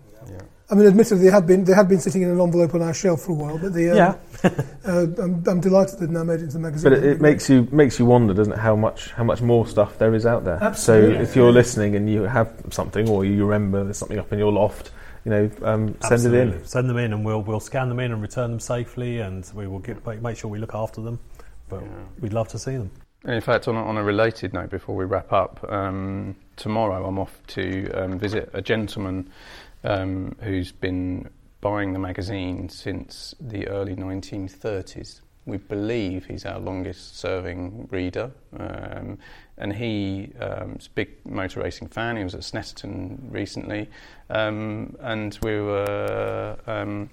I 0.72 0.76
mean, 0.76 0.86
admittedly, 0.86 1.26
they 1.26 1.32
had 1.32 1.48
been 1.48 1.64
they 1.64 1.74
had 1.74 1.90
been 1.90 2.00
sitting 2.00 2.22
in 2.22 2.30
an 2.30 2.40
envelope 2.40 2.76
on 2.76 2.84
our 2.84 2.94
shelf 2.94 3.22
for 3.22 3.32
a 3.32 3.36
while, 3.36 3.58
but 3.58 3.74
the 3.74 3.90
um, 3.90 3.98
Yeah. 3.98 4.16
uh, 4.86 5.08
I'm, 5.22 5.44
I'm 5.48 5.60
delighted 5.60 6.00
they've 6.00 6.10
now 6.10 6.24
made 6.24 6.42
it 6.42 6.44
into 6.44 6.54
the 6.54 6.60
magazine. 6.60 6.92
But 6.92 7.00
it, 7.00 7.06
it 7.06 7.22
makes 7.22 7.50
you 7.50 7.68
makes 7.72 7.98
you 7.98 8.06
wonder, 8.06 8.36
doesn't 8.36 8.54
it, 8.54 8.60
how 8.60 8.76
much 8.76 9.10
how 9.12 9.24
much 9.24 9.42
more 9.42 9.66
stuff 9.66 9.98
there 9.98 10.14
is 10.14 10.28
out 10.28 10.44
there. 10.44 10.60
Absolutely. 10.62 11.16
So 11.16 11.22
if 11.22 11.36
you're 11.36 11.52
listening 11.52 11.96
and 11.96 12.08
you 12.08 12.24
have 12.24 12.54
something, 12.70 13.10
or 13.10 13.26
you 13.26 13.46
remember 13.46 13.84
there's 13.84 13.98
something 13.98 14.20
up 14.20 14.32
in 14.32 14.38
your 14.38 14.52
loft, 14.52 14.92
you 15.26 15.32
know, 15.32 15.52
um, 15.62 15.96
send 16.02 16.26
it 16.26 16.34
in. 16.34 16.66
Send 16.66 16.90
them 16.90 16.98
in, 16.98 17.14
and 17.14 17.26
we'll 17.26 17.42
we'll 17.42 17.60
scan 17.60 17.90
them 17.90 18.00
in 18.00 18.12
and 18.12 18.22
return 18.22 18.52
them 18.52 18.60
safely, 18.60 19.20
and 19.20 19.50
we 19.54 19.68
will 19.68 19.80
get 19.80 20.06
make, 20.06 20.22
make 20.22 20.38
sure 20.38 20.50
we 20.50 20.60
look 20.60 20.76
after 20.76 21.02
them. 21.02 21.20
But 21.68 21.84
we'd 22.20 22.34
love 22.34 22.48
to 22.50 22.60
see 22.60 22.78
them. 22.78 22.92
And 23.26 23.36
in 23.36 23.42
fact, 23.42 23.68
on 23.68 23.76
a, 23.76 23.84
on 23.84 23.98
a 23.98 24.04
related 24.04 24.54
note, 24.54 24.70
before 24.70 24.96
we 24.96 25.06
wrap 25.06 25.34
up, 25.34 25.64
um, 25.70 26.36
tomorrow 26.56 27.06
I'm 27.06 27.20
off 27.20 27.42
to 27.48 27.92
um, 27.92 28.18
visit 28.18 28.50
a 28.54 28.62
gentleman 28.62 29.30
um, 29.84 30.36
who's 30.40 30.72
been 30.72 31.30
buying 31.62 31.92
the 31.92 32.00
magazine 32.00 32.70
since 32.70 33.36
the 33.40 33.68
early 33.68 33.96
1930s. 33.96 35.20
We 35.46 35.58
believe 35.58 36.26
he's 36.26 36.46
our 36.46 36.60
longest 36.60 37.18
serving 37.18 37.90
reader. 37.92 38.32
Um, 38.58 39.18
and 39.60 39.74
he 39.74 40.32
um, 40.40 40.76
is 40.80 40.88
a 40.88 40.92
big 40.92 41.10
motor 41.26 41.62
racing 41.62 41.88
fan. 41.88 42.18
He 42.18 42.24
was 42.24 42.36
at 42.36 42.42
Snetterton 42.42 43.18
recently. 43.30 43.90
Um, 44.30 44.96
and 45.02 45.38
we 45.42 45.60
were. 45.60 46.58
Um, 46.68 47.10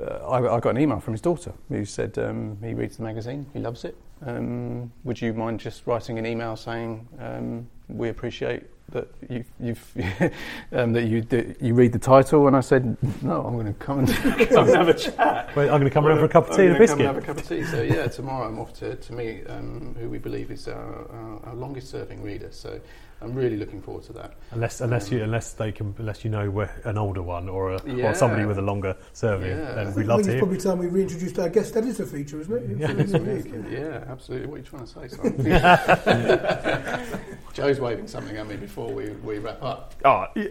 uh, 0.00 0.28
I, 0.28 0.56
I 0.56 0.60
got 0.60 0.70
an 0.70 0.78
email 0.78 0.98
from 0.98 1.14
his 1.14 1.20
daughter 1.20 1.52
who 1.68 1.84
said 1.84 2.18
um, 2.18 2.58
he 2.60 2.74
reads 2.74 2.96
the 2.96 3.04
magazine, 3.04 3.46
he 3.52 3.60
loves 3.60 3.84
it. 3.84 3.96
Um, 4.26 4.90
would 5.04 5.20
you 5.20 5.32
mind 5.32 5.60
just 5.60 5.86
writing 5.86 6.18
an 6.18 6.26
email 6.26 6.56
saying 6.56 7.06
um, 7.20 7.68
we 7.88 8.08
appreciate 8.08 8.64
that 8.90 9.08
you've, 9.28 9.46
you've 9.60 9.96
um, 10.72 10.92
that 10.92 11.04
you 11.04 11.22
that 11.22 11.60
you 11.60 11.74
read 11.74 11.92
the 11.92 11.98
title? 11.98 12.46
And 12.46 12.56
I 12.56 12.60
said 12.60 12.96
no, 13.22 13.42
I'm 13.44 13.54
going 13.54 13.66
to 13.66 13.72
come 13.74 14.00
and, 14.00 14.08
come 14.48 14.68
and 14.68 14.76
have 14.76 14.88
a 14.88 14.94
chat. 14.94 15.54
Wait, 15.56 15.64
I'm 15.64 15.80
going 15.80 15.84
to 15.84 15.90
come 15.90 16.06
around 16.06 16.18
for 16.18 16.24
a 16.26 16.28
cup 16.28 16.44
of 16.44 16.50
I'm 16.52 16.56
tea 16.56 16.66
and 16.66 16.76
a 16.76 16.78
gonna 16.78 16.86
come 16.88 16.98
biscuit. 16.98 17.06
have 17.06 17.16
a 17.16 17.20
cup 17.26 17.36
of 17.38 17.48
tea. 17.48 17.64
So 17.64 17.82
yeah, 17.82 18.06
tomorrow 18.08 18.46
I'm 18.48 18.58
off 18.58 18.72
to, 18.80 18.96
to 18.96 19.12
meet 19.12 19.44
um, 19.48 19.94
who 19.98 20.08
we 20.08 20.18
believe 20.18 20.50
is 20.50 20.66
our, 20.68 21.08
our, 21.10 21.40
our 21.46 21.54
longest 21.54 21.90
serving 21.90 22.22
reader. 22.22 22.48
So 22.50 22.78
I'm 23.22 23.32
really 23.34 23.56
looking 23.56 23.80
forward 23.80 24.02
to 24.04 24.12
that. 24.14 24.34
Unless, 24.50 24.80
unless 24.82 25.10
you, 25.10 25.22
unless 25.22 25.52
they 25.54 25.72
can, 25.72 25.94
unless 25.98 26.24
you 26.24 26.30
know 26.30 26.50
we're 26.50 26.68
an 26.84 26.98
older 26.98 27.22
one 27.22 27.48
or 27.48 27.72
a, 27.74 27.80
Yeah. 27.90 28.10
or 28.10 28.14
somebody 28.14 28.44
with 28.44 28.58
a 28.58 28.62
longer 28.62 28.94
survey, 29.14 29.50
Yeah. 29.50 29.72
then 29.72 29.78
I 29.78 29.84
we'd 29.86 29.94
think, 29.94 30.06
love 30.08 30.22
to 30.24 30.30
it's 30.32 30.38
probably 30.40 30.58
time 30.58 30.78
we 30.78 30.86
reintroduced 30.88 31.38
our 31.38 31.48
guest 31.48 31.74
editor 31.76 32.04
feature, 32.04 32.40
isn't 32.40 32.54
it? 32.54 32.76
Yeah. 32.78 32.90
It's 32.98 33.12
unique. 33.12 33.46
Yeah, 33.70 34.04
absolutely. 34.08 34.48
What 34.48 34.56
are 34.56 34.58
you 34.58 34.64
trying 34.64 34.86
to 34.86 34.92
say, 34.92 35.08
Simon? 35.08 35.42
Joe's 37.54 37.80
waving 37.80 38.08
something 38.08 38.36
at 38.36 38.46
me 38.46 38.56
before 38.56 38.73
we, 38.76 39.10
we 39.10 39.38
wrap 39.38 39.62
up. 39.62 39.94
Ah, 40.04 40.30
y- 40.34 40.50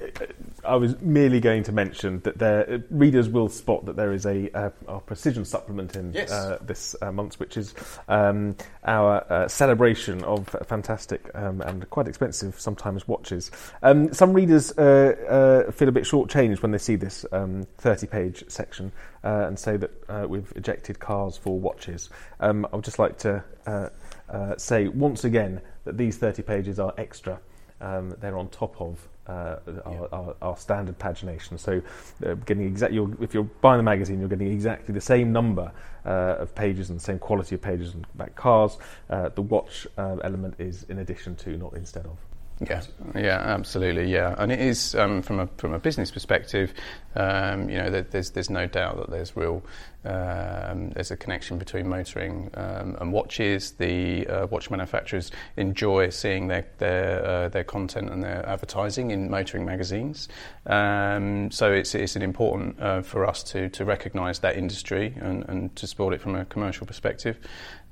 I 0.66 0.76
was 0.76 1.00
merely 1.02 1.40
going 1.40 1.64
to 1.64 1.72
mention 1.72 2.20
that 2.22 2.38
there, 2.38 2.84
readers 2.90 3.28
will 3.30 3.50
spot 3.50 3.86
that 3.86 3.96
there 3.96 4.14
is 4.14 4.26
a, 4.26 4.50
uh, 4.58 4.70
a 4.88 5.00
precision 5.02 5.44
supplement 5.46 5.96
in 5.96 6.14
Yes. 6.14 6.32
uh, 6.32 6.58
this 6.62 6.96
uh, 7.02 7.12
month, 7.12 7.40
which 7.40 7.58
is 7.58 7.74
um, 8.08 8.56
our 8.86 9.26
uh, 9.32 9.48
celebration 9.48 10.24
of 10.24 10.48
fantastic 10.66 11.30
um, 11.36 11.62
and 11.62 11.90
quite 11.90 12.08
expensive 12.08 12.60
sometimes 12.60 13.08
watches. 13.08 13.52
Um, 13.82 14.14
some 14.14 14.34
readers 14.34 14.72
uh, 14.78 15.66
uh, 15.68 15.72
feel 15.72 15.90
a 15.90 15.92
bit 15.92 16.04
shortchanged 16.06 16.62
when 16.62 16.72
they 16.72 16.78
see 16.78 16.96
this 16.96 17.26
30 17.32 18.08
page 18.08 18.44
section 18.48 18.92
uh, 19.24 19.46
and 19.48 19.58
say 19.60 19.78
that 19.78 19.92
uh, 20.10 20.26
we've 20.28 20.52
ejected 20.56 21.00
cars 21.00 21.36
for 21.38 21.60
watches. 21.60 22.10
Um, 22.40 22.66
I 22.72 22.76
would 22.76 22.86
just 22.86 23.00
like 23.00 23.18
to 23.20 23.44
uh, 23.68 23.90
uh, 24.30 24.58
say 24.58 24.88
once 24.88 25.24
again 25.26 25.62
that 25.86 25.98
these 25.98 26.18
30 26.18 26.44
pages 26.44 26.80
are 26.80 26.94
extra. 26.98 27.40
Um, 27.84 28.16
they're 28.20 28.38
on 28.38 28.48
top 28.48 28.80
of 28.80 29.08
uh, 29.28 29.58
our, 29.86 30.10
our, 30.12 30.36
our 30.42 30.58
standard 30.58 30.98
pagination. 31.00 31.60
So, 31.60 31.82
uh, 32.26 32.34
getting 32.36 32.66
exact, 32.66 32.94
you're, 32.94 33.12
if 33.22 33.34
you're 33.34 33.44
buying 33.44 33.78
the 33.78 33.84
magazine, 33.84 34.20
you're 34.20 34.30
getting 34.30 34.52
exactly 34.52 34.94
the 34.94 35.02
same 35.02 35.32
number 35.32 35.72
uh, 36.06 36.36
of 36.40 36.56
pages 36.56 36.90
and 36.90 37.00
the 37.00 37.04
same 37.04 37.20
quality 37.20 37.56
of 37.56 37.62
pages 37.62 37.94
and 37.94 38.06
back 38.16 38.36
cars. 38.36 38.78
Uh, 39.10 39.30
the 39.30 39.42
watch 39.42 39.88
uh, 39.98 40.18
element 40.24 40.56
is 40.60 40.84
in 40.84 41.00
addition 41.00 41.36
to, 41.38 41.58
not 41.58 41.74
instead 41.74 42.06
of. 42.06 42.18
Yeah, 42.62 42.82
yeah, 43.16 43.40
absolutely, 43.40 44.12
yeah, 44.12 44.36
and 44.38 44.52
it 44.52 44.60
is 44.60 44.96
um, 44.96 45.22
from 45.22 45.40
a 45.40 45.48
from 45.58 45.74
a 45.74 45.80
business 45.80 46.12
perspective. 46.12 46.74
Um, 47.16 47.68
you 47.68 47.78
know, 47.78 47.90
there, 47.90 48.04
there's 48.04 48.30
there's 48.30 48.50
no 48.50 48.68
doubt 48.68 48.98
that 48.98 49.10
there's 49.10 49.36
real 49.36 49.64
um, 50.06 50.90
there's 50.92 51.12
a 51.12 51.18
connection 51.18 51.58
between 51.58 51.88
motoring 51.88 52.50
um, 52.56 52.98
and 53.00 53.12
watches. 53.12 53.72
The 53.72 54.28
uh, 54.28 54.48
watch 54.48 54.70
manufacturers 54.70 55.32
enjoy 55.58 56.10
seeing 56.10 56.48
their 56.48 56.66
their 56.78 57.26
uh, 57.26 57.50
their 57.50 57.64
content 57.64 58.10
and 58.10 58.24
their 58.24 58.48
advertising 58.48 59.12
in 59.12 59.30
motoring 59.30 59.66
magazines. 59.66 60.28
Um, 60.66 61.52
so 61.52 61.72
it's 61.72 61.96
it's 61.96 62.16
an 62.16 62.22
important 62.22 62.80
uh, 62.82 63.02
for 63.02 63.26
us 63.26 63.44
to 63.44 63.70
to 63.70 63.86
recognise 63.86 64.40
that 64.40 64.58
industry 64.58 65.16
and, 65.22 65.46
and 65.48 65.76
to 65.76 65.88
support 65.88 66.14
it 66.14 66.22
from 66.22 66.36
a 66.36 66.46
commercial 66.46 66.86
perspective. 66.86 67.38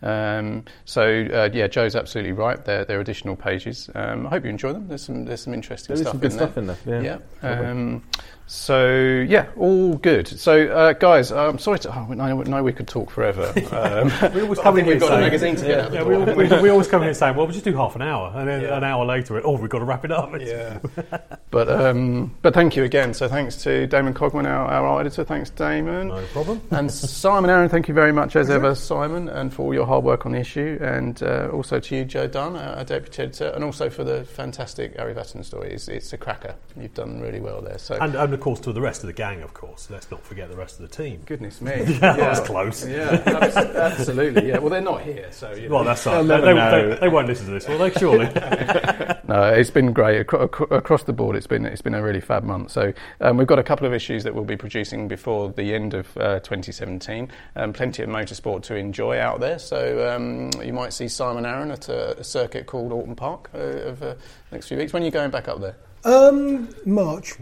Um, 0.04 0.66
so 0.86 1.04
uh, 1.04 1.50
yeah, 1.54 1.68
Joe's 1.68 1.96
absolutely 1.96 2.32
right. 2.32 2.64
They're, 2.66 2.86
they're 2.86 3.00
additional 3.00 3.36
pages. 3.36 3.90
Um, 3.94 4.26
I 4.26 4.32
hope 4.32 4.44
you 4.44 4.50
enjoy 4.50 4.74
them. 4.74 4.88
There's 4.88 5.04
some 5.04 5.26
there's 5.26 5.42
some 5.42 5.54
interesting 5.54 5.96
There 5.96 6.02
is 6.02 6.02
stuff, 6.02 6.14
some 6.14 6.20
good 6.20 6.32
in, 6.32 6.38
stuff 6.38 6.56
there. 6.56 6.64
in 6.64 7.02
there, 7.02 7.04
yeah. 7.04 7.18
Yeah. 7.44 7.72
Um, 7.72 8.04
so 8.52 9.26
yeah, 9.30 9.48
all 9.56 9.94
good. 9.96 10.28
So 10.28 10.68
uh, 10.68 10.92
guys, 10.92 11.32
I'm 11.32 11.58
sorry 11.58 11.80
to. 11.80 11.90
Oh, 11.98 12.08
I 12.22 12.34
know 12.34 12.62
we 12.64 12.74
could 12.74 12.88
talk 12.88 13.10
forever. 13.10 13.54
Um, 13.72 14.12
We 14.36 14.42
always 14.42 14.60
come 14.60 14.78
in 14.78 15.00
got 15.00 15.08
saying- 15.08 15.14
a 15.20 15.22
magazine 15.22 15.56
to 15.56 15.66
get 15.66 15.80
out 15.80 15.94
Yeah, 15.94 16.04
we, 16.04 16.18
we, 16.18 16.62
we? 16.62 16.70
always 16.70 16.88
come 16.90 17.04
in 17.04 17.14
saying, 17.16 17.36
well, 17.36 17.46
we'll 17.46 17.54
just 17.54 17.64
do 17.64 17.74
half 17.76 17.96
an 17.96 18.02
hour. 18.02 18.34
And 18.36 18.48
then 18.48 18.62
Yeah. 18.62 18.78
an 18.78 18.84
hour 18.84 19.06
later, 19.06 19.42
oh, 19.46 19.58
we've 19.58 19.70
got 19.70 19.80
to 19.80 19.86
wrap 19.86 20.04
it 20.04 20.12
up. 20.12 20.34
Yeah. 20.42 20.80
but 21.52 21.70
um, 21.70 22.36
but 22.42 22.54
thank 22.54 22.76
you 22.76 22.84
again. 22.84 23.14
So 23.14 23.30
thanks 23.30 23.56
to 23.64 23.88
Damon 23.88 24.14
Cogman, 24.14 24.46
our, 24.46 24.68
our 24.68 25.00
editor. 25.00 25.24
Thanks, 25.24 25.50
Damon. 25.50 26.10
No 26.10 26.24
problem. 26.34 26.62
And 26.72 26.92
Simon 26.92 27.50
Arron, 27.50 27.70
thank 27.70 27.88
you 27.88 27.94
very 27.94 28.12
much 28.12 28.36
as 28.36 28.50
ever, 28.50 28.76
Simon, 28.76 29.30
and 29.30 29.54
for 29.54 29.64
all 29.64 29.74
your 29.74 29.86
hard 29.86 30.04
work 30.04 30.26
on 30.26 30.34
the 30.34 30.40
issue, 30.40 30.78
and 30.82 31.22
uh, 31.24 31.50
also 31.54 31.80
to 31.80 31.96
you, 31.96 32.04
Joe 32.06 32.28
Dunn, 32.28 32.56
our, 32.58 32.84
deputy 32.84 33.24
editor, 33.24 33.50
and 33.56 33.64
also 33.64 33.90
for 33.90 34.04
the 34.04 34.26
fantastic 34.26 35.00
Ari 35.00 35.14
Vatanen 35.14 35.46
story. 35.46 35.72
It's, 35.74 35.88
it's 35.88 36.12
a 36.14 36.18
cracker. 36.18 36.56
You've 36.78 36.94
done 36.94 37.22
really 37.22 37.40
well 37.40 37.62
there. 37.62 37.78
So 37.78 37.96
And, 38.02 38.16
and 38.16 38.34
course, 38.42 38.60
to 38.62 38.74
the 38.74 38.82
rest 38.82 39.02
of 39.04 39.08
the 39.08 39.14
gang, 39.14 39.42
of 39.42 39.54
course. 39.54 39.90
Let's 39.90 40.12
not 40.12 40.24
forget 40.26 40.50
the 40.50 40.58
rest 40.58 40.80
of 40.80 40.90
the 40.90 40.96
team. 40.96 41.22
goodness 41.26 41.62
me, 41.62 41.72
Yeah, 41.72 41.86
that 42.00 42.30
was 42.30 42.40
close. 42.42 42.86
Yeah, 42.86 43.22
absolutely. 43.26 44.48
Yeah, 44.50 44.58
well, 44.60 44.70
they're 44.70 44.82
not 44.82 45.02
here, 45.02 45.28
so 45.32 45.54
you 45.54 45.70
know. 45.70 45.76
Well, 45.76 45.84
that's 45.86 46.04
They'll 46.04 46.16
right. 46.16 46.24
They, 46.28 46.28
never 46.28 46.46
they, 46.46 46.54
know. 46.82 46.90
they, 46.96 47.00
they 47.02 47.10
won't 47.10 47.28
listen 47.28 47.46
to 47.46 47.52
this, 47.52 47.68
will 47.68 47.78
they? 47.78 47.92
Surely. 47.92 48.30
No, 49.32 49.44
it's 49.44 49.70
been 49.70 49.94
great 49.94 50.20
Acro- 50.20 50.44
acro- 50.44 50.68
across 50.76 51.04
the 51.04 51.14
board. 51.14 51.38
It's 51.38 51.48
been 51.48 51.66
it's 51.66 51.82
been 51.82 51.94
a 51.94 52.04
really 52.04 52.20
fab 52.20 52.44
month. 52.44 52.72
So 52.72 52.92
um, 53.22 53.38
we've 53.38 53.48
got 53.48 53.60
a 53.60 53.64
couple 53.64 53.88
of 53.88 53.94
issues 53.94 54.26
that 54.26 54.36
we'll 54.36 54.44
be 54.44 54.58
producing 54.58 55.08
before 55.08 55.50
the 55.54 55.74
end 55.74 55.94
of 55.94 56.18
uh, 56.18 56.40
2017. 56.42 57.30
Um, 57.56 57.72
plenty 57.72 58.04
of 58.04 58.10
motorsport 58.10 58.64
to 58.64 58.76
enjoy 58.76 59.20
out 59.20 59.40
there. 59.40 59.58
So 59.58 60.14
um, 60.14 60.50
you 60.62 60.74
might 60.74 60.92
see 60.92 61.08
Simon 61.08 61.46
Arron 61.46 61.72
at 61.72 61.88
a, 61.88 62.20
a 62.20 62.24
circuit 62.26 62.66
called 62.66 62.92
Oulton 62.92 63.16
Park 63.16 63.50
uh, 63.54 63.58
over 63.60 64.16
the 64.16 64.18
next 64.52 64.68
few 64.68 64.76
weeks. 64.78 64.92
When 64.92 65.02
are 65.04 65.06
you 65.06 65.12
going 65.12 65.32
back 65.32 65.48
up 65.48 65.62
there? 65.62 65.78
Um, 66.04 66.68
March. 66.86 67.36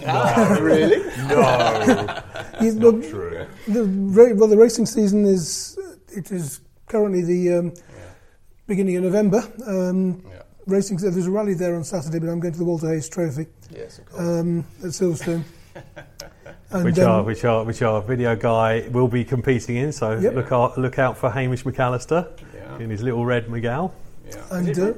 Really? 0.60 0.98
no. 1.28 2.22
You- 2.60 2.74
Not 2.74 2.94
well, 2.94 3.02
true. 3.02 3.46
The 3.68 4.34
well, 4.36 4.48
the 4.48 4.56
racing 4.56 4.86
season 4.86 5.24
is 5.24 5.78
it 6.08 6.30
is 6.30 6.60
currently 6.86 7.22
the 7.22 7.58
um, 7.58 7.72
beginning 8.66 8.96
of 8.96 9.02
November. 9.04 9.42
Um, 9.66 10.22
Yeah. 10.28 10.42
Racing. 10.66 10.98
There's 10.98 11.26
a 11.26 11.30
rally 11.30 11.54
there 11.54 11.74
on 11.74 11.84
Saturday, 11.84 12.18
but 12.18 12.28
I'm 12.28 12.38
going 12.38 12.52
to 12.52 12.58
the 12.58 12.64
Walter 12.64 12.88
Hayes 12.92 13.08
Trophy 13.08 13.46
Yes, 13.74 13.98
of 13.98 14.06
course. 14.06 14.20
um, 14.20 14.64
at 14.82 14.90
Silverstone. 14.90 15.42
And, 16.72 16.84
Which 16.84 16.98
um, 17.00 17.10
our 17.10 17.22
which 17.24 17.44
our 17.44 17.64
which 17.64 17.82
our 17.82 18.00
video 18.00 18.36
guy 18.36 18.86
will 18.92 19.08
be 19.08 19.24
competing 19.24 19.74
in. 19.76 19.90
So 19.92 20.16
Yep. 20.16 20.34
look 20.34 20.52
out 20.52 20.78
look 20.78 20.98
out 21.00 21.18
for 21.18 21.28
Hamish 21.28 21.64
McAllister 21.64 22.28
Yeah. 22.54 22.78
in 22.78 22.90
his 22.90 23.02
little 23.02 23.26
red 23.26 23.46
Mygale. 23.48 23.90
yeah. 24.28 24.36
and, 24.52 24.68
Is 24.68 24.78
uh, 24.78 24.94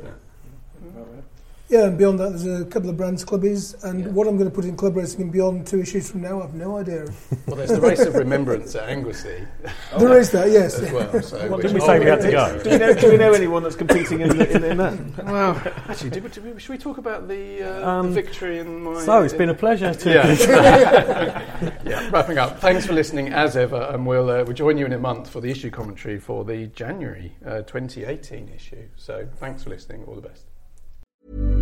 Yeah, 1.73 1.87
and 1.87 1.97
beyond 1.97 2.19
that, 2.21 2.29
there's 2.29 2.61
a 2.61 2.67
couple 2.67 2.91
of 2.91 2.99
brands 2.99 3.25
clubbies, 3.25 3.83
and 3.83 4.01
Yeah. 4.01 4.09
what 4.09 4.29
I'm 4.29 4.37
going 4.37 4.51
to 4.51 4.55
put 4.55 4.67
in 4.67 4.77
club 4.77 4.95
racing 4.95 5.23
and 5.23 5.33
beyond 5.33 5.67
two 5.67 5.81
issues 5.81 6.11
from 6.11 6.21
now, 6.21 6.43
I've 6.43 6.53
no 6.53 6.77
idea. 6.77 7.07
Well, 7.47 7.57
there's 7.57 7.71
the 7.71 7.81
race 7.81 8.01
of 8.01 8.15
remembrance 8.15 8.75
at 8.75 8.91
Anglesey 8.91 9.47
there 9.99 10.19
is 10.19 10.31
that, 10.33 10.51
yes. 10.51 10.79
as 10.79 10.93
well. 10.93 11.23
So 11.23 11.39
Well, 11.49 11.59
Didn't 11.59 11.75
we 11.75 11.81
oh, 11.81 11.87
say 11.87 11.99
we 11.99 12.05
had 12.05 12.21
to 12.21 12.31
go? 12.31 12.63
Do 12.63 12.71
we 12.71 12.77
know, 12.77 12.93
do 12.93 13.11
we 13.11 13.17
know 13.17 13.33
anyone 13.33 13.63
that's 13.63 13.75
competing 13.75 14.21
in, 14.21 14.37
the, 14.37 14.51
in, 14.55 14.65
in 14.65 14.77
that? 14.77 15.25
Well, 15.25 15.57
actually, 15.89 16.11
did 16.11 16.25
we, 16.25 16.29
did 16.29 16.45
we, 16.45 16.61
should 16.61 16.73
we 16.73 16.79
talk 16.79 16.99
about 16.99 17.27
the, 17.27 17.63
uh, 17.63 17.89
Um, 17.89 18.09
the 18.09 18.21
victory 18.23 18.59
in 18.59 18.83
my? 18.83 19.03
So 19.03 19.23
it's 19.23 19.33
been 19.33 19.49
a 19.49 19.55
pleasure 19.55 19.95
to. 19.95 20.11
yeah. 20.11 21.77
yeah. 21.87 22.11
Wrapping 22.11 22.37
up. 22.37 22.61
Thanks 22.61 22.85
for 22.85 22.93
listening 22.93 23.33
as 23.33 23.57
ever, 23.57 23.89
and 23.93 24.05
we'll 24.07 24.29
uh, 24.29 24.45
we'll 24.45 24.53
join 24.53 24.77
you 24.77 24.85
in 24.85 24.93
a 24.93 24.99
month 24.99 25.31
for 25.31 25.41
the 25.41 25.51
issue 25.51 25.71
commentary 25.71 26.19
for 26.19 26.45
the 26.45 26.67
January 26.67 27.35
uh, 27.47 27.63
2018 27.63 28.51
issue. 28.51 28.89
So 28.97 29.27
thanks 29.37 29.63
for 29.63 29.71
listening. 29.71 30.05
All 30.05 30.15
the 30.15 30.29
best. 30.29 31.62